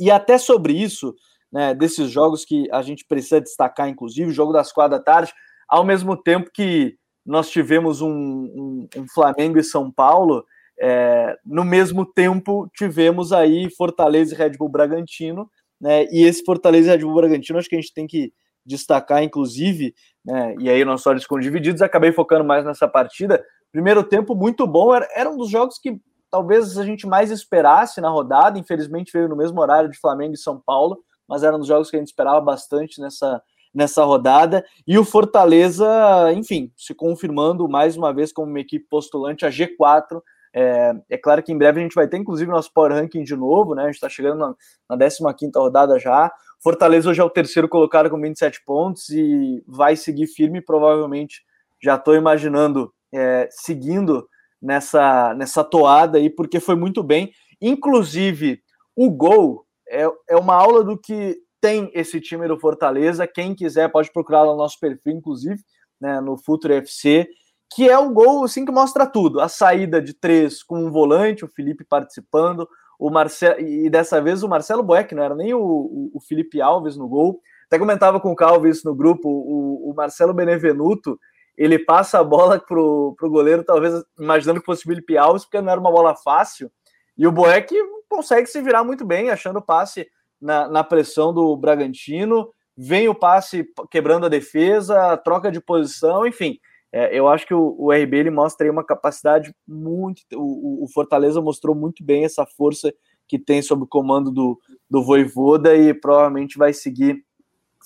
E 0.00 0.10
até 0.10 0.38
sobre 0.38 0.72
isso, 0.72 1.14
né, 1.52 1.74
desses 1.74 2.10
jogos 2.10 2.44
que 2.44 2.66
a 2.72 2.80
gente 2.80 3.04
precisa 3.04 3.40
destacar, 3.40 3.88
inclusive, 3.88 4.30
o 4.30 4.34
jogo 4.34 4.52
das 4.52 4.72
quatro 4.72 4.96
da 4.96 5.04
tarde, 5.04 5.32
ao 5.68 5.84
mesmo 5.84 6.16
tempo 6.16 6.50
que 6.52 6.96
nós 7.24 7.50
tivemos 7.50 8.00
um, 8.00 8.10
um, 8.10 8.88
um 8.96 9.06
Flamengo 9.12 9.58
e 9.58 9.62
São 9.62 9.90
Paulo, 9.90 10.44
é, 10.80 11.36
no 11.44 11.62
mesmo 11.62 12.06
tempo 12.06 12.68
tivemos 12.74 13.32
aí 13.32 13.68
Fortaleza 13.76 14.34
e 14.34 14.38
Red 14.38 14.56
Bull 14.56 14.70
Bragantino, 14.70 15.50
né? 15.78 16.06
E 16.10 16.24
esse 16.24 16.42
Fortaleza 16.42 16.88
e 16.88 16.96
Red 16.96 17.04
Bull 17.04 17.14
Bragantino, 17.14 17.58
acho 17.58 17.68
que 17.68 17.76
a 17.76 17.80
gente 17.80 17.92
tem 17.92 18.06
que 18.06 18.32
destacar, 18.64 19.22
inclusive, 19.22 19.94
né? 20.24 20.54
E 20.58 20.70
aí 20.70 20.82
nossos 20.84 21.06
olhos 21.06 21.22
ficam 21.24 21.38
divididos, 21.38 21.82
acabei 21.82 22.12
focando 22.12 22.44
mais 22.44 22.64
nessa 22.64 22.88
partida. 22.88 23.44
Primeiro 23.70 24.02
tempo 24.02 24.34
muito 24.34 24.66
bom, 24.66 24.94
era, 24.94 25.06
era 25.14 25.30
um 25.30 25.36
dos 25.36 25.50
jogos 25.50 25.78
que 25.78 26.00
talvez 26.30 26.78
a 26.78 26.84
gente 26.84 27.06
mais 27.06 27.30
esperasse 27.30 28.00
na 28.00 28.08
rodada. 28.08 28.58
Infelizmente 28.58 29.12
veio 29.12 29.28
no 29.28 29.36
mesmo 29.36 29.60
horário 29.60 29.90
de 29.90 29.98
Flamengo 29.98 30.34
e 30.34 30.38
São 30.38 30.60
Paulo, 30.60 31.02
mas 31.28 31.42
era 31.42 31.54
um 31.56 31.58
dos 31.58 31.68
jogos 31.68 31.90
que 31.90 31.96
a 31.96 31.98
gente 31.98 32.08
esperava 32.08 32.40
bastante 32.40 33.00
nessa, 33.00 33.42
nessa 33.74 34.04
rodada. 34.04 34.64
E 34.86 34.98
o 34.98 35.04
Fortaleza, 35.04 35.86
enfim, 36.34 36.72
se 36.76 36.94
confirmando 36.94 37.68
mais 37.68 37.96
uma 37.96 38.12
vez 38.12 38.32
como 38.32 38.48
uma 38.48 38.60
equipe 38.60 38.86
postulante 38.88 39.44
a 39.44 39.50
G4 39.50 40.20
é, 40.52 40.92
é, 41.08 41.16
claro 41.16 41.42
que 41.42 41.52
em 41.52 41.58
breve 41.58 41.78
a 41.78 41.82
gente 41.82 41.94
vai 41.94 42.08
ter, 42.08 42.16
inclusive, 42.16 42.50
nosso 42.50 42.72
Power 42.72 42.92
Ranking 42.92 43.22
de 43.22 43.36
novo, 43.36 43.74
né? 43.74 43.82
A 43.82 43.86
gente 43.86 43.94
está 43.94 44.08
chegando 44.08 44.56
na, 44.88 44.96
na 44.96 45.34
15 45.34 45.52
rodada 45.54 45.98
já. 45.98 46.30
Fortaleza 46.62 47.08
hoje 47.08 47.20
é 47.20 47.24
o 47.24 47.30
terceiro 47.30 47.68
colocado 47.68 48.10
com 48.10 48.20
27 48.20 48.62
pontos 48.64 49.08
e 49.10 49.62
vai 49.66 49.96
seguir 49.96 50.26
firme. 50.26 50.60
Provavelmente 50.60 51.42
já 51.82 51.94
estou 51.94 52.14
imaginando 52.14 52.92
é, 53.12 53.48
seguindo 53.50 54.28
nessa, 54.60 55.34
nessa 55.34 55.64
toada 55.64 56.18
aí, 56.18 56.28
porque 56.28 56.60
foi 56.60 56.74
muito 56.74 57.02
bem. 57.02 57.32
Inclusive, 57.60 58.62
o 58.94 59.10
gol 59.10 59.64
é, 59.88 60.06
é 60.28 60.36
uma 60.36 60.54
aula 60.54 60.84
do 60.84 60.98
que 60.98 61.38
tem 61.60 61.90
esse 61.94 62.20
time 62.20 62.48
do 62.48 62.58
Fortaleza. 62.58 63.26
Quem 63.26 63.54
quiser 63.54 63.90
pode 63.90 64.12
procurar 64.12 64.42
lá 64.42 64.52
no 64.52 64.58
nosso 64.58 64.78
perfil, 64.80 65.12
inclusive, 65.12 65.60
né, 66.00 66.20
no 66.20 66.36
Futuro 66.36 66.74
FC, 66.74 67.28
que 67.72 67.88
é 67.88 67.98
um 67.98 68.12
gol 68.12 68.44
assim 68.44 68.64
que 68.64 68.72
mostra 68.72 69.06
tudo. 69.06 69.40
A 69.40 69.48
saída 69.48 70.00
de 70.00 70.14
três 70.14 70.62
com 70.62 70.84
um 70.84 70.90
volante, 70.90 71.44
o 71.44 71.48
Felipe 71.48 71.84
participando, 71.84 72.68
o 72.98 73.10
Marcelo, 73.10 73.60
e 73.60 73.88
dessa 73.88 74.20
vez 74.20 74.42
o 74.42 74.48
Marcelo 74.48 74.82
Boeck, 74.82 75.14
não 75.14 75.22
era 75.22 75.34
nem 75.34 75.54
o, 75.54 76.10
o, 76.12 76.20
Felipe 76.20 76.60
Alves 76.60 76.96
no 76.96 77.08
gol. 77.08 77.40
Até 77.66 77.78
comentava 77.78 78.20
com 78.20 78.32
o 78.32 78.36
Calvo 78.36 78.66
isso 78.66 78.86
no 78.86 78.94
grupo, 78.94 79.28
o, 79.28 79.90
o 79.90 79.94
Marcelo 79.94 80.34
Benevenuto, 80.34 81.18
ele 81.60 81.78
passa 81.78 82.18
a 82.18 82.24
bola 82.24 82.58
pro, 82.58 83.14
pro 83.18 83.28
goleiro, 83.28 83.62
talvez 83.62 84.02
imaginando 84.18 84.60
que 84.60 84.66
fosse 84.66 84.80
o 84.80 84.88
Felipe 84.88 85.18
Alves, 85.18 85.44
porque 85.44 85.60
não 85.60 85.70
era 85.70 85.78
uma 85.78 85.92
bola 85.92 86.16
fácil, 86.16 86.72
e 87.18 87.26
o 87.26 87.32
Boeck 87.32 87.74
consegue 88.08 88.46
se 88.46 88.62
virar 88.62 88.82
muito 88.82 89.04
bem, 89.04 89.28
achando 89.28 89.58
o 89.58 89.62
passe 89.62 90.08
na, 90.40 90.66
na 90.66 90.82
pressão 90.82 91.34
do 91.34 91.54
Bragantino, 91.54 92.48
vem 92.74 93.10
o 93.10 93.14
passe 93.14 93.68
quebrando 93.90 94.24
a 94.24 94.30
defesa, 94.30 95.18
troca 95.18 95.52
de 95.52 95.60
posição, 95.60 96.26
enfim. 96.26 96.58
É, 96.90 97.16
eu 97.16 97.28
acho 97.28 97.46
que 97.46 97.52
o, 97.52 97.76
o, 97.78 97.92
RB 97.92 98.16
ele 98.16 98.30
mostra 98.30 98.66
aí 98.66 98.70
uma 98.70 98.82
capacidade 98.82 99.54
muito. 99.68 100.22
O, 100.34 100.84
o, 100.84 100.88
Fortaleza 100.88 101.42
mostrou 101.42 101.74
muito 101.74 102.02
bem 102.02 102.24
essa 102.24 102.46
força 102.46 102.90
que 103.28 103.38
tem 103.38 103.60
sob 103.60 103.84
o 103.84 103.86
comando 103.86 104.30
do, 104.30 104.58
do 104.88 105.04
Voivoda 105.04 105.76
e 105.76 105.92
provavelmente 105.92 106.56
vai 106.56 106.72
seguir 106.72 107.22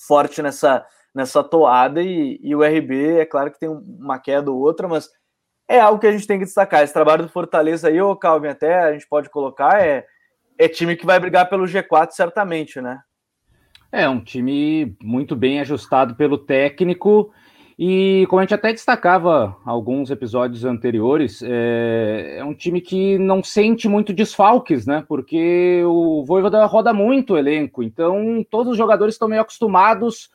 forte 0.07 0.41
nessa, 0.41 0.87
nessa 1.15 1.43
toada. 1.45 2.03
E, 2.03 2.41
e 2.43 2.55
o 2.55 2.63
RB, 2.63 3.19
é 3.19 3.25
claro 3.25 3.51
que 3.51 3.59
tem 3.59 3.69
uma 3.69 4.19
queda 4.19 4.51
ou 4.51 4.59
outra, 4.59 4.89
mas 4.89 5.09
é 5.69 5.81
algo 5.81 6.01
que 6.01 6.07
a 6.07 6.13
gente 6.13 6.27
tem 6.27 6.39
que 6.39 6.45
destacar. 6.45 6.83
Esse 6.83 6.93
trabalho 6.93 7.23
do 7.23 7.29
Fortaleza 7.29 7.89
aí, 7.89 8.01
o 8.01 8.17
Calvin, 8.17 8.49
até 8.49 8.81
a 8.81 8.93
gente 8.93 9.07
pode 9.09 9.31
colocar, 9.31 9.81
é, 9.83 10.05
é 10.59 10.69
time 10.69 10.97
que 10.97 11.07
vai 11.07 11.19
brigar 11.21 11.49
pelo 11.49 11.65
G4 11.65 12.11
certamente, 12.11 12.81
né? 12.81 13.01
É 13.91 14.09
um 14.09 14.21
time 14.21 14.97
muito 15.01 15.37
bem 15.37 15.61
ajustado 15.61 16.17
pelo 16.17 16.37
técnico 16.37 17.33
e 17.79 18.25
como 18.29 18.41
a 18.41 18.43
gente 18.43 18.55
até 18.55 18.73
destacava 18.73 19.57
alguns 19.65 20.11
episódios 20.11 20.65
anteriores, 20.65 21.43
é, 21.45 22.37
é 22.39 22.45
um 22.45 22.55
time 22.55 22.81
que 22.81 23.19
não 23.19 23.43
sente 23.43 23.89
muito 23.89 24.13
desfalques, 24.13 24.87
né? 24.87 25.05
Porque 25.07 25.83
o 25.85 26.25
Voivoda 26.25 26.65
roda 26.67 26.93
muito 26.93 27.35
o 27.35 27.39
elenco, 27.39 27.83
então 27.83 28.45
todos 28.49 28.73
os 28.73 28.79
jogadores 28.79 29.17
estão 29.17 29.29
meio 29.29 29.43
acostumados 29.43 30.31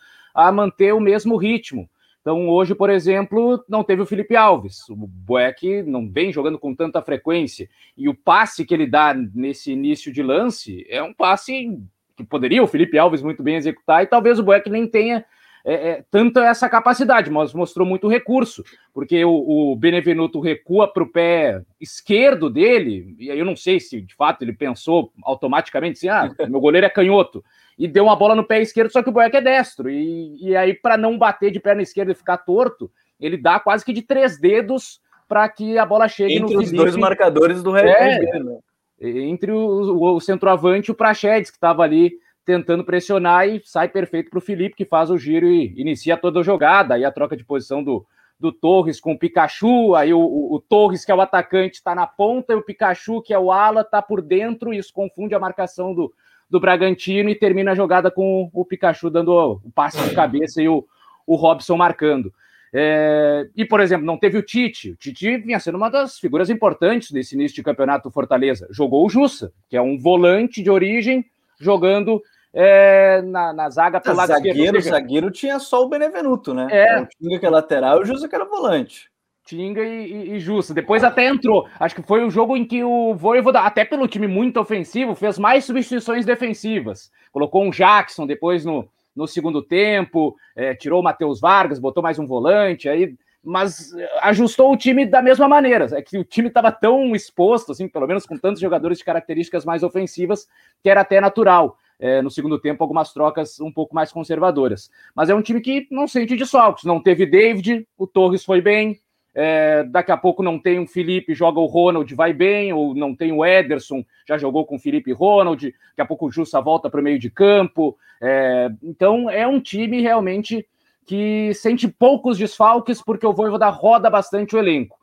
a 0.47 0.51
manter 0.51 0.93
o 0.93 0.99
mesmo 0.99 1.35
ritmo. 1.35 1.89
Então, 2.21 2.49
hoje, 2.49 2.75
por 2.75 2.89
exemplo, 2.89 3.63
não 3.67 3.83
teve 3.83 4.01
o 4.01 4.05
Felipe 4.05 4.35
Alves. 4.35 4.87
O 4.89 4.95
Boeck 4.95 5.83
não 5.83 6.09
vem 6.09 6.31
jogando 6.31 6.59
com 6.59 6.75
tanta 6.75 7.01
frequência. 7.01 7.69
E 7.97 8.09
o 8.09 8.13
passe 8.13 8.65
que 8.65 8.73
ele 8.73 8.85
dá 8.85 9.13
nesse 9.13 9.71
início 9.71 10.11
de 10.11 10.21
lance 10.21 10.85
é 10.89 11.01
um 11.01 11.13
passe 11.13 11.79
que 12.15 12.23
poderia 12.25 12.61
o 12.61 12.67
Felipe 12.67 12.97
Alves 12.97 13.21
muito 13.21 13.41
bem 13.41 13.55
executar, 13.55 14.03
e 14.03 14.07
talvez 14.07 14.37
o 14.37 14.43
Boeck 14.43 14.69
nem 14.69 14.85
tenha 14.85 15.23
é, 15.69 15.89
é, 15.89 16.05
tanto 16.09 16.39
essa 16.39 16.67
capacidade, 16.67 17.29
mas 17.29 17.53
mostrou 17.53 17.85
muito 17.85 18.07
recurso, 18.07 18.63
porque 18.91 19.23
o, 19.23 19.71
o 19.71 19.75
Benevenuto 19.75 20.39
recua 20.39 20.91
para 20.91 21.03
o 21.03 21.07
pé 21.11 21.61
esquerdo 21.79 22.49
dele, 22.49 23.15
e 23.19 23.29
aí 23.29 23.37
eu 23.37 23.45
não 23.45 23.55
sei 23.55 23.79
se 23.79 24.01
de 24.01 24.15
fato 24.15 24.41
ele 24.41 24.51
pensou 24.51 25.13
automaticamente 25.21 25.97
assim: 25.97 26.09
ah, 26.09 26.33
meu 26.49 26.59
goleiro 26.59 26.87
é 26.87 26.89
canhoto, 26.89 27.43
e 27.77 27.87
deu 27.87 28.05
uma 28.05 28.15
bola 28.15 28.33
no 28.33 28.43
pé 28.43 28.59
esquerdo, 28.63 28.91
só 28.91 29.03
que 29.03 29.09
o 29.09 29.11
Boeck 29.11 29.37
é 29.37 29.41
destro, 29.41 29.91
e, 29.91 30.37
e 30.41 30.55
aí 30.55 30.73
para 30.73 30.97
não 30.97 31.19
bater 31.19 31.51
de 31.51 31.59
perna 31.59 31.83
esquerda 31.83 32.13
e 32.13 32.15
ficar 32.15 32.37
torto, 32.37 32.89
ele 33.19 33.37
dá 33.37 33.59
quase 33.59 33.85
que 33.85 33.93
de 33.93 34.01
três 34.01 34.39
dedos 34.39 34.99
para 35.27 35.47
que 35.47 35.77
a 35.77 35.85
bola 35.85 36.07
chegue 36.07 36.33
Entre 36.33 36.55
no 36.55 36.61
os 36.61 36.69
Felipe. 36.69 36.77
dois 36.77 36.95
marcadores 36.95 37.61
do 37.61 37.69
Red 37.69 37.89
é, 37.89 38.39
né? 38.39 38.57
Entre 38.99 39.51
o, 39.51 39.57
o, 39.57 40.15
o 40.15 40.19
centroavante 40.19 40.89
e 40.89 40.91
o 40.91 40.95
Prachedes, 40.95 41.51
que 41.51 41.57
estava 41.57 41.83
ali 41.83 42.13
tentando 42.49 42.83
pressionar 42.83 43.47
e 43.47 43.61
sai 43.63 43.87
perfeito 43.87 44.31
para 44.31 44.39
o 44.39 44.41
Felipe, 44.41 44.75
que 44.75 44.83
faz 44.83 45.11
o 45.11 45.19
giro 45.19 45.45
e 45.45 45.71
inicia 45.79 46.17
toda 46.17 46.39
a 46.39 46.43
jogada. 46.43 46.95
Aí 46.95 47.05
a 47.05 47.11
troca 47.11 47.37
de 47.37 47.45
posição 47.45 47.83
do, 47.83 48.03
do 48.39 48.51
Torres 48.51 48.99
com 48.99 49.11
o 49.11 49.19
Pikachu, 49.19 49.93
aí 49.93 50.11
o, 50.11 50.19
o, 50.19 50.55
o 50.55 50.59
Torres, 50.59 51.05
que 51.05 51.11
é 51.11 51.15
o 51.15 51.21
atacante, 51.21 51.75
está 51.75 51.93
na 51.93 52.07
ponta, 52.07 52.51
e 52.53 52.55
o 52.55 52.63
Pikachu, 52.63 53.21
que 53.21 53.35
é 53.35 53.37
o 53.37 53.51
ala, 53.51 53.81
está 53.81 54.01
por 54.01 54.19
dentro, 54.19 54.73
e 54.73 54.79
isso 54.79 54.91
confunde 54.91 55.35
a 55.35 55.39
marcação 55.39 55.93
do, 55.93 56.11
do 56.49 56.59
Bragantino 56.59 57.29
e 57.29 57.35
termina 57.35 57.73
a 57.73 57.75
jogada 57.75 58.09
com 58.09 58.49
o 58.51 58.65
Pikachu 58.65 59.11
dando 59.11 59.61
o 59.63 59.71
passe 59.71 60.01
de 60.01 60.15
cabeça 60.15 60.59
e 60.59 60.67
o, 60.67 60.83
o 61.27 61.35
Robson 61.35 61.77
marcando. 61.77 62.33
É, 62.73 63.47
e, 63.55 63.63
por 63.63 63.79
exemplo, 63.79 64.07
não 64.07 64.17
teve 64.17 64.39
o 64.39 64.43
Tite. 64.43 64.93
O 64.93 64.95
Tite 64.95 65.37
vinha 65.37 65.59
sendo 65.59 65.77
uma 65.77 65.89
das 65.89 66.17
figuras 66.17 66.49
importantes 66.49 67.11
desse 67.11 67.35
início 67.35 67.55
de 67.55 67.63
campeonato 67.63 68.09
do 68.09 68.11
Fortaleza. 68.11 68.67
Jogou 68.71 69.05
o 69.05 69.09
Jussa, 69.09 69.53
que 69.69 69.77
é 69.77 69.81
um 69.81 69.99
volante 69.99 70.63
de 70.63 70.71
origem, 70.71 71.23
jogando 71.59 72.23
é, 72.53 73.21
na, 73.21 73.53
na, 73.53 73.69
zaga 73.69 73.99
pelo 74.01 74.17
lado 74.17 74.29
zagueiro, 74.29 74.77
esquerdo. 74.77 74.81
Zagueiro 74.81 75.31
tinha 75.31 75.59
só 75.59 75.83
o 75.83 75.89
Benevenuto, 75.89 76.53
né? 76.53 76.67
É. 76.71 77.01
O 77.01 77.07
Tinga 77.07 77.39
que 77.39 77.45
é 77.45 77.49
lateral 77.49 77.99
e 77.99 78.01
o 78.01 78.05
Jussa 78.05 78.27
que 78.27 78.35
era 78.35 78.45
volante. 78.45 79.09
Tinga 79.45 79.81
e, 79.83 80.35
e, 80.35 80.37
e. 80.37 80.73
Depois 80.73 81.03
até 81.03 81.27
entrou. 81.27 81.67
Acho 81.79 81.95
que 81.95 82.01
foi 82.01 82.23
o 82.23 82.29
jogo 82.29 82.57
em 82.57 82.65
que 82.65 82.83
o 82.83 83.13
Voivoda, 83.15 83.61
até 83.61 83.85
pelo 83.85 84.07
time 84.07 84.27
muito 84.27 84.59
ofensivo, 84.59 85.15
fez 85.15 85.37
mais 85.37 85.65
substituições 85.65 86.25
defensivas. 86.25 87.11
Colocou 87.31 87.63
um 87.63 87.71
Jackson 87.71 88.25
depois 88.25 88.65
no, 88.65 88.87
no 89.15 89.27
segundo 89.27 89.61
tempo, 89.61 90.35
é, 90.55 90.73
tirou 90.75 91.01
o 91.01 91.03
Matheus 91.03 91.39
Vargas, 91.39 91.79
botou 91.79 92.01
mais 92.01 92.17
um 92.19 92.25
volante, 92.25 92.89
aí 92.89 93.15
mas 93.41 93.93
ajustou 94.21 94.73
o 94.73 94.77
time 94.77 95.05
da 95.05 95.21
mesma 95.21 95.47
maneira. 95.47 95.87
É 95.93 96.01
que 96.01 96.17
o 96.17 96.25
time 96.25 96.49
estava 96.49 96.71
tão 96.73 97.15
exposto, 97.15 97.71
assim, 97.71 97.87
pelo 97.87 98.05
menos 98.05 98.25
com 98.25 98.37
tantos 98.37 98.59
jogadores 98.59 98.97
de 98.97 99.05
características 99.05 99.63
mais 99.63 99.81
ofensivas, 99.81 100.45
que 100.83 100.89
era 100.89 101.01
até 101.01 101.21
natural 101.21 101.77
é, 101.99 102.21
no 102.21 102.31
segundo 102.31 102.59
tempo 102.59 102.83
algumas 102.83 103.11
trocas 103.11 103.59
um 103.59 103.71
pouco 103.71 103.93
mais 103.93 104.11
conservadoras. 104.11 104.89
Mas 105.13 105.29
é 105.29 105.35
um 105.35 105.41
time 105.41 105.59
que 105.59 105.87
não 105.91 106.07
sente 106.07 106.35
desfalques. 106.35 106.85
Não 106.85 107.01
teve 107.01 107.25
David, 107.25 107.85
o 107.97 108.07
Torres 108.07 108.43
foi 108.43 108.61
bem. 108.61 108.99
É, 109.35 109.83
daqui 109.83 110.11
a 110.11 110.17
pouco 110.17 110.41
não 110.41 110.57
tem 110.57 110.79
o 110.79 110.87
Felipe, 110.87 111.35
joga 111.35 111.59
o 111.59 111.65
Ronald, 111.65 112.13
vai 112.15 112.33
bem, 112.33 112.73
ou 112.73 112.95
não 112.95 113.15
tem 113.15 113.31
o 113.31 113.45
Ederson, 113.45 114.03
já 114.27 114.37
jogou 114.37 114.65
com 114.65 114.75
o 114.75 114.79
Felipe 114.79 115.11
e 115.11 115.13
Ronald, 115.13 115.71
daqui 115.89 116.01
a 116.01 116.05
pouco 116.05 116.27
o 116.27 116.31
Jussa 116.31 116.59
volta 116.59 116.89
para 116.89 116.99
o 116.99 117.03
meio 117.03 117.19
de 117.19 117.29
campo. 117.29 117.95
É, 118.21 118.69
então 118.81 119.29
é 119.29 119.47
um 119.47 119.59
time 119.59 120.01
realmente 120.01 120.65
que 121.05 121.53
sente 121.53 121.87
poucos 121.87 122.37
desfalques, 122.37 123.01
porque 123.01 123.25
o 123.25 123.33
Voivoda 123.33 123.69
roda 123.69 124.09
bastante 124.09 124.55
o 124.55 124.59
elenco. 124.59 124.97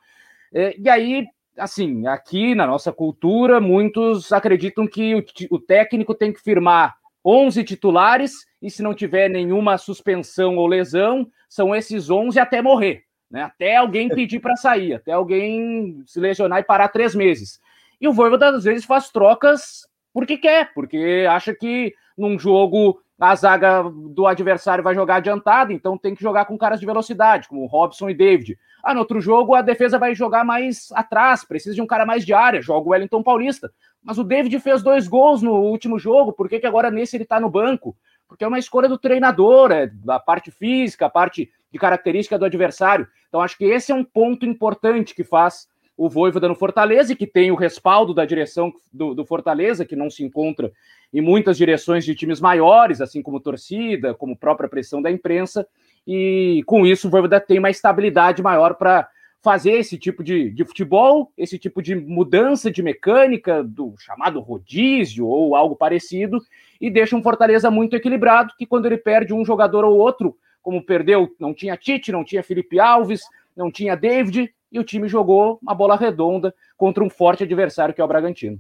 É, 0.53 0.75
e 0.79 0.89
aí 0.89 1.27
assim, 1.59 2.07
aqui 2.07 2.55
na 2.55 2.67
nossa 2.67 2.93
cultura, 2.93 3.61
muitos 3.61 4.33
acreditam 4.33 4.87
que 4.87 5.15
o, 5.15 5.25
o, 5.51 5.59
técnico 5.59 6.15
tem 6.15 6.33
que 6.33 6.41
firmar 6.41 6.97
11 7.25 7.65
titulares 7.65 8.47
e 8.61 8.71
se 8.71 8.83
não 8.83 8.95
tiver 8.95 9.29
nenhuma 9.29 9.79
suspensão 9.79 10.57
ou 10.57 10.67
lesão, 10.67 11.27
são 11.49 11.75
esses 11.75 12.11
11 12.11 12.39
até 12.39 12.63
morrer, 12.63 13.05
né? 13.31 13.43
Até 13.43 13.77
alguém 13.77 14.09
pedir 14.09 14.41
para 14.41 14.57
sair, 14.57 14.95
até 14.95 15.13
alguém 15.13 16.03
se 16.07 16.21
lesionar 16.21 16.61
e 16.61 16.65
parar 16.65 16.89
três 16.89 17.15
meses. 17.15 17.61
E 18.01 18.07
o 18.07 18.13
Voivoda 18.13 18.51
às 18.51 18.65
vezes 18.65 18.85
faz 18.85 19.11
trocas 19.11 19.87
porque 20.13 20.37
quer, 20.37 20.73
porque 20.75 21.27
acha 21.29 21.55
que 21.55 21.95
num 22.17 22.39
jogo 22.39 23.01
a 23.19 23.35
zaga 23.35 23.83
do 23.83 24.27
adversário 24.27 24.85
vai 24.85 24.95
jogar 24.95 25.17
adiantada, 25.17 25.73
então 25.73 25.97
tem 25.97 26.15
que 26.15 26.23
jogar 26.23 26.45
com 26.45 26.59
caras 26.59 26.79
de 26.79 26.87
velocidade, 26.87 27.49
como 27.49 27.67
Robson 27.67 28.11
e 28.11 28.15
David. 28.15 28.59
Ah, 28.83 28.93
no 28.93 29.01
outro 29.01 29.21
jogo 29.21 29.55
a 29.55 29.63
defesa 29.63 29.99
vai 29.99 30.15
jogar 30.15 30.45
mais 30.45 30.89
atrás, 30.93 31.45
precisa 31.45 31.75
de 31.75 31.81
um 31.81 31.87
cara 31.87 32.05
mais 32.05 32.27
de 32.27 32.35
área, 32.35 32.61
joga 32.61 32.87
o 32.87 32.91
Wellington 32.91 33.23
Paulista. 33.23 33.73
Mas 34.03 34.19
o 34.19 34.25
David 34.25 34.59
fez 34.61 34.83
dois 34.83 35.09
gols 35.09 35.43
no 35.43 35.55
último 35.55 35.99
jogo, 35.99 36.33
por 36.33 36.49
que, 36.49 36.61
que 36.61 36.67
agora 36.67 36.91
nesse 36.91 37.17
ele 37.17 37.25
tá 37.25 37.41
no 37.41 37.51
banco? 37.51 37.97
Porque 38.29 38.45
é 38.45 38.49
uma 38.49 38.59
escolha 38.59 38.89
do 38.89 38.99
treinador, 38.99 39.73
é 39.73 39.87
da 39.87 40.21
parte 40.21 40.51
física, 40.51 41.07
a 41.07 41.11
parte 41.11 41.51
de 41.73 41.79
característica 41.79 42.39
do 42.39 42.45
adversário. 42.45 43.09
Então 43.29 43.41
acho 43.41 43.57
que 43.57 43.65
esse 43.65 43.91
é 43.91 43.95
um 43.95 44.05
ponto 44.05 44.45
importante 44.45 45.15
que 45.15 45.25
faz 45.25 45.69
o 45.97 46.11
Voivoda 46.11 46.49
no 46.49 46.55
Fortaleza 46.55 47.17
que 47.17 47.27
tem 47.27 47.51
o 47.51 47.55
respaldo 47.55 48.13
da 48.13 48.25
direção 48.25 48.73
do, 48.93 49.15
do, 49.15 49.25
Fortaleza, 49.25 49.85
que 49.85 49.97
não 49.97 50.11
se 50.11 50.23
encontra 50.23 50.71
em 51.13 51.21
muitas 51.21 51.57
direções 51.57 52.05
de 52.05 52.15
times 52.15 52.41
maiores, 52.41 53.01
assim 53.01 53.23
como 53.23 53.41
torcida, 53.41 54.15
como 54.15 54.37
própria 54.37 54.69
pressão 54.69 55.01
da 55.01 55.11
imprensa, 55.11 55.67
e 56.07 56.63
com 56.67 56.87
isso 56.87 57.09
o 57.09 57.11
Voivoda 57.11 57.41
tem 57.41 57.59
uma 57.59 57.71
estabilidade 57.71 58.43
maior 58.43 58.75
para 58.75 59.09
fazer 59.43 59.73
esse 59.73 59.97
tipo 59.97 60.25
de, 60.25 60.51
de 60.51 60.65
futebol, 60.65 61.33
esse 61.39 61.59
tipo 61.59 61.81
de 61.81 61.95
mudança 61.95 62.71
de 62.71 62.83
mecânica, 62.83 63.63
do 63.63 63.95
chamado 63.97 64.41
rodízio 64.41 65.27
ou 65.27 65.55
algo 65.55 65.77
parecido, 65.77 66.43
e 66.81 66.91
deixa 66.91 67.17
um 67.17 67.23
Fortaleza 67.23 67.71
muito 67.71 67.95
equilibrado, 67.95 68.55
que 68.59 68.67
quando 68.67 68.87
ele 68.87 68.99
perde 68.99 69.33
um 69.33 69.45
jogador 69.45 69.85
ou 69.85 69.97
outro, 69.97 70.37
como 70.61 70.85
perdeu, 70.85 71.33
não 71.39 71.55
tinha 71.55 71.77
Tite, 71.77 72.11
não 72.11 72.25
tinha 72.25 72.43
Felipe 72.43 72.81
Alves, 72.81 73.23
não 73.57 73.71
tinha 73.71 73.97
David, 73.97 74.53
e 74.77 74.79
o 74.79 74.85
time 74.85 75.09
jogou 75.09 75.59
uma 75.63 75.75
bola 75.75 75.97
redonda 75.97 76.55
contra 76.77 77.03
um 77.03 77.09
forte 77.09 77.43
adversário 77.43 77.95
que 77.95 78.01
é 78.01 78.05
o 78.05 78.09
Bragantino. 78.09 78.59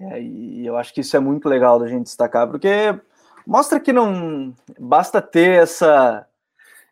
É, 0.00 0.20
e 0.20 0.66
eu 0.66 0.76
acho 0.76 0.92
que 0.92 1.02
isso 1.02 1.16
é 1.16 1.20
muito 1.20 1.48
legal 1.48 1.78
da 1.78 1.86
gente 1.86 2.04
destacar, 2.04 2.48
porque 2.48 2.98
mostra 3.46 3.78
que 3.78 3.92
não 3.92 4.54
basta 4.78 5.20
ter 5.20 5.62
essa. 5.62 6.26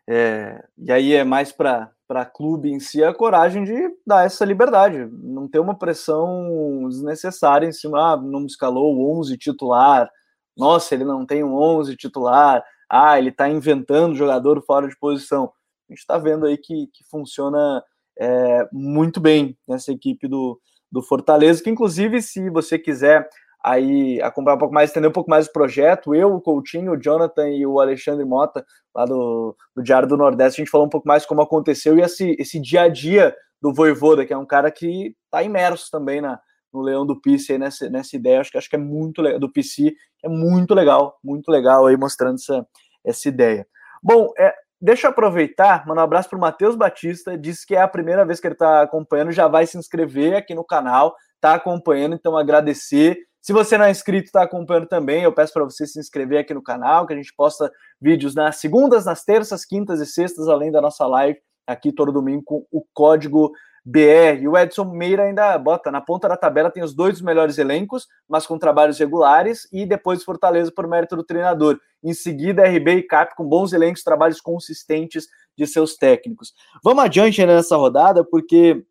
É, 0.07 0.63
e 0.77 0.91
aí 0.91 1.13
é 1.13 1.23
mais 1.23 1.51
para 1.51 1.91
clube 2.33 2.69
em 2.69 2.79
si 2.79 3.03
a 3.03 3.13
coragem 3.13 3.63
de 3.63 3.89
dar 4.05 4.25
essa 4.25 4.45
liberdade, 4.45 5.09
não 5.11 5.47
ter 5.47 5.59
uma 5.59 5.77
pressão 5.77 6.87
desnecessária 6.87 7.67
em 7.67 7.71
cima, 7.71 8.13
ah, 8.13 8.17
não 8.17 8.45
escalou 8.45 8.95
o 8.95 9.19
11 9.19 9.37
titular, 9.37 10.09
nossa, 10.55 10.93
ele 10.93 11.05
não 11.05 11.25
tem 11.25 11.43
um 11.43 11.55
11 11.55 11.95
titular, 11.95 12.63
ah, 12.89 13.17
ele 13.17 13.29
está 13.29 13.49
inventando 13.49 14.15
jogador 14.15 14.61
fora 14.63 14.87
de 14.87 14.97
posição. 14.97 15.51
A 15.89 15.93
gente 15.93 15.99
está 15.99 16.17
vendo 16.17 16.45
aí 16.45 16.57
que, 16.57 16.87
que 16.93 17.03
funciona 17.09 17.83
é, 18.21 18.67
muito 18.71 19.19
bem 19.19 19.57
nessa 19.67 19.91
equipe 19.91 20.27
do, 20.27 20.59
do 20.91 21.01
Fortaleza, 21.01 21.63
que 21.63 21.71
inclusive, 21.71 22.21
se 22.21 22.51
você 22.51 22.77
quiser 22.77 23.27
aí 23.63 24.21
acompanhar 24.21 24.57
um 24.57 24.59
pouco 24.59 24.73
mais, 24.73 24.91
entender 24.91 25.07
um 25.07 25.11
pouco 25.11 25.29
mais 25.29 25.47
do 25.47 25.51
projeto. 25.51 26.13
Eu, 26.13 26.35
o 26.35 26.41
Coutinho, 26.41 26.93
o 26.93 27.01
Jonathan 27.01 27.49
e 27.49 27.65
o 27.65 27.79
Alexandre 27.79 28.23
Mota, 28.23 28.63
lá 28.93 29.05
do, 29.05 29.55
do 29.75 29.81
Diário 29.83 30.07
do 30.07 30.17
Nordeste, 30.17 30.61
a 30.61 30.63
gente 30.63 30.71
falou 30.71 30.85
um 30.85 30.89
pouco 30.89 31.07
mais 31.07 31.25
como 31.25 31.41
aconteceu 31.41 31.97
e 31.97 32.01
esse, 32.01 32.35
esse 32.39 32.59
dia 32.59 32.83
a 32.83 32.87
dia 32.87 33.35
do 33.59 33.73
Voivoda, 33.73 34.25
que 34.25 34.33
é 34.33 34.37
um 34.37 34.45
cara 34.45 34.69
que 34.71 35.15
está 35.25 35.41
imerso 35.41 35.89
também 35.91 36.21
na, 36.21 36.39
no 36.71 36.81
Leão 36.81 37.05
do 37.05 37.19
Pice, 37.19 37.57
nessa, 37.57 37.89
nessa 37.89 38.15
ideia, 38.15 38.41
acho 38.41 38.51
que 38.51 38.57
acho 38.57 38.69
que 38.69 38.75
é 38.75 38.79
muito 38.79 39.21
legal, 39.21 39.39
do 39.39 39.51
PC, 39.51 39.93
é 40.23 40.29
muito 40.29 40.73
legal, 40.73 41.17
muito 41.23 41.49
legal 41.49 41.87
aí 41.87 41.97
mostrando 41.97 42.35
essa, 42.35 42.67
essa 43.03 43.29
ideia. 43.29 43.67
Bom, 44.01 44.31
é, 44.37 44.53
deixa 44.81 45.07
eu 45.07 45.11
aproveitar, 45.11 45.85
mandar 45.85 46.01
um 46.01 46.05
abraço 46.05 46.29
para 46.29 46.37
o 46.37 46.41
Matheus 46.41 46.75
Batista, 46.75 47.37
disse 47.37 47.65
que 47.65 47.75
é 47.75 47.81
a 47.81 47.87
primeira 47.87 48.25
vez 48.25 48.39
que 48.39 48.47
ele 48.47 48.55
está 48.55 48.81
acompanhando, 48.81 49.31
já 49.31 49.47
vai 49.47 49.67
se 49.67 49.77
inscrever 49.77 50.35
aqui 50.35 50.55
no 50.55 50.63
canal, 50.63 51.15
está 51.35 51.53
acompanhando, 51.53 52.15
então 52.15 52.35
agradecer. 52.35 53.17
Se 53.41 53.53
você 53.53 53.77
não 53.77 53.85
é 53.85 53.91
inscrito, 53.91 54.25
está 54.25 54.43
acompanhando 54.43 54.87
também, 54.87 55.23
eu 55.23 55.33
peço 55.33 55.53
para 55.53 55.63
você 55.63 55.85
se 55.85 55.99
inscrever 55.99 56.39
aqui 56.39 56.53
no 56.53 56.63
canal, 56.63 57.05
que 57.05 57.13
a 57.13 57.15
gente 57.15 57.33
posta 57.35 57.71
vídeos 57.99 58.33
nas 58.33 58.57
segundas, 58.57 59.05
nas 59.05 59.23
terças, 59.23 59.65
quintas 59.65 59.99
e 59.99 60.05
sextas, 60.05 60.47
além 60.47 60.71
da 60.71 60.81
nossa 60.81 61.05
live 61.05 61.39
aqui 61.67 61.91
todo 61.91 62.11
domingo 62.11 62.43
com 62.43 62.65
o 62.71 62.83
código 62.93 63.51
BR. 63.83 64.47
O 64.47 64.57
Edson 64.57 64.85
Meira 64.85 65.23
ainda 65.23 65.57
bota 65.57 65.91
na 65.91 65.99
ponta 65.99 66.29
da 66.29 66.37
tabela, 66.37 66.71
tem 66.71 66.83
os 66.83 66.93
dois 66.93 67.19
melhores 67.21 67.57
elencos, 67.57 68.07
mas 68.27 68.45
com 68.45 68.57
trabalhos 68.57 68.99
regulares, 68.99 69.67
e 69.71 69.85
depois 69.85 70.23
Fortaleza 70.23 70.71
por 70.71 70.87
mérito 70.87 71.15
do 71.15 71.23
treinador. 71.23 71.79
Em 72.03 72.13
seguida, 72.13 72.67
RB 72.67 72.91
e 72.91 73.03
CAP 73.03 73.35
com 73.35 73.47
bons 73.47 73.73
elencos, 73.73 74.03
trabalhos 74.03 74.39
consistentes 74.39 75.27
de 75.57 75.65
seus 75.67 75.95
técnicos. 75.95 76.53
Vamos 76.83 77.03
adiante 77.03 77.45
nessa 77.45 77.75
rodada, 77.75 78.23
porque 78.23 78.83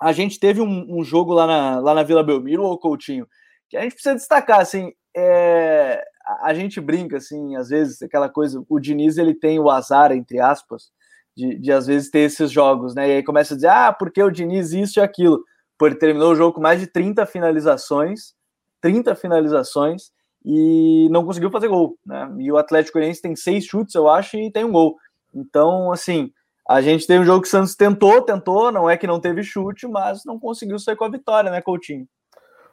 a 0.00 0.12
gente 0.12 0.38
teve 0.38 0.60
um, 0.60 0.98
um 0.98 1.02
jogo 1.02 1.32
lá 1.32 1.46
na, 1.46 1.80
lá 1.80 1.94
na 1.94 2.02
Vila 2.02 2.22
Belmiro, 2.22 2.62
ou 2.62 2.78
Coutinho, 2.78 3.26
que 3.68 3.76
a 3.76 3.82
gente 3.82 3.92
precisa 3.92 4.14
destacar, 4.14 4.60
assim, 4.60 4.92
é, 5.16 6.02
a, 6.42 6.54
gente 6.54 6.80
brinca, 6.80 7.16
assim, 7.16 7.56
às 7.56 7.68
vezes, 7.68 8.00
aquela 8.02 8.28
coisa, 8.28 8.64
o 8.68 8.78
Diniz, 8.78 9.18
ele 9.18 9.34
tem 9.34 9.58
o 9.58 9.68
azar, 9.68 10.12
entre 10.12 10.40
aspas, 10.40 10.90
de, 11.38 11.56
de 11.56 11.72
às 11.72 11.86
vezes 11.86 12.10
ter 12.10 12.20
esses 12.20 12.50
jogos, 12.50 12.96
né, 12.96 13.08
e 13.08 13.12
aí 13.12 13.22
começa 13.22 13.54
a 13.54 13.56
dizer, 13.56 13.68
ah, 13.68 13.92
porque 13.92 14.20
o 14.20 14.30
Diniz 14.30 14.72
isso 14.72 14.98
e 14.98 15.02
aquilo, 15.02 15.44
ele 15.80 15.94
terminou 15.94 16.32
o 16.32 16.34
jogo 16.34 16.54
com 16.54 16.60
mais 16.60 16.80
de 16.80 16.88
30 16.88 17.24
finalizações, 17.26 18.34
30 18.80 19.14
finalizações, 19.14 20.10
e 20.44 21.08
não 21.10 21.24
conseguiu 21.24 21.50
fazer 21.50 21.68
gol, 21.68 21.96
né, 22.04 22.28
e 22.38 22.50
o 22.50 22.56
Atlético 22.56 22.98
Goianiense 22.98 23.22
tem 23.22 23.36
seis 23.36 23.64
chutes, 23.64 23.94
eu 23.94 24.08
acho, 24.08 24.36
e 24.36 24.50
tem 24.50 24.64
um 24.64 24.72
gol, 24.72 24.96
então, 25.32 25.92
assim, 25.92 26.32
a 26.68 26.80
gente 26.80 27.06
teve 27.06 27.20
um 27.20 27.24
jogo 27.24 27.42
que 27.42 27.48
o 27.48 27.50
Santos 27.50 27.76
tentou, 27.76 28.20
tentou, 28.20 28.72
não 28.72 28.90
é 28.90 28.96
que 28.96 29.06
não 29.06 29.20
teve 29.20 29.44
chute, 29.44 29.86
mas 29.86 30.24
não 30.26 30.40
conseguiu 30.40 30.78
sair 30.78 30.96
com 30.96 31.04
a 31.04 31.10
vitória, 31.10 31.50
né, 31.50 31.62
Coutinho? 31.62 32.06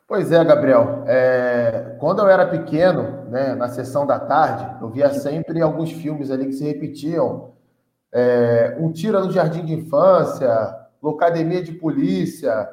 Pois 0.08 0.32
é, 0.32 0.44
Gabriel. 0.44 1.04
É, 1.08 1.96
quando 2.00 2.20
eu 2.20 2.28
era 2.28 2.46
pequeno, 2.46 3.30
né, 3.30 3.56
na 3.56 3.70
sessão 3.70 4.06
da 4.06 4.20
tarde, 4.20 4.78
eu 4.82 4.90
via 4.90 5.12
sempre 5.12 5.62
alguns 5.62 5.92
filmes 5.92 6.30
ali 6.30 6.46
que 6.46 6.54
se 6.54 6.64
repetiam. 6.64 7.55
É, 8.18 8.78
um 8.80 8.94
Tira 8.94 9.20
no 9.20 9.30
Jardim 9.30 9.66
de 9.66 9.74
Infância, 9.74 10.74
Locademia 11.04 11.62
de 11.62 11.74
Polícia, 11.74 12.70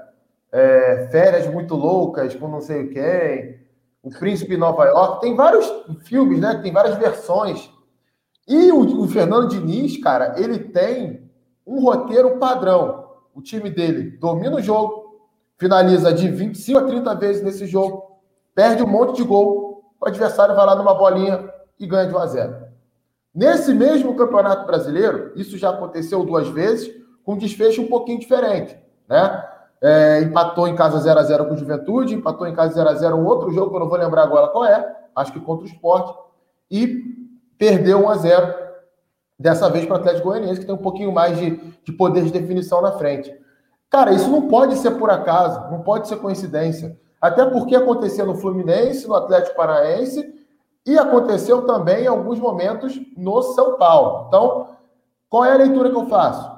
é, 0.53 1.09
Férias 1.11 1.53
Muito 1.53 1.75
Loucas 1.75 2.33
com 2.37 2.47
não 2.47 2.61
sei 2.61 2.87
quem, 2.87 3.59
O 4.05 4.11
Príncipe 4.11 4.57
Nova 4.57 4.85
York. 4.85 5.21
Tem 5.21 5.35
vários 5.35 5.67
filmes, 6.05 6.39
né? 6.39 6.61
Tem 6.63 6.73
várias 6.73 6.97
versões. 6.97 7.69
E 8.47 8.71
o, 8.71 9.03
o 9.03 9.09
Fernando 9.09 9.49
Diniz, 9.49 10.01
cara, 10.01 10.35
ele 10.41 10.61
tem 10.61 11.29
um 11.67 11.81
roteiro 11.81 12.39
padrão. 12.39 13.09
O 13.35 13.43
time 13.43 13.69
dele 13.69 14.17
domina 14.19 14.57
o 14.57 14.63
jogo, 14.63 15.27
finaliza 15.59 16.13
de 16.13 16.29
25 16.29 16.79
a 16.79 16.85
30 16.85 17.15
vezes 17.17 17.43
nesse 17.43 17.67
jogo, 17.67 18.21
perde 18.55 18.85
um 18.85 18.87
monte 18.87 19.17
de 19.17 19.25
gol, 19.25 19.93
o 20.01 20.07
adversário 20.07 20.55
vai 20.55 20.67
lá 20.67 20.77
numa 20.77 20.95
bolinha 20.95 21.53
e 21.81 21.87
ganha 21.87 22.07
de 22.07 22.15
1 22.15 22.19
a 22.19 22.27
0. 22.27 22.62
Nesse 23.35 23.73
mesmo 23.73 24.15
Campeonato 24.15 24.67
Brasileiro, 24.67 25.33
isso 25.37 25.57
já 25.57 25.71
aconteceu 25.71 26.25
duas 26.25 26.49
vezes, 26.49 26.95
com 27.25 27.33
um 27.33 27.39
desfecho 27.39 27.81
um 27.81 27.89
pouquinho 27.89 28.19
diferente, 28.19 28.77
né? 29.09 29.49
É, 29.81 30.21
empatou 30.21 30.69
em 30.69 30.77
casa 30.77 30.99
0 31.01 31.19
a 31.19 31.23
0 31.25 31.47
com 31.47 31.55
o 31.55 31.57
Juventude, 31.57 32.15
empatou 32.15 32.47
em 32.47 32.55
casa 32.55 32.75
0 32.75 32.89
a 32.89 32.95
0 32.95 33.17
um 33.17 33.27
outro 33.27 33.51
jogo 33.51 33.71
que 33.71 33.77
eu 33.77 33.81
não 33.81 33.89
vou 33.89 33.99
lembrar 33.99 34.23
agora 34.23 34.49
qual 34.49 34.65
é, 34.65 34.95
acho 35.17 35.33
que 35.33 35.41
contra 35.41 35.65
o 35.65 35.69
Sport, 35.69 36.15
e 36.71 37.03
perdeu 37.59 38.05
1 38.05 38.09
a 38.09 38.17
0 38.17 38.55
dessa 39.39 39.69
vez 39.69 39.87
para 39.87 39.95
o 39.95 39.97
Atlético 39.97 40.29
Goianiense, 40.29 40.61
que 40.61 40.67
tem 40.67 40.75
um 40.75 40.79
pouquinho 40.79 41.11
mais 41.11 41.37
de, 41.37 41.57
de 41.83 41.93
poder 41.93 42.23
de 42.23 42.31
definição 42.31 42.81
na 42.81 42.93
frente. 42.93 43.35
Cara, 43.91 44.13
isso 44.13 44.31
não 44.31 44.47
pode 44.47 44.77
ser 44.77 44.93
por 44.93 45.11
acaso, 45.11 45.71
não 45.71 45.81
pode 45.81 46.07
ser 46.07 46.17
coincidência. 46.17 46.97
Até 47.21 47.45
porque 47.45 47.75
aconteceu 47.75 48.25
no 48.25 48.37
Fluminense, 48.37 49.07
no 49.07 49.15
Atlético 49.15 49.57
Paraense 49.57 50.33
e 50.87 50.99
aconteceu 50.99 51.67
também 51.67 52.05
em 52.05 52.09
alguns 52.09 52.39
momentos 52.39 53.01
no 53.17 53.43
São 53.43 53.77
Paulo. 53.77 54.27
Então, 54.29 54.69
qual 55.29 55.45
é 55.45 55.53
a 55.53 55.57
leitura 55.57 55.91
que 55.91 55.97
eu 55.97 56.07
faço? 56.07 56.51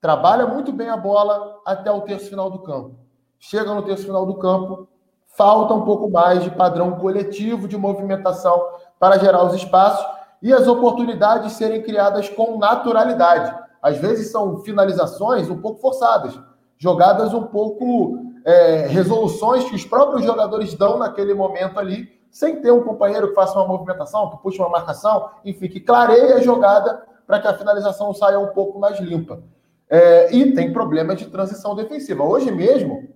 Trabalha 0.00 0.46
muito 0.46 0.72
bem 0.72 0.88
a 0.88 0.96
bola 0.96 1.60
até 1.64 1.90
o 1.90 2.02
terço 2.02 2.28
final 2.28 2.50
do 2.50 2.60
campo. 2.60 2.96
Chega 3.38 3.74
no 3.74 3.82
terço 3.82 4.04
final 4.04 4.24
do 4.24 4.34
campo, 4.34 4.88
falta 5.26 5.74
um 5.74 5.82
pouco 5.82 6.10
mais 6.10 6.42
de 6.42 6.50
padrão 6.50 6.92
coletivo 6.92 7.66
de 7.66 7.76
movimentação 7.76 8.68
para 8.98 9.18
gerar 9.18 9.44
os 9.44 9.54
espaços 9.54 10.06
e 10.40 10.52
as 10.52 10.66
oportunidades 10.68 11.52
serem 11.52 11.82
criadas 11.82 12.28
com 12.28 12.58
naturalidade. 12.58 13.54
Às 13.82 13.98
vezes 13.98 14.30
são 14.30 14.58
finalizações 14.58 15.50
um 15.50 15.60
pouco 15.60 15.80
forçadas 15.80 16.38
jogadas 16.78 17.32
um 17.32 17.44
pouco 17.44 18.18
é, 18.44 18.86
resoluções 18.86 19.64
que 19.64 19.74
os 19.74 19.84
próprios 19.84 20.24
jogadores 20.24 20.74
dão 20.74 20.98
naquele 20.98 21.34
momento 21.34 21.78
ali, 21.78 22.13
sem 22.34 22.60
ter 22.60 22.72
um 22.72 22.82
companheiro 22.82 23.28
que 23.28 23.34
faça 23.36 23.56
uma 23.56 23.68
movimentação, 23.68 24.28
que 24.28 24.42
puxe 24.42 24.58
uma 24.58 24.68
marcação, 24.68 25.30
enfim, 25.44 25.68
que 25.68 25.78
clareie 25.78 26.32
a 26.32 26.40
jogada 26.40 27.06
para 27.24 27.38
que 27.38 27.46
a 27.46 27.54
finalização 27.54 28.12
saia 28.12 28.40
um 28.40 28.48
pouco 28.48 28.76
mais 28.76 28.98
limpa. 28.98 29.40
É, 29.88 30.34
e 30.34 30.52
tem 30.52 30.72
problema 30.72 31.14
de 31.14 31.26
transição 31.26 31.76
defensiva. 31.76 32.24
Hoje 32.24 32.50
mesmo, 32.50 33.08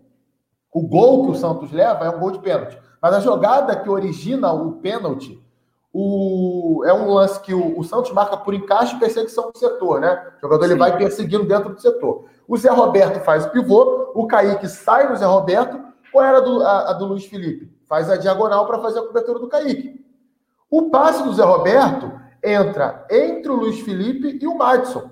o 0.73 0.87
gol 0.87 1.25
que 1.25 1.33
o 1.33 1.35
Santos 1.35 1.73
leva 1.73 2.05
é 2.05 2.11
um 2.11 2.21
gol 2.21 2.31
de 2.31 2.39
pênalti. 2.39 2.79
Mas 3.03 3.13
a 3.13 3.19
jogada 3.19 3.75
que 3.75 3.91
origina 3.91 4.53
o 4.53 4.75
pênalti 4.75 5.45
o, 5.93 6.85
é 6.87 6.95
um 6.95 7.13
lance 7.13 7.41
que 7.41 7.53
o, 7.53 7.77
o, 7.77 7.83
Santos 7.83 8.13
marca 8.13 8.37
por 8.37 8.55
encaixe 8.55 8.95
e 8.95 9.01
perseguição 9.01 9.51
do 9.51 9.59
setor, 9.59 10.01
né? 10.01 10.31
O 10.39 10.43
jogador 10.43 10.65
ele 10.65 10.77
vai 10.77 10.97
perseguindo 10.97 11.45
dentro 11.45 11.75
do 11.75 11.81
setor. 11.81 12.27
O 12.47 12.57
Zé 12.57 12.71
Roberto 12.71 13.19
faz 13.25 13.47
o 13.47 13.51
pivô, 13.51 14.13
o 14.15 14.29
Kaique 14.29 14.69
sai 14.69 15.09
do 15.09 15.17
Zé 15.17 15.27
Roberto. 15.27 15.77
Qual 16.13 16.25
era 16.25 16.39
a 16.39 16.41
do, 16.41 16.63
a, 16.63 16.91
a 16.91 16.93
do 16.93 17.07
Luiz 17.07 17.25
Felipe? 17.25 17.78
Faz 17.89 18.11
a 18.11 18.17
diagonal 18.17 18.67
para 18.67 18.79
fazer 18.81 18.99
a 18.99 19.07
cobertura 19.07 19.39
do 19.39 19.49
Kaique. 19.49 20.05
O 20.71 20.91
passe 20.91 21.23
do 21.23 21.33
Zé 21.33 21.43
Roberto 21.43 22.13
entra 22.45 23.07
entre 23.11 23.51
o 23.51 23.57
Luiz 23.57 23.81
Felipe 23.81 24.39
e 24.41 24.47
o 24.47 24.57
Madison. 24.57 25.11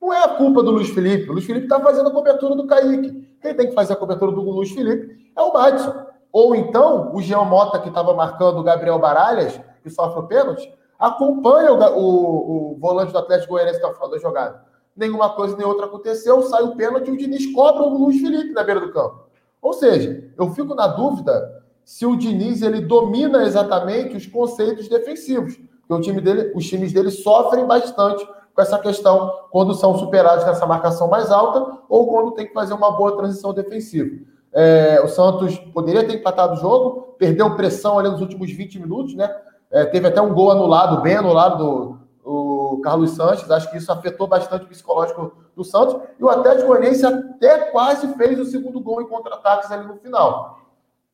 Não 0.00 0.12
é 0.12 0.24
a 0.24 0.28
culpa 0.28 0.62
do 0.62 0.72
Luiz 0.72 0.90
Felipe. 0.90 1.30
O 1.30 1.32
Luiz 1.32 1.46
Felipe 1.46 1.66
está 1.66 1.80
fazendo 1.80 2.08
a 2.08 2.12
cobertura 2.12 2.56
do 2.56 2.66
Kaique. 2.66 3.36
Quem 3.40 3.54
tem 3.54 3.68
que 3.68 3.74
fazer 3.74 3.92
a 3.92 3.96
cobertura 3.96 4.32
do 4.32 4.40
Luiz 4.40 4.72
Felipe 4.72 5.32
é 5.36 5.40
o 5.40 5.52
Madison. 5.52 5.94
Ou 6.32 6.54
então, 6.54 7.14
o 7.14 7.22
Jean 7.22 7.44
Mota, 7.44 7.78
que 7.78 7.88
estava 7.88 8.12
marcando 8.12 8.58
o 8.58 8.62
Gabriel 8.62 8.98
Baralhas, 8.98 9.58
que 9.82 9.88
sofre 9.88 10.20
o 10.20 10.26
pênalti, 10.26 10.70
acompanha 10.98 11.72
o, 11.72 11.78
o, 11.98 12.72
o 12.72 12.78
volante 12.78 13.12
do 13.12 13.18
Atlético 13.18 13.52
Goianiense 13.52 13.80
que 13.80 13.86
está 13.86 14.06
da 14.06 14.18
jogada. 14.18 14.64
Nenhuma 14.96 15.30
coisa 15.30 15.56
nem 15.56 15.66
outra 15.66 15.86
aconteceu, 15.86 16.42
sai 16.42 16.62
o 16.62 16.74
pênalti 16.74 17.08
e 17.08 17.12
o 17.12 17.16
Diniz 17.16 17.52
cobra 17.54 17.82
o 17.82 17.98
Luiz 17.98 18.20
Felipe 18.20 18.52
na 18.52 18.64
beira 18.64 18.80
do 18.80 18.92
campo. 18.92 19.26
Ou 19.62 19.72
seja, 19.72 20.30
eu 20.36 20.50
fico 20.50 20.74
na 20.74 20.86
dúvida 20.86 21.55
se 21.86 22.04
o 22.04 22.16
Diniz 22.16 22.62
ele 22.62 22.80
domina 22.80 23.44
exatamente 23.44 24.16
os 24.16 24.26
conceitos 24.26 24.88
defensivos. 24.88 25.56
Porque 25.86 25.94
o 25.94 26.00
time 26.00 26.20
dele, 26.20 26.52
os 26.52 26.66
times 26.66 26.92
dele 26.92 27.12
sofrem 27.12 27.64
bastante 27.64 28.26
com 28.52 28.60
essa 28.60 28.76
questão 28.76 29.32
quando 29.52 29.72
são 29.72 29.96
superados 29.96 30.44
nessa 30.44 30.66
marcação 30.66 31.06
mais 31.06 31.30
alta 31.30 31.78
ou 31.88 32.08
quando 32.08 32.32
tem 32.32 32.44
que 32.44 32.52
fazer 32.52 32.74
uma 32.74 32.90
boa 32.90 33.16
transição 33.16 33.54
defensiva. 33.54 34.16
É, 34.52 35.00
o 35.04 35.06
Santos 35.06 35.56
poderia 35.72 36.04
ter 36.04 36.14
empatado 36.14 36.54
o 36.54 36.56
jogo, 36.56 37.14
perdeu 37.18 37.54
pressão 37.54 38.00
ali 38.00 38.10
nos 38.10 38.20
últimos 38.20 38.50
20 38.50 38.80
minutos, 38.80 39.14
né? 39.14 39.32
É, 39.70 39.84
teve 39.84 40.08
até 40.08 40.20
um 40.20 40.34
gol 40.34 40.50
anulado, 40.50 41.02
bem 41.02 41.14
anulado 41.14 41.58
do 41.58 42.06
o 42.26 42.80
Carlos 42.80 43.12
Sanches. 43.12 43.48
Acho 43.48 43.70
que 43.70 43.76
isso 43.76 43.92
afetou 43.92 44.26
bastante 44.26 44.64
o 44.64 44.68
psicológico 44.68 45.32
do 45.54 45.62
Santos. 45.62 45.96
E 46.18 46.24
o 46.24 46.28
Atlético 46.28 46.66
Goianiense 46.66 47.06
até 47.06 47.70
quase 47.70 48.12
fez 48.14 48.40
o 48.40 48.44
segundo 48.44 48.80
gol 48.80 49.00
em 49.00 49.06
contra-ataques 49.06 49.70
ali 49.70 49.86
no 49.86 49.96
final. 49.98 50.55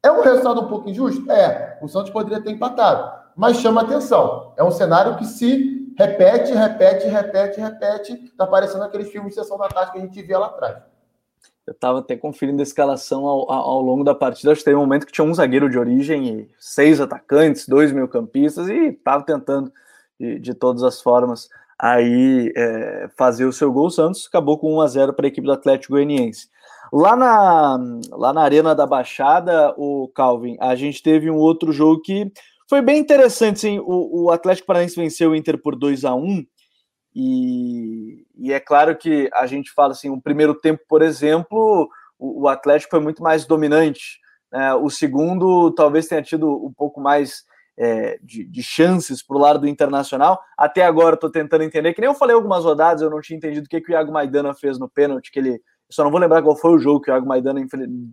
É 0.03 0.11
um 0.11 0.21
resultado 0.21 0.61
um 0.61 0.69
pouco 0.69 0.89
injusto? 0.89 1.31
É. 1.31 1.79
O 1.81 1.89
Santos 1.89 2.11
poderia 2.11 2.43
ter 2.43 2.51
empatado. 2.51 3.23
Mas 3.37 3.59
chama 3.59 3.83
atenção. 3.83 4.53
É 4.57 4.65
um 4.65 4.71
cenário 4.71 5.17
que, 5.17 5.25
se 5.25 5.95
repete, 5.97 6.53
repete, 6.53 7.07
repete, 7.07 7.61
repete. 7.61 8.35
Tá 8.37 8.47
parecendo 8.47 8.85
aqueles 8.85 9.11
filmes 9.11 9.35
de 9.35 9.41
sessão 9.41 9.57
da 9.57 9.69
tarde 9.69 9.93
que 9.93 9.99
a 9.99 10.01
gente 10.01 10.23
via 10.23 10.39
lá 10.39 10.47
atrás. 10.47 10.83
Eu 11.65 11.73
estava 11.73 12.01
até 12.01 12.17
conferindo 12.17 12.61
a 12.61 12.65
escalação 12.65 13.25
ao, 13.27 13.51
ao, 13.51 13.81
longo 13.81 14.03
da 14.03 14.15
partida. 14.15 14.51
Acho 14.51 14.61
que 14.61 14.65
teve 14.65 14.77
um 14.77 14.81
momento 14.81 15.07
que 15.07 15.13
tinha 15.13 15.25
um 15.25 15.33
zagueiro 15.33 15.71
de 15.71 15.79
origem 15.79 16.29
e 16.29 16.51
seis 16.59 17.01
atacantes, 17.01 17.69
dois 17.69 17.93
meio 17.93 18.09
campistas, 18.09 18.69
e 18.69 18.89
estava 18.89 19.23
tentando 19.23 19.73
de, 20.19 20.41
de, 20.41 20.55
todas 20.55 20.83
as 20.83 21.01
formas 21.01 21.49
aí 21.79 22.53
é, 22.57 23.09
fazer 23.17 23.45
o 23.45 23.53
seu 23.53 23.73
gol. 23.73 23.87
O 23.87 23.91
Santos 23.91 24.27
acabou 24.27 24.59
com 24.59 24.75
1 24.75 24.81
a 24.81 24.87
0 24.89 25.13
para 25.13 25.27
a 25.27 25.29
equipe 25.29 25.47
do 25.47 25.53
Atlético 25.53 25.93
Goianiense. 25.93 26.49
Lá 26.93 27.17
na, 27.17 27.79
lá 28.11 28.33
na 28.35 28.43
Arena 28.43 28.75
da 28.75 28.87
Baixada, 28.87 29.75
o 29.79 30.09
Calvin, 30.15 30.57
a 30.61 30.75
gente 30.75 31.03
teve 31.03 31.31
um 31.31 31.39
outro 31.39 31.73
jogo 31.73 32.03
que 32.03 32.31
foi 32.69 32.83
bem 32.83 32.99
interessante. 32.99 33.61
Sim. 33.61 33.79
O, 33.79 34.25
o 34.25 34.31
Atlético 34.31 34.67
Paranaense 34.67 34.97
venceu 34.97 35.31
o 35.31 35.37
Inter 35.37 35.57
por 35.57 35.75
2 35.75 36.05
a 36.05 36.15
1 36.15 36.45
e, 37.15 38.27
e, 38.37 38.53
é 38.53 38.59
claro 38.59 38.97
que 38.97 39.29
a 39.35 39.47
gente 39.47 39.71
fala 39.73 39.93
assim, 39.93 40.09
o 40.11 40.21
primeiro 40.21 40.55
tempo, 40.55 40.83
por 40.89 41.03
exemplo, 41.03 41.89
o, 42.19 42.43
o 42.43 42.49
Atlético 42.49 42.91
foi 42.91 43.01
muito 43.01 43.23
mais 43.23 43.45
dominante. 43.47 44.19
Né? 44.51 44.75
O 44.75 44.89
segundo 44.89 45.71
talvez 45.73 46.07
tenha 46.07 46.23
tido 46.23 46.49
um 46.49 46.73
pouco 46.73 47.01
mais 47.01 47.45
é, 47.77 48.19
de, 48.23 48.45
de, 48.45 48.63
chances 48.63 49.23
para 49.23 49.37
o 49.37 49.41
lado 49.41 49.61
do 49.61 49.69
Internacional. 49.69 50.41
Até 50.57 50.85
agora 50.85 51.15
estou 51.15 51.31
tentando 51.31 51.65
entender, 51.65 51.93
que 51.95 52.01
nem 52.01 52.09
eu 52.09 52.15
falei 52.15 52.35
algumas 52.35 52.65
rodadas, 52.65 53.03
eu 53.03 53.11
não 53.11 53.21
tinha 53.21 53.37
entendido 53.37 53.67
o 53.67 53.69
que, 53.69 53.81
que 53.81 53.91
o 53.91 53.95
Iago 53.95 54.13
Maidana 54.13 54.55
fez 54.55 54.79
no 54.79 54.89
pênalti, 54.89 55.31
que 55.31 55.39
ele. 55.39 55.61
Só 55.93 56.03
não 56.03 56.11
vou 56.11 56.21
lembrar 56.21 56.43
qual 56.43 56.57
foi 56.57 56.73
o 56.73 56.79
jogo 56.79 57.01
que 57.01 57.11
o 57.11 57.15
Iago 57.15 57.27
Maidana 57.27 57.65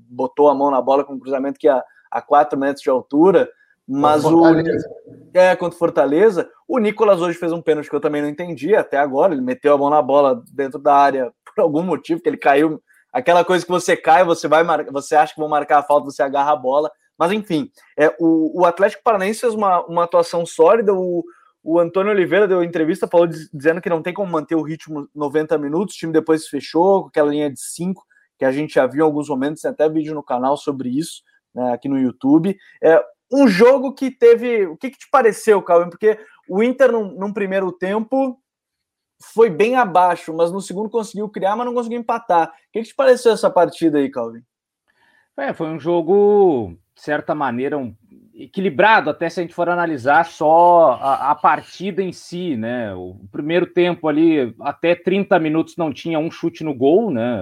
botou 0.10 0.50
a 0.50 0.56
mão 0.56 0.70
na 0.70 0.82
bola 0.82 1.04
com 1.04 1.14
um 1.14 1.20
cruzamento 1.20 1.60
que 1.60 1.68
a, 1.68 1.84
a 2.12 2.22
4 2.22 2.60
metros 2.60 2.82
de 2.82 2.90
altura. 2.90 3.50
Mas 3.88 4.24
o. 4.24 4.44
É, 5.34 5.56
contra 5.56 5.76
o 5.76 5.80
Fortaleza. 5.80 6.48
O 6.68 6.78
Nicolas 6.78 7.22
hoje 7.22 7.38
fez 7.38 7.52
um 7.52 7.62
pênalti 7.62 7.90
que 7.90 7.96
eu 7.96 8.00
também 8.00 8.22
não 8.22 8.30
entendi 8.30 8.76
até 8.76 8.98
agora. 8.98 9.34
Ele 9.34 9.42
meteu 9.42 9.74
a 9.74 9.78
mão 9.78 9.90
na 9.90 10.02
bola 10.02 10.44
dentro 10.54 10.78
da 10.78 10.94
área 10.94 11.34
por 11.56 11.62
algum 11.62 11.82
motivo, 11.82 12.22
que 12.22 12.30
ele 12.30 12.38
caiu. 12.38 12.82
Aquela 13.12 13.44
coisa 13.44 13.66
que 13.66 13.72
você 13.72 13.98
cai, 13.98 14.24
você 14.24 14.48
vai 14.48 14.64
marcar, 14.64 14.92
você 14.92 15.16
acha 15.16 15.34
que 15.34 15.40
vão 15.40 15.50
marcar 15.50 15.80
a 15.80 15.84
falta, 15.84 16.06
você 16.06 16.22
agarra 16.22 16.52
a 16.52 16.56
bola. 16.56 16.92
Mas 17.18 17.32
enfim, 17.32 17.72
é, 17.98 18.16
o, 18.20 18.62
o 18.62 18.66
Atlético 18.66 19.04
Paranaense 19.04 19.42
fez 19.42 19.56
uma, 19.56 19.84
uma 19.86 20.04
atuação 20.04 20.46
sólida. 20.46 20.94
O, 20.94 21.24
o 21.64 21.80
Antônio 21.80 22.12
Oliveira 22.12 22.48
deu 22.48 22.64
entrevista, 22.64 23.08
falou 23.08 23.28
dizendo 23.28 23.82
que 23.82 23.90
não 23.90 24.02
tem 24.02 24.14
como 24.14 24.32
manter 24.32 24.56
o 24.56 24.62
ritmo 24.62 25.10
90 25.14 25.58
minutos. 25.58 25.96
O 25.96 25.98
time 25.98 26.14
depois 26.14 26.48
fechou 26.48 27.04
com 27.04 27.08
aquela 27.10 27.30
linha 27.30 27.52
de 27.52 27.60
5 27.60 28.06
que 28.38 28.46
a 28.46 28.52
gente 28.52 28.76
já 28.76 28.88
viu 28.88 29.02
em 29.02 29.06
alguns 29.06 29.28
momentos, 29.28 29.62
tem 29.62 29.70
até 29.70 29.90
vídeo 29.90 30.16
no 30.16 30.24
canal 30.24 30.56
sobre 30.56 30.90
isso, 30.90 31.22
né, 31.54 31.74
aqui 31.74 31.90
no 31.90 32.00
YouTube. 32.00 32.58
É, 32.82 33.04
um 33.32 33.48
jogo 33.48 33.94
que 33.94 34.10
teve. 34.10 34.66
O 34.66 34.78
que, 34.78 34.90
que 34.90 34.98
te 34.98 35.10
pareceu, 35.12 35.62
Calvin? 35.62 35.90
Porque 35.90 36.18
o 36.48 36.64
Inter, 36.64 36.92
num, 36.92 37.14
num, 37.16 37.34
primeiro 37.34 37.72
tempo, 37.72 38.42
foi 39.22 39.50
bem 39.50 39.76
abaixo, 39.76 40.34
mas 40.34 40.52
no 40.52 40.62
segundo 40.62 40.90
conseguiu 40.90 41.28
criar, 41.30 41.56
mas 41.58 41.66
não 41.66 41.74
conseguiu 41.74 42.00
empatar. 42.00 42.48
O 42.48 42.72
que, 42.72 42.82
que 42.82 42.88
te 42.88 42.96
pareceu 42.96 43.34
essa 43.34 43.50
partida 43.50 43.98
aí, 44.00 44.10
Calvin? 44.10 44.42
É, 45.38 45.54
foi 45.54 45.68
um 45.68 45.80
jogo, 45.80 46.78
de 46.96 47.02
certa 47.02 47.36
maneira, 47.36 47.78
um, 47.78 47.96
equilibrado, 48.40 49.10
até 49.10 49.30
se 49.30 49.40
a 49.40 49.44
gente 49.44 49.54
for 49.54 49.68
analisar 49.68 50.26
só 50.26 50.98
a, 51.02 51.32
a, 51.32 51.36
partida 51.36 52.02
em 52.02 52.14
si, 52.14 52.56
né? 52.56 52.94
O 52.96 53.20
primeiro 53.30 53.66
tempo 53.66 54.08
ali, 54.08 54.56
até 54.62 54.96
30 54.96 55.38
minutos, 55.40 55.76
não 55.76 55.92
tinha 55.92 56.18
um 56.18 56.32
chute 56.32 56.64
no 56.64 56.74
gol, 56.74 57.12
né? 57.12 57.42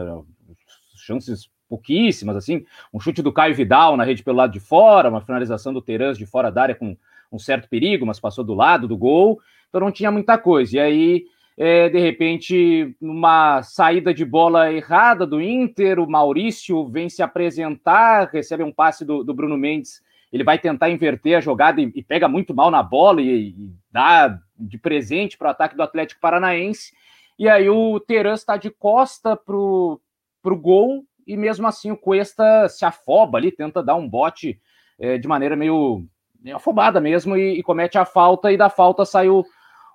Chances 0.95 1.49
pouquíssimas, 1.69 2.35
assim, 2.35 2.65
um 2.91 2.99
chute 2.99 3.21
do 3.21 3.31
Caio 3.31 3.53
Vidal 3.53 3.95
na 3.95 4.03
rede 4.03 4.23
pelo 4.23 4.37
lado 4.37 4.53
de 4.53 4.59
fora, 4.59 5.09
uma 5.09 5.21
finalização 5.21 5.71
do 5.71 5.81
Terãs 5.81 6.17
de 6.17 6.25
fora 6.25 6.49
da 6.49 6.63
área 6.63 6.75
com 6.75 6.97
um 7.31 7.37
certo 7.37 7.69
perigo, 7.69 8.05
mas 8.05 8.19
passou 8.19 8.43
do 8.43 8.53
lado 8.53 8.87
do 8.87 8.97
gol, 8.97 9.39
então 9.67 9.81
não 9.81 9.91
tinha 9.91 10.09
muita 10.09 10.37
coisa. 10.37 10.77
E 10.77 10.79
aí, 10.79 11.25
é, 11.57 11.89
de 11.89 11.99
repente, 11.99 12.95
numa 12.99 13.61
saída 13.63 14.13
de 14.13 14.23
bola 14.23 14.71
errada 14.71 15.27
do 15.27 15.41
Inter, 15.41 15.99
o 15.99 16.09
Maurício 16.09 16.87
vem 16.87 17.09
se 17.09 17.21
apresentar, 17.21 18.29
recebe 18.31 18.63
um 18.63 18.71
passe 18.71 19.03
do, 19.03 19.23
do 19.23 19.33
Bruno 19.33 19.57
Mendes, 19.57 20.01
ele 20.31 20.43
vai 20.43 20.59
tentar 20.59 20.89
inverter 20.89 21.37
a 21.37 21.41
jogada 21.41 21.81
e, 21.81 21.91
e 21.95 22.03
pega 22.03 22.27
muito 22.27 22.53
mal 22.53 22.69
na 22.69 22.83
bola 22.83 23.21
e, 23.21 23.49
e 23.49 23.71
dá 23.91 24.37
de 24.57 24.77
presente 24.77 25.37
para 25.37 25.47
o 25.47 25.51
ataque 25.51 25.75
do 25.75 25.83
Atlético 25.83 26.21
Paranaense. 26.21 26.91
E 27.37 27.47
aí 27.47 27.69
o 27.69 27.99
Terãs 27.99 28.39
está 28.39 28.57
de 28.57 28.69
costa 28.69 29.35
para 29.35 29.55
o 29.55 29.99
gol 30.43 31.05
e 31.25 31.37
mesmo 31.37 31.67
assim 31.67 31.91
o 31.91 31.97
Cuesta 31.97 32.67
se 32.69 32.85
afoba 32.85 33.37
ali, 33.37 33.51
tenta 33.51 33.83
dar 33.83 33.95
um 33.95 34.09
bote 34.09 34.59
é, 34.97 35.17
de 35.17 35.27
maneira 35.27 35.55
meio, 35.55 36.05
meio 36.39 36.55
afobada 36.55 36.99
mesmo 36.99 37.37
e, 37.37 37.59
e, 37.59 37.63
comete 37.63 37.97
a 37.97 38.05
falta, 38.05 38.51
e 38.51 38.57
da 38.57 38.69
falta 38.69 39.05
saiu 39.05 39.45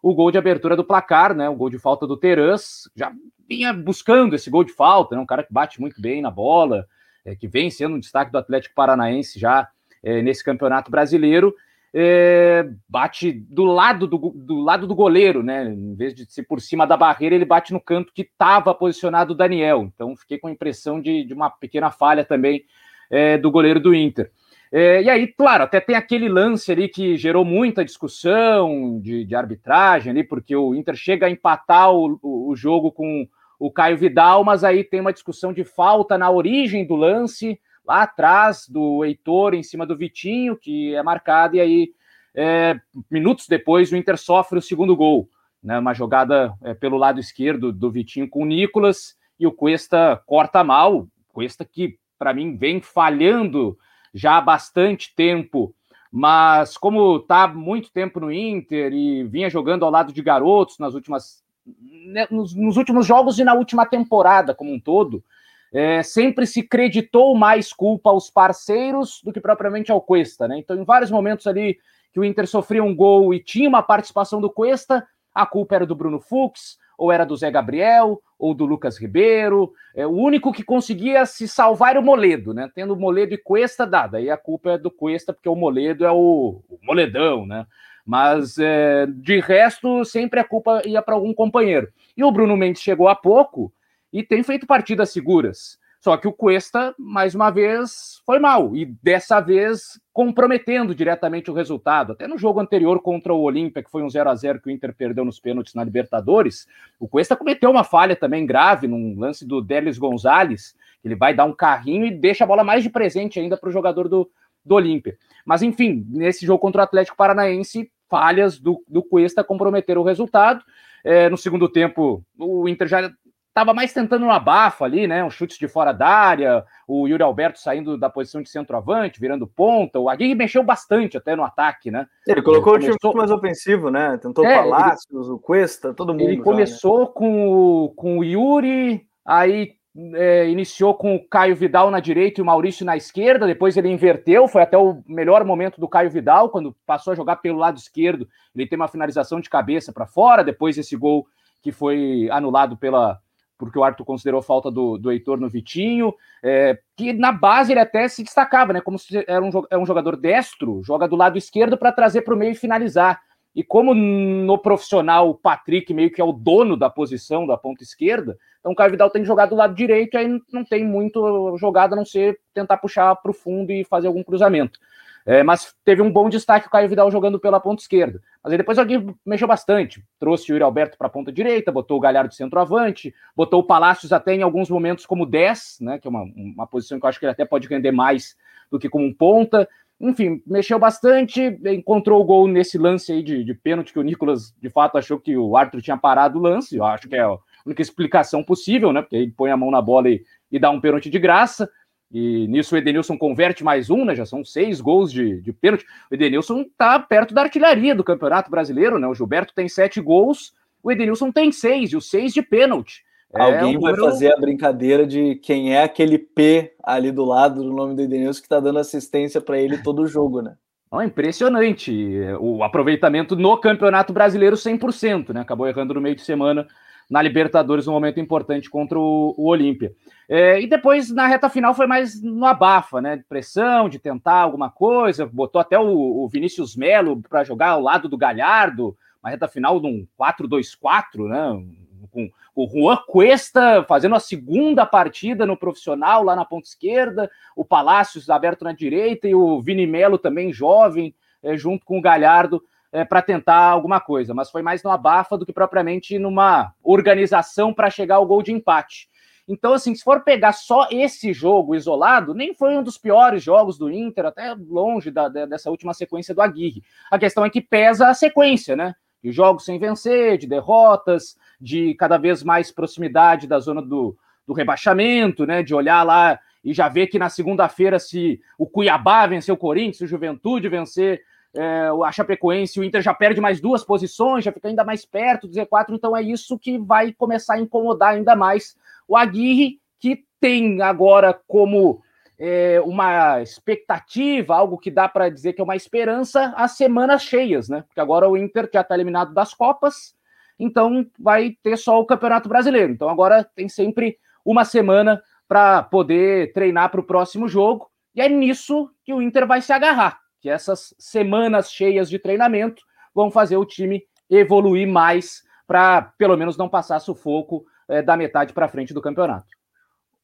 o 0.03 0.15
gol 0.15 0.31
de 0.31 0.39
abertura 0.39 0.77
do 0.77 0.85
placar, 0.85 1.35
né? 1.35 1.49
O 1.49 1.55
gol 1.55 1.71
de 1.71 1.79
falta 1.79 2.07
do 2.07 2.17
Terãs, 2.17 2.91
já 2.95 3.13
vinha 3.49 3.73
buscando 3.73 4.35
esse 4.35 4.51
gol 4.51 4.65
de 4.65 4.73
falta, 4.73 5.15
né? 5.17 5.23
Um 5.23 5.27
cara 5.27 5.43
que 5.43 5.53
bate 5.53 5.81
muito 5.81 6.01
bem 6.01 6.21
na 6.21 6.31
bola, 6.31 6.87
é, 7.25 7.35
que 7.35 7.49
vem 7.49 7.71
sendo 7.71 7.97
um 7.97 8.01
destaque 8.01 8.31
do 8.31 8.39
Atlético 8.39 8.75
Paranaense 8.75 9.39
já 9.39 9.69
é, 10.03 10.23
nesse 10.23 10.45
campeonato 10.45 10.91
brasileiro 10.91 11.55
é, 11.95 12.67
bate 12.89 13.33
do 13.33 13.65
lado 13.65 14.07
do, 14.07 14.19
do, 14.35 14.61
lado 14.61 14.87
do 14.87 14.95
goleiro, 14.95 15.43
né? 15.43 15.65
Em 15.65 15.95
vez 15.95 16.15
de 16.15 16.31
ser 16.33 16.45
por 16.45 16.61
cima 16.61 16.87
da 16.87 16.97
barreira, 16.97 17.35
ele 17.35 17.45
bate 17.45 17.73
no 17.73 17.81
canto 17.81 18.13
que 18.15 18.23
estava 18.23 18.75
posicionado 18.75 19.33
o 19.33 19.37
Daniel. 19.37 19.91
Então 19.95 20.17
fiquei 20.17 20.39
com 20.39 20.49
a 20.49 20.53
impressão 20.53 21.01
de, 21.01 21.25
de 21.25 21.35
uma 21.35 21.51
pequena 21.51 21.91
falha 21.91 22.25
também 22.25 22.65
é, 23.11 23.37
do 23.37 23.51
goleiro 23.51 23.79
do 23.79 23.95
Inter. 23.95 24.31
É, 24.75 25.03
e 25.03 25.11
aí, 25.11 25.27
claro, 25.27 25.65
até 25.65 25.81
tem 25.81 25.95
aquele 25.95 26.31
lance 26.31 26.73
ali 26.73 26.89
que 26.89 27.19
gerou 27.19 27.45
muita 27.45 27.85
discussão 27.85 28.99
de, 29.03 29.23
de 29.23 29.35
arbitragem 29.35 30.11
ali, 30.11 30.25
porque 30.25 30.57
o 30.57 30.75
Inter 30.75 30.95
chega 30.95 31.27
a 31.27 31.31
empatar 31.31 31.93
o, 31.93 32.19
o, 32.23 32.49
o 32.49 32.57
jogo 32.57 32.91
com 32.91 33.29
o 33.59 33.71
Caio 33.71 33.99
Vidal, 33.99 34.43
mas 34.43 34.65
aí 34.65 34.83
tem 34.83 35.01
uma 35.01 35.13
discussão 35.13 35.53
de 35.53 35.63
falta 35.63 36.17
na 36.17 36.31
origem 36.31 36.87
do 36.87 36.97
lance 36.97 37.61
lá 37.85 38.03
atrás 38.03 38.67
do 38.69 39.05
Heitor 39.05 39.55
em 39.55 39.63
cima 39.63 39.87
do 39.87 39.97
Vitinho, 39.97 40.57
que 40.57 40.95
é 40.95 41.03
marcado, 41.03 41.57
e 41.57 41.61
aí, 41.61 41.93
é, 42.35 42.81
minutos 43.11 43.47
depois, 43.49 43.91
o 43.91 43.97
Inter 43.97 44.17
sofre 44.17 44.59
o 44.59 44.63
segundo 44.63 44.97
gol. 44.97 45.29
Né, 45.63 45.79
uma 45.79 45.95
jogada 45.95 46.53
é, 46.61 46.75
pelo 46.75 46.97
lado 46.97 47.21
esquerdo 47.21 47.73
do 47.73 47.89
Vitinho 47.89 48.29
com 48.29 48.43
o 48.43 48.47
Nicolas, 48.47 49.17
e 49.39 49.47
o 49.47 49.53
Cuesta 49.53 50.23
corta 50.27 50.63
mal. 50.63 51.09
Cuesta 51.29 51.65
que, 51.65 51.99
para 52.19 52.33
mim, 52.33 52.57
vem 52.57 52.81
falhando 52.81 53.77
já 54.15 54.37
há 54.37 54.41
bastante 54.41 55.15
tempo, 55.15 55.75
mas 56.11 56.77
como 56.77 57.17
está 57.17 57.49
muito 57.49 57.91
tempo 57.91 58.21
no 58.21 58.31
Inter 58.31 58.93
e 58.93 59.25
vinha 59.25 59.49
jogando 59.49 59.85
ao 59.85 59.91
lado 59.91 60.13
de 60.13 60.23
garotos 60.23 60.79
nas 60.79 60.95
últimas, 60.95 61.43
né, 61.91 62.27
nos, 62.31 62.55
nos 62.55 62.77
últimos 62.77 63.07
jogos 63.07 63.39
e 63.39 63.45
na 63.45 63.55
última 63.55 63.87
temporada 63.87 64.55
como 64.55 64.73
um 64.73 64.79
todo, 64.79 65.25
é, 65.73 66.03
sempre 66.03 66.47
se 66.47 66.63
creditou 66.63 67.35
mais 67.35 67.73
culpa 67.73 68.11
aos 68.11 68.29
parceiros 68.29 69.21
do 69.25 69.33
que 69.33 69.41
propriamente 69.41 69.91
ao 69.91 70.01
Cuesta, 70.01 70.47
né? 70.47 70.59
Então, 70.59 70.77
em 70.77 70.85
vários 70.85 71.11
momentos 71.11 71.47
ali 71.47 71.79
que 72.13 72.21
o 72.21 72.25
Inter 72.25 72.47
sofria 72.47 72.85
um 72.85 72.95
gol 72.95 73.33
e 73.33 73.43
tinha 73.43 73.69
uma 73.69 73.83
participação 73.83 74.41
do 74.41 74.51
Cuesta, 74.51 75.07
a 75.35 75.47
culpa 75.47 75.77
era 75.77 75.87
do 75.87 75.95
Bruno 75.95 76.21
Fux, 76.21 76.77
ou 76.99 77.11
era 77.11 77.25
do 77.25 77.35
Zé 77.35 77.51
Gabriel, 77.51 78.21
ou 78.39 78.55
do 78.55 78.67
Lucas 78.67 78.99
Ribeiro. 78.99 79.73
É, 79.95 80.07
o 80.07 80.11
único 80.11 80.53
que 80.53 80.63
conseguia 80.63 81.25
se 81.25 81.49
salvar 81.49 81.93
era 81.93 82.01
o 82.01 82.05
Moledo, 82.05 82.53
né? 82.53 82.71
Tendo 82.75 82.95
Moledo 82.95 83.33
e 83.33 83.39
Cuesta 83.39 83.87
dada. 83.87 84.19
Aí 84.19 84.29
a 84.29 84.37
culpa 84.37 84.73
é 84.73 84.79
do 84.79 84.91
Cuesta, 84.91 85.33
porque 85.33 85.49
o 85.49 85.57
Moledo 85.57 86.05
é 86.05 86.13
o, 86.13 86.63
o 86.69 86.79
Moledão, 86.83 87.47
né? 87.47 87.67
Mas 88.05 88.59
é, 88.59 89.07
de 89.07 89.41
resto, 89.41 90.05
sempre 90.05 90.39
a 90.39 90.45
culpa 90.45 90.83
ia 90.85 91.01
para 91.01 91.15
algum 91.15 91.33
companheiro. 91.33 91.89
E 92.15 92.23
o 92.23 92.31
Bruno 92.31 92.57
Mendes 92.57 92.83
chegou 92.83 93.09
há 93.09 93.15
pouco 93.15 93.73
e 94.13 94.23
tem 94.23 94.43
feito 94.43 94.67
partidas 94.67 95.11
seguras. 95.11 95.79
Só 96.03 96.17
que 96.17 96.27
o 96.27 96.33
Cuesta, 96.33 96.93
mais 96.99 97.33
uma 97.33 97.49
vez, 97.49 98.21
foi 98.27 98.41
mal. 98.41 98.75
E 98.75 98.85
dessa 98.85 99.39
vez 99.39 100.01
comprometendo 100.13 100.97
diretamente 100.97 101.49
o 101.49 101.55
resultado. 101.55 102.11
Até 102.11 102.27
no 102.27 102.37
jogo 102.37 102.59
anterior 102.59 103.01
contra 103.01 103.33
o 103.33 103.41
Olímpia, 103.41 103.85
que 103.85 103.91
foi 103.91 104.03
um 104.03 104.11
0 104.11 104.29
a 104.29 104.35
0 104.35 104.61
que 104.61 104.69
o 104.69 104.73
Inter 104.73 104.93
perdeu 104.93 105.25
nos 105.25 105.39
pênaltis 105.39 105.75
na 105.75 105.85
Libertadores, 105.85 106.67
o 106.99 107.07
Cuesta 107.07 107.37
cometeu 107.37 107.71
uma 107.71 107.85
falha 107.85 108.17
também 108.17 108.45
grave 108.45 108.89
num 108.89 109.17
lance 109.17 109.47
do 109.47 109.63
Délis 109.63 109.97
Gonzalez. 109.97 110.75
Ele 111.05 111.15
vai 111.15 111.35
dar 111.35 111.45
um 111.45 111.55
carrinho 111.55 112.05
e 112.05 112.11
deixa 112.11 112.43
a 112.43 112.49
bola 112.49 112.65
mais 112.65 112.83
de 112.83 112.91
presente 112.91 113.39
ainda 113.39 113.57
para 113.57 113.69
o 113.69 113.73
jogador 113.73 114.09
do, 114.09 114.29
do 114.65 114.75
Olímpia. 114.75 115.17
Mas 115.47 115.63
enfim, 115.63 116.05
nesse 116.11 116.45
jogo 116.45 116.59
contra 116.59 116.81
o 116.81 116.85
Atlético 116.85 117.17
Paranaense, 117.17 117.89
falhas 118.11 118.59
do, 118.59 118.83
do 118.89 119.05
Cuesta 119.05 119.45
comprometeram 119.45 120.01
o 120.01 120.05
resultado. 120.05 120.65
É, 121.05 121.31
no 121.31 121.37
segundo 121.37 121.69
tempo, 121.69 122.25
o 122.37 122.69
Inter 122.69 122.89
já 122.89 123.13
estava 123.53 123.75
mais 123.75 123.93
tentando 123.93 124.25
um 124.25 124.31
abafo 124.31 124.83
ali, 124.83 125.07
né? 125.07 125.23
Um 125.23 125.31
chute 125.31 125.59
de 125.59 125.69
fora 125.69 125.93
da 125.93 126.09
área, 126.09 126.65
o 126.89 127.07
Yuri 127.07 127.23
Alberto 127.23 127.61
saindo 127.61 127.99
da 127.99 128.09
posição 128.09 128.43
de 128.43 128.49
centroavante, 128.49 129.21
virando 129.21 129.47
ponta. 129.47 130.01
O 130.01 130.09
Aguirre 130.09 130.35
mexeu 130.35 130.63
bastante 130.63 131.19
até 131.19 131.37
no 131.37 131.45
ataque, 131.45 131.91
né? 131.91 132.07
Ele 132.27 132.41
colocou 132.41 132.75
ele 132.75 132.85
o 132.85 132.87
time 132.87 132.99
muito 133.03 133.17
mais 133.17 133.31
ofensivo, 133.31 133.91
né? 133.91 134.17
Tentou 134.17 134.45
é, 134.45 134.57
Palácios, 134.57 135.27
ele... 135.27 135.35
o 135.35 135.39
Cuesta, 135.39 135.93
todo 135.93 136.15
mundo. 136.15 136.23
Ele 136.23 136.37
já, 136.37 136.43
começou 136.43 137.01
né? 137.01 137.11
com, 137.15 137.49
o, 137.49 137.89
com 137.91 138.19
o 138.19 138.25
Yuri, 138.25 139.07
aí 139.25 139.75
é, 140.15 140.49
iniciou 140.49 140.95
com 140.95 141.15
o 141.15 141.23
Caio 141.23 141.55
Vidal 141.55 141.91
na 141.91 142.01
direita 142.01 142.41
e 142.41 142.43
o 142.43 142.47
Maurício 142.47 142.87
na 142.87 142.97
esquerda, 142.97 143.47
depois 143.47 143.77
ele 143.77 143.91
inverteu, 143.91 144.49
foi 144.49 144.63
até 144.63 144.79
o 144.79 145.03
melhor 145.07 145.45
momento 145.45 145.79
do 145.79 145.89
Caio 145.89 146.11
Vidal, 146.11 146.49
quando 146.49 146.75
passou 146.87 147.13
a 147.13 147.17
jogar 147.17 147.37
pelo 147.37 147.59
lado 147.59 147.77
esquerdo, 147.77 148.27
ele 148.57 148.67
tem 148.67 148.79
uma 148.79 148.89
finalização 148.89 149.41
de 149.41 149.51
cabeça 149.51 149.93
para 149.93 150.07
fora, 150.07 150.43
depois 150.43 150.79
esse 150.79 150.97
gol 150.97 151.27
que 151.61 151.71
foi 151.71 152.29
anulado 152.31 152.79
pela 152.79 153.21
porque 153.59 153.79
o 153.79 153.85
Arthur 153.85 154.05
considerou 154.05 154.43
falta 154.43 154.71
do, 154.71 154.99
do 154.99 155.11
Heitor 155.11 155.39
no 155.39 155.49
Vitinho, 155.49 156.13
é, 156.43 156.79
que 156.97 157.13
na 157.13 157.33
base 157.33 157.73
ele 157.73 157.81
até 157.81 158.09
se 158.09 158.23
destacava, 158.23 158.73
né? 158.73 158.81
Como 158.81 158.99
se 158.99 159.25
era 159.27 159.43
um, 159.43 159.51
é 159.71 159.79
um 159.79 159.87
jogador 159.87 160.17
destro, 160.17 160.83
joga 160.83 161.07
do 161.07 161.17
lado 161.17 161.39
esquerdo 161.39 161.77
para 161.77 161.93
trazer 161.93 162.23
para 162.23 162.35
o 162.35 162.37
meio 162.37 162.53
e 162.53 162.57
finalizar. 162.57 163.21
E 163.55 163.63
como 163.63 163.95
no 163.95 164.57
profissional 164.59 165.29
o 165.29 165.35
Patrick 165.35 165.93
meio 165.93 166.11
que 166.11 166.21
é 166.21 166.25
o 166.25 166.33
dono 166.33 166.77
da 166.77 166.89
posição 166.89 167.47
da 167.47 167.57
ponta 167.57 167.83
esquerda, 167.83 168.37
então 168.61 168.73
o 168.73 168.75
Caio 168.75 168.93
Vidal 168.93 169.11
tem 169.11 169.23
que 169.23 169.29
jogar 169.29 169.47
do 169.47 169.57
lado 169.57 169.75
direito, 169.75 170.17
aí 170.17 170.41
não 170.51 170.65
tem 170.65 170.85
muito 170.85 171.57
jogada 171.59 171.95
a 171.95 171.97
não 171.97 172.05
ser 172.05 172.39
tentar 172.55 172.79
puxar 172.79 173.15
para 173.17 173.31
o 173.31 173.35
fundo 173.35 173.71
e 173.71 173.85
fazer 173.85 174.07
algum 174.07 174.23
cruzamento. 174.23 174.79
É, 175.25 175.43
mas 175.43 175.75
teve 175.85 176.03
um 176.03 176.11
bom 176.11 176.29
destaque 176.29 176.67
o 176.67 176.71
Caio 176.71 176.89
Vidal 176.89 177.11
jogando 177.11 177.39
pela 177.39 177.61
ponta 177.61 177.83
esquerda. 177.83 178.21
Mas 178.43 178.53
aí 178.53 178.59
depois 178.59 178.79
alguém 178.79 179.15
mexeu 179.25 179.47
bastante. 179.47 180.03
Trouxe 180.19 180.51
o 180.51 180.55
Yuri 180.55 180.65
Alberto 180.65 180.99
para 180.99 181.07
a 181.07 181.11
ponta 181.11 181.31
direita, 181.31 181.71
botou 181.71 181.97
o 181.97 182.01
Galhardo 182.01 182.35
centroavante, 182.35 183.15
botou 183.37 183.61
o 183.61 183.65
Palácios 183.65 184.13
até 184.13 184.35
em 184.35 184.43
alguns 184.43 184.69
momentos 184.69 185.07
como 185.07 185.25
10, 185.25 185.79
né, 185.81 185.99
que 185.99 186.09
é 186.09 186.11
uma, 186.11 186.23
uma 186.23 186.67
posição 186.67 186.99
que 186.99 187.07
eu 187.07 187.09
acho 187.09 187.19
que 187.19 187.25
ele 187.25 187.33
até 187.33 187.45
pode 187.45 187.69
render 187.69 187.93
mais 187.93 188.37
do 188.71 188.79
que 188.79 188.89
como 188.89 189.07
um 189.07 189.15
ponta. 189.15 189.69
Enfim, 190.01 190.43
mexeu 190.45 190.81
bastante, 190.81 191.41
encontrou 191.65 192.21
o 192.21 192.25
gol 192.25 192.49
nesse 192.49 192.77
lance 192.77 193.13
aí 193.13 193.23
de, 193.23 193.45
de 193.45 193.55
pênalti 193.55 193.93
que 193.93 194.01
o 194.01 194.03
Nicolas 194.03 194.53
de 194.61 194.69
fato 194.69 194.99
achou 194.99 195.21
que 195.21 195.37
o 195.37 195.57
Arthur 195.57 195.81
tinha 195.81 195.97
parado 195.97 196.41
o 196.41 196.43
lance. 196.43 196.77
Eu 196.77 196.85
acho 196.85 197.09
que 197.09 197.15
é 197.15 197.21
a 197.21 197.39
única 197.65 197.83
explicação 197.83 198.43
possível, 198.43 198.93
né? 198.93 199.01
Porque 199.01 199.15
ele 199.15 199.31
põe 199.31 199.53
a 199.53 199.57
mão 199.57 199.71
na 199.71 199.81
bola 199.81 200.09
e, 200.09 200.25
e 200.51 200.59
dá 200.59 200.71
um 200.71 200.81
pênalti 200.81 201.09
de 201.09 201.21
graça. 201.21 201.71
E 202.13 202.47
nisso 202.47 202.75
o 202.75 202.79
Edenilson 202.79 203.17
converte 203.17 203.65
mais 203.65 203.89
um, 203.89 204.05
né? 204.05 204.15
Já 204.15 204.27
são 204.27 204.45
seis 204.45 204.81
gols 204.81 205.11
de, 205.11 205.41
de 205.41 205.53
pênalti. 205.53 205.87
O 206.11 206.15
Edenilson 206.15 206.61
está 206.61 206.99
perto 206.99 207.33
da 207.33 207.43
artilharia 207.43 207.95
do 207.95 208.05
Campeonato 208.05 208.51
Brasileiro, 208.51 208.99
né? 208.99 209.07
O 209.07 209.15
Gilberto 209.15 209.55
tem 209.55 209.67
sete 209.67 209.99
gols, 209.99 210.53
o 210.83 210.93
Edenilson 210.93 211.33
tem 211.33 211.51
seis, 211.51 211.93
e 211.93 211.97
os 211.97 212.11
seis 212.11 212.35
de 212.35 212.43
pênalti. 212.43 213.03
É 213.35 213.41
Alguém 213.41 213.77
é, 213.77 213.79
vai 213.79 213.93
número... 213.93 214.05
fazer 214.05 214.31
a 214.31 214.37
brincadeira 214.37 215.07
de 215.07 215.37
quem 215.37 215.75
é 215.75 215.83
aquele 215.83 216.19
P 216.19 216.75
ali 216.83 217.11
do 217.11 217.25
lado 217.25 217.63
do 217.63 217.73
nome 217.73 217.95
do 217.95 218.03
Edenilson 218.03 218.41
que 218.41 218.47
está 218.47 218.61
dando 218.61 218.79
assistência 218.79 219.41
para 219.41 219.59
ele 219.59 219.79
todo 219.79 220.03
o 220.03 220.07
jogo, 220.07 220.43
né? 220.43 220.55
É 221.01 221.05
impressionante. 221.07 222.21
O 222.39 222.63
aproveitamento 222.63 223.35
no 223.35 223.57
Campeonato 223.57 224.13
Brasileiro 224.13 224.57
100%, 224.57 225.33
né? 225.33 225.41
Acabou 225.41 225.67
errando 225.67 225.95
no 225.95 226.01
meio 226.03 226.15
de 226.15 226.21
semana 226.21 226.67
na 227.09 227.23
Libertadores, 227.23 227.87
um 227.87 227.93
momento 227.93 228.21
importante 228.21 228.69
contra 228.69 228.99
o, 228.99 229.35
o 229.37 229.47
Olímpia. 229.49 229.93
É, 230.35 230.59
e 230.63 230.67
depois, 230.67 231.11
na 231.11 231.27
reta 231.27 231.51
final, 231.51 231.75
foi 231.75 231.87
mais 231.87 232.23
no 232.23 232.47
abafa, 232.47 233.03
né? 233.03 233.19
De 233.19 233.23
pressão, 233.23 233.87
de 233.87 233.99
tentar 233.99 234.37
alguma 234.37 234.71
coisa. 234.71 235.27
Botou 235.27 235.61
até 235.61 235.79
o, 235.79 235.85
o 235.85 236.27
Vinícius 236.27 236.75
Melo 236.75 237.21
para 237.29 237.45
jogar 237.45 237.73
ao 237.73 237.83
lado 237.83 238.09
do 238.09 238.17
Galhardo, 238.17 238.97
uma 239.23 239.29
reta 239.29 239.47
final 239.47 239.79
de 239.79 239.87
um 239.87 240.07
4-2-4, 240.19 241.29
né? 241.29 241.63
Com 242.11 242.31
o 242.57 242.67
Juan 242.67 242.97
Cuesta 243.07 243.85
fazendo 243.87 244.15
a 244.15 244.21
segunda 244.21 244.87
partida 244.87 245.45
no 245.45 245.55
profissional 245.55 246.23
lá 246.23 246.35
na 246.35 246.47
ponta 246.47 246.67
esquerda, 246.67 247.31
o 247.55 247.63
Palácios 247.63 248.31
aberto 248.31 248.65
na 248.65 248.73
direita 248.73 249.29
e 249.29 249.35
o 249.35 249.61
Vini 249.61 249.87
Melo 249.87 250.17
também 250.17 250.51
jovem, 250.51 251.15
é, 251.43 251.59
junto 251.59 251.85
com 251.85 251.99
o 251.99 252.03
Galhardo 252.03 252.63
é, 252.91 253.05
para 253.05 253.21
tentar 253.21 253.67
alguma 253.67 254.01
coisa, 254.01 254.33
mas 254.33 254.51
foi 254.51 254.63
mais 254.63 254.83
no 254.83 254.91
abafa 254.91 255.37
do 255.37 255.45
que 255.45 255.53
propriamente 255.53 256.19
numa 256.19 256.73
organização 256.83 257.75
para 257.75 257.91
chegar 257.91 258.17
ao 258.17 258.27
gol 258.27 258.43
de 258.43 258.51
empate. 258.51 259.12
Então, 259.47 259.73
assim, 259.73 259.95
se 259.95 260.05
for 260.05 260.23
pegar 260.23 260.53
só 260.53 260.87
esse 260.91 261.33
jogo 261.33 261.75
isolado, 261.75 262.33
nem 262.33 262.55
foi 262.55 262.77
um 262.77 262.83
dos 262.83 262.97
piores 262.97 263.43
jogos 263.43 263.77
do 263.77 263.91
Inter, 263.91 264.27
até 264.27 264.55
longe 264.55 265.11
da, 265.11 265.29
dessa 265.29 265.71
última 265.71 265.93
sequência 265.93 266.35
do 266.35 266.41
Aguirre. 266.41 266.83
A 267.11 267.19
questão 267.19 267.45
é 267.45 267.51
que 267.51 267.61
pesa 267.61 268.09
a 268.09 268.15
sequência, 268.15 268.77
né? 268.77 268.95
De 269.23 269.33
jogos 269.33 269.65
sem 269.65 269.79
vencer, 269.79 270.39
de 270.39 270.47
derrotas, 270.47 271.37
de 271.61 271.95
cada 271.95 272.19
vez 272.19 272.43
mais 272.43 272.71
proximidade 272.71 273.47
da 273.47 273.59
zona 273.59 273.83
do, 273.83 274.17
do 274.47 274.53
rebaixamento, 274.53 275.45
né? 275.45 275.63
De 275.63 275.75
olhar 275.75 276.03
lá 276.05 276.39
e 276.65 276.73
já 276.73 276.89
ver 276.89 277.09
que 277.09 277.19
na 277.19 277.29
segunda-feira, 277.29 277.99
se 277.99 278.41
o 278.57 278.67
Cuiabá 278.67 279.27
vencer 279.27 279.53
o 279.53 279.59
Corinthians, 279.59 279.99
se 279.99 280.05
o 280.05 280.09
Juventude 280.09 280.69
vencer 280.69 281.23
é, 281.55 281.89
a 282.05 282.11
Chapecoense, 282.11 282.81
o 282.81 282.85
Inter 282.85 283.03
já 283.03 283.13
perde 283.13 283.41
mais 283.41 283.61
duas 283.61 283.85
posições, 283.85 284.45
já 284.45 284.53
fica 284.53 284.69
ainda 284.69 284.85
mais 284.85 285.05
perto 285.05 285.47
do 285.47 285.55
Z4, 285.55 285.91
então 285.91 286.17
é 286.17 286.23
isso 286.23 286.59
que 286.59 286.79
vai 286.79 287.13
começar 287.13 287.55
a 287.55 287.61
incomodar 287.61 288.15
ainda 288.15 288.35
mais 288.35 288.77
o 289.07 289.17
Aguirre, 289.17 289.79
que 290.01 290.25
tem 290.41 290.81
agora 290.81 291.39
como 291.47 292.01
é, 292.39 292.81
uma 292.81 293.43
expectativa, 293.43 294.57
algo 294.57 294.79
que 294.79 294.91
dá 294.91 295.09
para 295.09 295.29
dizer 295.29 295.53
que 295.53 295.61
é 295.61 295.65
uma 295.65 295.77
esperança, 295.77 296.55
as 296.57 296.73
semanas 296.73 297.23
cheias, 297.23 297.69
né? 297.69 297.85
Porque 297.87 298.01
agora 298.01 298.29
o 298.29 298.37
Inter 298.37 298.69
já 298.73 298.81
está 298.81 298.95
eliminado 298.95 299.35
das 299.35 299.53
Copas, 299.53 300.15
então 300.59 301.07
vai 301.19 301.57
ter 301.63 301.77
só 301.77 302.01
o 302.01 302.07
Campeonato 302.07 302.49
Brasileiro. 302.49 302.93
Então 302.93 303.09
agora 303.09 303.45
tem 303.55 303.69
sempre 303.69 304.19
uma 304.45 304.65
semana 304.65 305.23
para 305.47 305.83
poder 305.83 306.53
treinar 306.53 306.91
para 306.91 307.01
o 307.01 307.05
próximo 307.05 307.47
jogo, 307.47 307.91
e 308.15 308.23
é 308.23 308.29
nisso 308.29 308.91
que 309.05 309.13
o 309.13 309.21
Inter 309.21 309.47
vai 309.47 309.61
se 309.61 309.73
agarrar 309.73 310.23
que 310.43 310.51
essas 310.51 310.93
semanas 310.99 311.71
cheias 311.71 312.11
de 312.11 312.19
treinamento 312.19 312.83
vão 313.15 313.31
fazer 313.31 313.57
o 313.57 313.65
time 313.65 314.03
evoluir 314.29 314.89
mais 314.89 315.43
para 315.67 316.03
pelo 316.19 316.37
menos 316.37 316.57
não 316.57 316.69
passar 316.69 316.99
sufoco 316.99 317.65
é, 317.89 318.03
da 318.03 318.17
metade 318.17 318.53
para 318.53 318.69
frente 318.69 318.93
do 318.93 319.01
campeonato. 319.01 319.47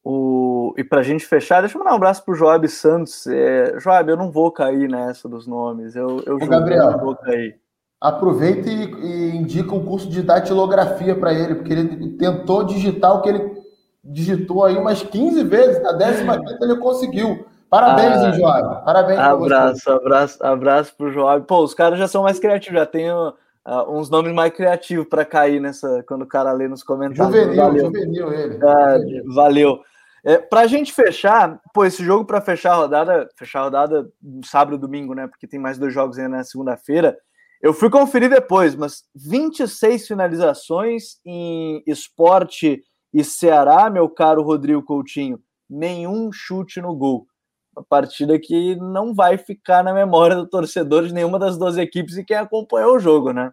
O... 0.03 0.73
E 0.77 0.83
para 0.83 0.99
a 0.99 1.03
gente 1.03 1.25
fechar, 1.25 1.61
deixa 1.61 1.75
eu 1.75 1.79
mandar 1.79 1.93
um 1.93 1.97
abraço 1.97 2.23
para 2.23 2.33
o 2.33 2.35
Joab 2.35 2.67
Santos. 2.67 3.25
É... 3.27 3.79
Joab, 3.79 4.09
eu 4.09 4.17
não 4.17 4.29
vou 4.29 4.51
cair 4.51 4.89
nessa 4.89 5.29
dos 5.29 5.47
nomes. 5.47 5.95
Eu, 5.95 6.21
eu 6.25 6.35
Ô, 6.35 6.47
Gabriel, 6.47 6.91
não 6.91 6.99
vou 6.99 7.15
cair. 7.15 7.59
Aproveita 8.01 8.69
e, 8.69 8.83
e 8.85 9.35
indica 9.35 9.73
um 9.73 9.85
curso 9.85 10.09
de 10.09 10.21
datilografia 10.21 11.15
para 11.15 11.33
ele, 11.33 11.55
porque 11.55 11.73
ele 11.73 12.17
tentou 12.17 12.63
digitar 12.63 13.15
o 13.15 13.21
que 13.21 13.29
ele 13.29 13.59
digitou 14.03 14.63
aí 14.63 14.77
umas 14.77 15.03
15 15.03 15.43
vezes, 15.43 15.81
na 15.83 15.93
décima 15.93 16.37
quinta 16.37 16.65
ele 16.65 16.77
conseguiu. 16.77 17.45
Parabéns, 17.69 18.17
ah, 18.17 18.27
hein, 18.27 18.33
Joab? 18.33 18.83
Parabéns 18.83 19.19
Abraço, 19.19 19.91
abraço, 19.91 20.43
abraço 20.43 20.95
pro 20.97 21.11
Joab. 21.11 21.45
Pô, 21.45 21.63
os 21.63 21.75
caras 21.75 21.99
já 21.99 22.07
são 22.07 22.23
mais 22.23 22.39
criativos, 22.39 22.79
já 22.79 22.85
tem 22.85 23.11
uh, 23.11 23.33
uns 23.87 24.09
nomes 24.09 24.33
mais 24.33 24.51
criativos 24.51 25.07
para 25.07 25.23
cair 25.23 25.61
nessa 25.61 26.03
quando 26.07 26.23
o 26.23 26.27
cara 26.27 26.51
lê 26.51 26.67
nos 26.67 26.81
comentários. 26.81 27.35
Juvenil, 27.35 27.55
valeu. 27.55 27.85
juvenil 27.85 28.33
ele. 28.33 28.55
É, 28.55 29.21
valeu. 29.33 29.79
É, 30.25 30.37
pra 30.37 30.65
gente 30.65 30.91
fechar, 30.91 31.61
pô, 31.71 31.85
esse 31.85 32.03
jogo 32.03 32.25
para 32.25 32.41
fechar 32.41 32.73
a 32.73 32.77
rodada, 32.77 33.29
fechar 33.37 33.59
a 33.59 33.63
rodada 33.65 34.09
sábado 34.43 34.75
e 34.75 34.79
domingo, 34.79 35.13
né? 35.13 35.27
Porque 35.27 35.47
tem 35.47 35.59
mais 35.59 35.77
dois 35.77 35.93
jogos 35.93 36.17
ainda 36.17 36.37
na 36.37 36.43
segunda-feira. 36.43 37.15
Eu 37.61 37.73
fui 37.73 37.89
conferir 37.89 38.29
depois, 38.29 38.73
mas 38.73 39.03
26 39.15 40.07
finalizações 40.07 41.19
em 41.25 41.83
esporte 41.85 42.81
e 43.13 43.23
Ceará, 43.23 43.89
meu 43.89 44.09
caro 44.09 44.41
Rodrigo 44.41 44.81
Coutinho, 44.81 45.39
nenhum 45.69 46.31
chute 46.31 46.81
no 46.81 46.95
gol 46.95 47.27
uma 47.75 47.83
partida 47.87 48.37
que 48.39 48.75
não 48.75 49.13
vai 49.13 49.37
ficar 49.37 49.83
na 49.83 49.93
memória 49.93 50.35
do 50.35 50.47
torcedor 50.47 51.05
de 51.05 51.13
nenhuma 51.13 51.39
das 51.39 51.57
duas 51.57 51.77
equipes 51.77 52.17
e 52.17 52.23
quem 52.23 52.37
acompanhou 52.37 52.95
o 52.95 52.99
jogo, 52.99 53.31
né? 53.31 53.51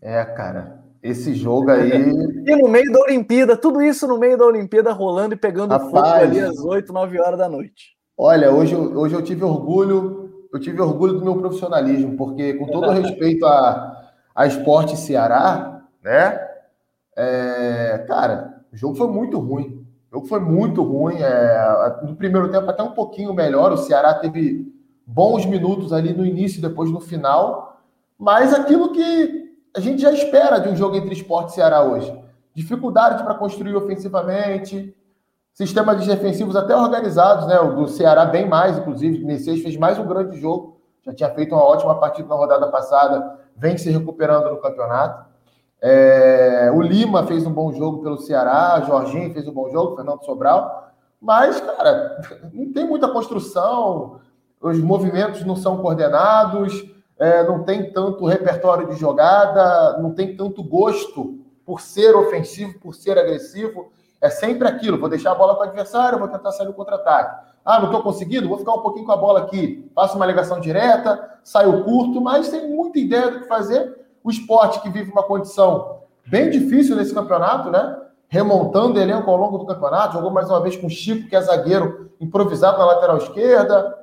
É, 0.00 0.24
cara. 0.24 0.82
Esse 1.02 1.34
jogo 1.34 1.70
aí. 1.70 1.90
e 2.46 2.56
no 2.56 2.68
meio 2.68 2.90
da 2.90 3.00
Olimpíada, 3.00 3.56
tudo 3.56 3.82
isso 3.82 4.06
no 4.06 4.18
meio 4.18 4.38
da 4.38 4.46
Olimpíada 4.46 4.92
rolando 4.92 5.34
e 5.34 5.38
pegando 5.38 5.72
Rapaz, 5.72 5.90
fogo 5.90 6.06
ali 6.06 6.40
às 6.40 6.58
8, 6.58 6.92
9 6.92 7.20
horas 7.20 7.38
da 7.38 7.48
noite. 7.48 7.94
Olha, 8.16 8.50
hoje, 8.52 8.74
hoje 8.74 9.14
eu 9.14 9.22
tive 9.22 9.44
orgulho, 9.44 10.46
eu 10.52 10.60
tive 10.60 10.80
orgulho 10.80 11.14
do 11.14 11.24
meu 11.24 11.36
profissionalismo, 11.36 12.16
porque 12.16 12.54
com 12.54 12.66
todo 12.66 12.88
respeito 12.92 13.44
a, 13.44 14.12
a 14.34 14.46
esporte 14.46 14.96
Ceará, 14.96 15.82
né? 16.02 16.40
É, 17.16 18.04
cara, 18.08 18.64
o 18.72 18.76
jogo 18.76 18.94
foi 18.94 19.08
muito 19.08 19.38
ruim. 19.38 19.83
O 20.14 20.18
jogo 20.18 20.26
foi 20.28 20.38
muito 20.38 20.80
ruim. 20.80 21.16
É, 21.18 21.96
no 22.04 22.14
primeiro 22.14 22.48
tempo, 22.48 22.70
até 22.70 22.82
um 22.82 22.92
pouquinho 22.92 23.34
melhor. 23.34 23.72
O 23.72 23.76
Ceará 23.76 24.14
teve 24.14 24.72
bons 25.04 25.44
minutos 25.44 25.92
ali 25.92 26.12
no 26.12 26.24
início 26.24 26.62
depois 26.62 26.88
no 26.88 27.00
final. 27.00 27.80
Mas 28.16 28.54
aquilo 28.54 28.92
que 28.92 29.52
a 29.76 29.80
gente 29.80 30.00
já 30.00 30.12
espera 30.12 30.60
de 30.60 30.68
um 30.68 30.76
jogo 30.76 30.94
entre 30.94 31.12
esporte 31.12 31.50
e 31.50 31.54
Ceará 31.54 31.82
hoje. 31.82 32.16
Dificuldade 32.54 33.24
para 33.24 33.34
construir 33.34 33.74
ofensivamente, 33.74 34.96
sistemas 35.52 36.06
defensivos 36.06 36.54
até 36.54 36.76
organizados, 36.76 37.48
né? 37.48 37.58
O 37.58 37.74
do 37.74 37.88
Ceará 37.88 38.24
bem 38.24 38.48
mais, 38.48 38.78
inclusive. 38.78 39.20
O 39.20 39.26
Messias 39.26 39.60
fez 39.60 39.76
mais 39.76 39.98
um 39.98 40.06
grande 40.06 40.38
jogo. 40.38 40.80
Já 41.02 41.12
tinha 41.12 41.30
feito 41.30 41.56
uma 41.56 41.64
ótima 41.64 41.98
partida 41.98 42.28
na 42.28 42.36
rodada 42.36 42.68
passada, 42.68 43.36
vem 43.56 43.76
se 43.76 43.90
recuperando 43.90 44.48
no 44.48 44.58
campeonato. 44.58 45.33
É, 45.80 46.70
o 46.74 46.80
Lima 46.80 47.26
fez 47.26 47.46
um 47.46 47.52
bom 47.52 47.72
jogo 47.72 48.02
pelo 48.02 48.18
Ceará, 48.18 48.82
Jorginho 48.86 49.32
fez 49.32 49.46
um 49.46 49.52
bom 49.52 49.68
jogo, 49.70 49.96
Fernando 49.96 50.24
Sobral. 50.24 50.92
Mas, 51.20 51.60
cara, 51.60 52.20
não 52.52 52.72
tem 52.72 52.86
muita 52.86 53.08
construção, 53.08 54.20
os 54.60 54.78
movimentos 54.80 55.44
não 55.44 55.56
são 55.56 55.78
coordenados, 55.78 56.84
é, 57.18 57.42
não 57.44 57.62
tem 57.62 57.92
tanto 57.92 58.24
repertório 58.24 58.88
de 58.88 58.96
jogada, 58.96 59.98
não 59.98 60.12
tem 60.12 60.36
tanto 60.36 60.62
gosto 60.62 61.38
por 61.64 61.80
ser 61.80 62.14
ofensivo, 62.14 62.78
por 62.78 62.94
ser 62.94 63.18
agressivo. 63.18 63.92
É 64.20 64.30
sempre 64.30 64.66
aquilo, 64.66 64.98
vou 64.98 65.08
deixar 65.08 65.32
a 65.32 65.34
bola 65.34 65.54
com 65.54 65.60
o 65.60 65.64
adversário, 65.64 66.18
vou 66.18 66.28
tentar 66.28 66.50
sair 66.52 66.66
no 66.66 66.72
contra-ataque. 66.72 67.52
Ah, 67.64 67.78
não 67.78 67.86
estou 67.86 68.02
conseguindo? 68.02 68.48
Vou 68.48 68.58
ficar 68.58 68.72
um 68.72 68.82
pouquinho 68.82 69.06
com 69.06 69.12
a 69.12 69.16
bola 69.16 69.40
aqui. 69.40 69.90
Faço 69.94 70.16
uma 70.16 70.26
ligação 70.26 70.60
direta, 70.60 71.38
saio 71.42 71.82
curto, 71.84 72.20
mas 72.20 72.48
tem 72.48 72.68
muita 72.68 72.98
ideia 72.98 73.30
do 73.30 73.40
que 73.40 73.48
fazer. 73.48 74.03
O 74.24 74.30
esporte 74.30 74.80
que 74.80 74.88
vive 74.88 75.12
uma 75.12 75.22
condição 75.22 75.98
bem 76.26 76.48
difícil 76.48 76.96
nesse 76.96 77.12
campeonato, 77.12 77.70
né? 77.70 77.94
Remontando 78.26 78.98
elenco 78.98 79.30
ao 79.30 79.36
longo 79.36 79.58
do 79.58 79.66
campeonato. 79.66 80.14
Jogou 80.14 80.30
mais 80.30 80.48
uma 80.48 80.62
vez 80.62 80.78
com 80.78 80.86
o 80.86 80.90
Chico, 80.90 81.28
que 81.28 81.36
é 81.36 81.40
zagueiro, 81.42 82.10
improvisado 82.18 82.78
na 82.78 82.86
lateral 82.86 83.18
esquerda. 83.18 83.94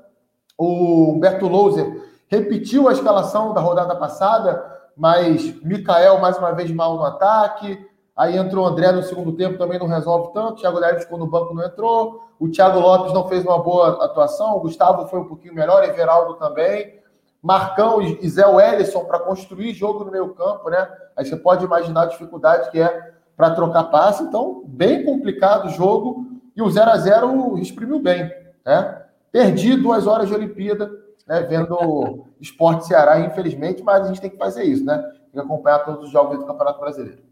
O 0.55 1.13
Humberto 1.13 1.47
Louser 1.47 2.07
repetiu 2.27 2.87
a 2.87 2.91
escalação 2.91 3.51
da 3.51 3.59
rodada 3.59 3.95
passada, 3.95 4.63
mas 4.95 5.59
Mikael 5.63 6.19
mais 6.19 6.37
uma 6.37 6.51
vez 6.51 6.69
mal 6.69 6.97
no 6.97 7.03
ataque. 7.03 7.83
Aí 8.15 8.37
entrou 8.37 8.63
o 8.63 8.67
André 8.67 8.91
no 8.91 9.01
segundo 9.01 9.31
tempo, 9.31 9.57
também 9.57 9.79
não 9.79 9.87
resolve 9.87 10.31
tanto. 10.33 10.51
O 10.51 10.55
Thiago 10.57 10.79
Neves 10.79 11.03
ficou 11.03 11.17
no 11.17 11.25
banco, 11.25 11.55
não 11.55 11.65
entrou. 11.65 12.19
O 12.39 12.47
Thiago 12.47 12.79
Lopes 12.79 13.11
não 13.11 13.27
fez 13.27 13.43
uma 13.43 13.57
boa 13.57 14.05
atuação. 14.05 14.55
O 14.55 14.59
Gustavo 14.59 15.07
foi 15.07 15.19
um 15.19 15.25
pouquinho 15.27 15.55
melhor, 15.55 15.83
Everaldo 15.83 16.35
também. 16.35 17.00
Marcão 17.41 18.01
e 18.01 18.29
Zé 18.29 18.45
Wellison 18.45 19.03
para 19.05 19.19
construir 19.19 19.73
jogo 19.73 20.03
no 20.03 20.11
meio 20.11 20.29
campo, 20.35 20.69
né? 20.69 20.87
Aí 21.17 21.25
você 21.25 21.35
pode 21.35 21.65
imaginar 21.65 22.03
a 22.03 22.05
dificuldade 22.07 22.69
que 22.69 22.79
é 22.79 23.13
para 23.35 23.51
trocar 23.51 23.85
passe. 23.85 24.21
Então, 24.21 24.63
bem 24.67 25.03
complicado 25.03 25.65
o 25.65 25.69
jogo. 25.69 26.27
E 26.55 26.61
o 26.61 26.69
0 26.69 26.91
a 26.91 26.97
0 26.97 27.57
exprimiu 27.57 27.99
bem, 27.99 28.31
né? 28.65 29.03
Perdi 29.31 29.75
duas 29.75 30.05
horas 30.05 30.27
de 30.27 30.35
Olimpíada, 30.35 30.91
né? 31.27 31.41
Vendo 31.41 32.25
Esporte 32.39 32.85
Ceará, 32.85 33.19
infelizmente, 33.19 33.81
mas 33.81 34.03
a 34.03 34.07
gente 34.07 34.21
tem 34.21 34.29
que 34.29 34.37
fazer 34.37 34.63
isso, 34.63 34.85
né? 34.85 34.97
Tem 34.97 35.31
que 35.33 35.39
acompanhar 35.39 35.79
todos 35.79 36.05
os 36.05 36.11
jogos 36.11 36.37
do 36.37 36.45
Campeonato 36.45 36.79
Brasileiro. 36.79 37.23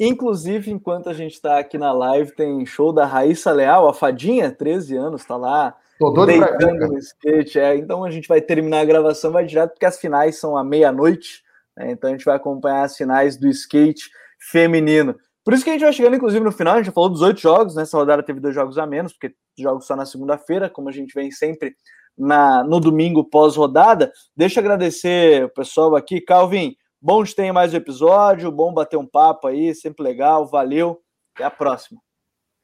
Inclusive, 0.00 0.70
enquanto 0.70 1.08
a 1.10 1.12
gente 1.12 1.32
está 1.32 1.58
aqui 1.58 1.76
na 1.76 1.92
live, 1.92 2.30
tem 2.32 2.64
show 2.64 2.92
da 2.92 3.04
Raíssa 3.04 3.50
Leal, 3.50 3.88
a 3.88 3.92
Fadinha, 3.92 4.50
13 4.50 4.96
anos, 4.96 5.22
está 5.22 5.36
lá. 5.36 5.74
Tô 5.98 6.10
doido 6.10 6.40
deitando 6.40 6.88
no 6.88 6.98
skate. 6.98 7.58
É. 7.58 7.76
Então 7.76 8.04
a 8.04 8.10
gente 8.10 8.28
vai 8.28 8.40
terminar 8.40 8.80
a 8.80 8.84
gravação, 8.84 9.32
vai 9.32 9.44
direto, 9.44 9.72
porque 9.72 9.86
as 9.86 9.98
finais 9.98 10.38
são 10.38 10.56
à 10.56 10.64
meia-noite. 10.64 11.42
Né? 11.76 11.92
Então 11.92 12.08
a 12.08 12.12
gente 12.12 12.24
vai 12.24 12.36
acompanhar 12.36 12.82
as 12.82 12.96
finais 12.96 13.36
do 13.36 13.48
skate 13.48 14.10
feminino. 14.38 15.16
Por 15.44 15.54
isso 15.54 15.64
que 15.64 15.70
a 15.70 15.72
gente 15.72 15.82
vai 15.82 15.92
chegando, 15.92 16.16
inclusive, 16.16 16.44
no 16.44 16.52
final. 16.52 16.74
A 16.74 16.76
gente 16.76 16.86
já 16.86 16.92
falou 16.92 17.08
dos 17.08 17.22
oito 17.22 17.40
jogos, 17.40 17.74
nessa 17.74 17.96
né? 17.96 18.00
rodada 18.00 18.22
teve 18.22 18.38
dois 18.38 18.54
jogos 18.54 18.78
a 18.78 18.86
menos, 18.86 19.12
porque 19.12 19.34
jogos 19.58 19.86
só 19.86 19.96
na 19.96 20.04
segunda-feira, 20.04 20.68
como 20.68 20.88
a 20.88 20.92
gente 20.92 21.14
vem 21.14 21.30
sempre 21.30 21.74
na, 22.16 22.62
no 22.62 22.78
domingo 22.78 23.24
pós-rodada. 23.24 24.12
Deixa 24.36 24.60
eu 24.60 24.64
agradecer 24.64 25.44
o 25.44 25.48
pessoal 25.48 25.96
aqui. 25.96 26.20
Calvin, 26.20 26.76
Bom 27.00 27.22
de 27.22 27.32
ter 27.32 27.52
mais 27.52 27.72
um 27.72 27.76
episódio, 27.76 28.50
bom 28.50 28.74
bater 28.74 28.96
um 28.96 29.06
papo 29.06 29.46
aí, 29.46 29.72
sempre 29.72 30.02
legal, 30.02 30.44
valeu, 30.48 31.00
até 31.32 31.44
a 31.44 31.50
próxima. 31.50 32.00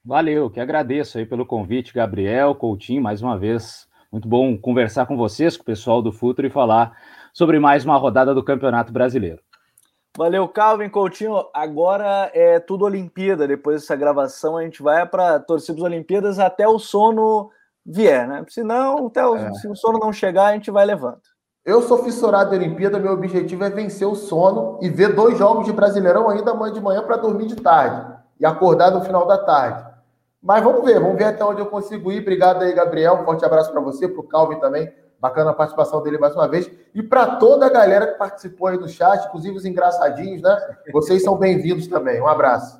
Valeu, 0.06 0.50
que 0.50 0.60
agradeço 0.60 1.16
aí 1.16 1.24
pelo 1.24 1.46
convite, 1.46 1.94
Gabriel, 1.94 2.54
Coutinho, 2.54 3.02
mais 3.02 3.22
uma 3.22 3.38
vez, 3.38 3.88
muito 4.12 4.28
bom 4.28 4.54
conversar 4.54 5.06
com 5.06 5.16
vocês, 5.16 5.56
com 5.56 5.62
o 5.62 5.66
pessoal 5.66 6.02
do 6.02 6.12
Futuro 6.12 6.46
e 6.46 6.50
falar 6.50 6.92
sobre 7.32 7.58
mais 7.58 7.86
uma 7.86 7.96
rodada 7.96 8.34
do 8.34 8.44
Campeonato 8.44 8.92
Brasileiro. 8.92 9.40
Valeu, 10.14 10.46
Calvin 10.46 10.90
Coutinho. 10.90 11.46
Agora 11.54 12.30
é 12.34 12.60
tudo 12.60 12.84
Olimpíada. 12.84 13.48
Depois 13.48 13.80
dessa 13.80 13.96
gravação, 13.96 14.58
a 14.58 14.62
gente 14.62 14.82
vai 14.82 15.06
para 15.06 15.40
torcer 15.40 15.74
para 15.74 15.84
Olimpíadas 15.84 16.38
até 16.38 16.68
o 16.68 16.78
sono 16.78 17.50
vier, 17.84 18.28
né? 18.28 18.44
Se 18.50 18.62
não, 18.62 19.06
até 19.06 19.26
o, 19.26 19.34
é. 19.36 19.54
se 19.54 19.66
o 19.66 19.74
sono 19.74 19.98
não 19.98 20.12
chegar, 20.12 20.48
a 20.48 20.52
gente 20.52 20.70
vai 20.70 20.84
levando. 20.84 21.22
Eu 21.64 21.80
sou 21.80 22.04
fissurado 22.04 22.50
de 22.50 22.56
Olimpíada, 22.56 23.00
meu 23.00 23.14
objetivo 23.14 23.64
é 23.64 23.70
vencer 23.70 24.06
o 24.06 24.14
sono 24.14 24.78
e 24.82 24.90
ver 24.90 25.14
dois 25.14 25.38
jogos 25.38 25.64
de 25.64 25.72
Brasileirão 25.72 26.28
ainda 26.28 26.50
amanhã 26.50 26.74
de 26.74 26.80
manhã 26.80 27.02
para 27.02 27.16
dormir 27.16 27.46
de 27.46 27.56
tarde 27.56 28.14
e 28.38 28.44
acordar 28.44 28.90
no 28.90 29.02
final 29.02 29.26
da 29.26 29.38
tarde. 29.38 29.93
Mas 30.44 30.62
vamos 30.62 30.84
ver, 30.84 31.00
vamos 31.00 31.16
ver 31.16 31.24
até 31.24 31.42
onde 31.42 31.62
eu 31.62 31.66
consigo 31.66 32.12
ir. 32.12 32.20
Obrigado 32.20 32.62
aí, 32.62 32.74
Gabriel. 32.74 33.14
Um 33.14 33.24
forte 33.24 33.42
abraço 33.46 33.72
para 33.72 33.80
você, 33.80 34.06
para 34.06 34.20
o 34.20 34.28
Calvin 34.28 34.60
também. 34.60 34.92
Bacana 35.18 35.52
a 35.52 35.54
participação 35.54 36.02
dele 36.02 36.18
mais 36.18 36.34
uma 36.34 36.46
vez. 36.46 36.70
E 36.94 37.02
para 37.02 37.36
toda 37.36 37.64
a 37.64 37.70
galera 37.70 38.08
que 38.08 38.18
participou 38.18 38.68
aí 38.68 38.76
do 38.76 38.86
chat, 38.86 39.26
inclusive 39.26 39.56
os 39.56 39.64
engraçadinhos, 39.64 40.42
né? 40.42 40.54
Vocês 40.92 41.22
são 41.22 41.38
bem-vindos 41.38 41.86
também. 41.86 42.20
Um 42.20 42.28
abraço. 42.28 42.78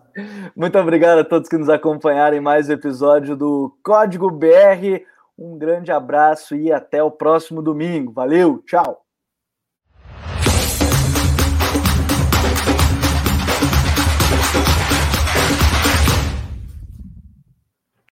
Muito 0.54 0.78
obrigado 0.78 1.20
a 1.20 1.24
todos 1.24 1.48
que 1.48 1.56
nos 1.56 1.70
acompanharam 1.70 2.36
em 2.36 2.40
mais 2.40 2.68
um 2.68 2.72
episódio 2.72 3.34
do 3.34 3.74
Código 3.82 4.30
BR. 4.30 5.02
Um 5.38 5.56
grande 5.56 5.90
abraço 5.90 6.54
e 6.54 6.70
até 6.70 7.02
o 7.02 7.10
próximo 7.10 7.62
domingo. 7.62 8.12
Valeu, 8.12 8.58
tchau! 8.66 9.03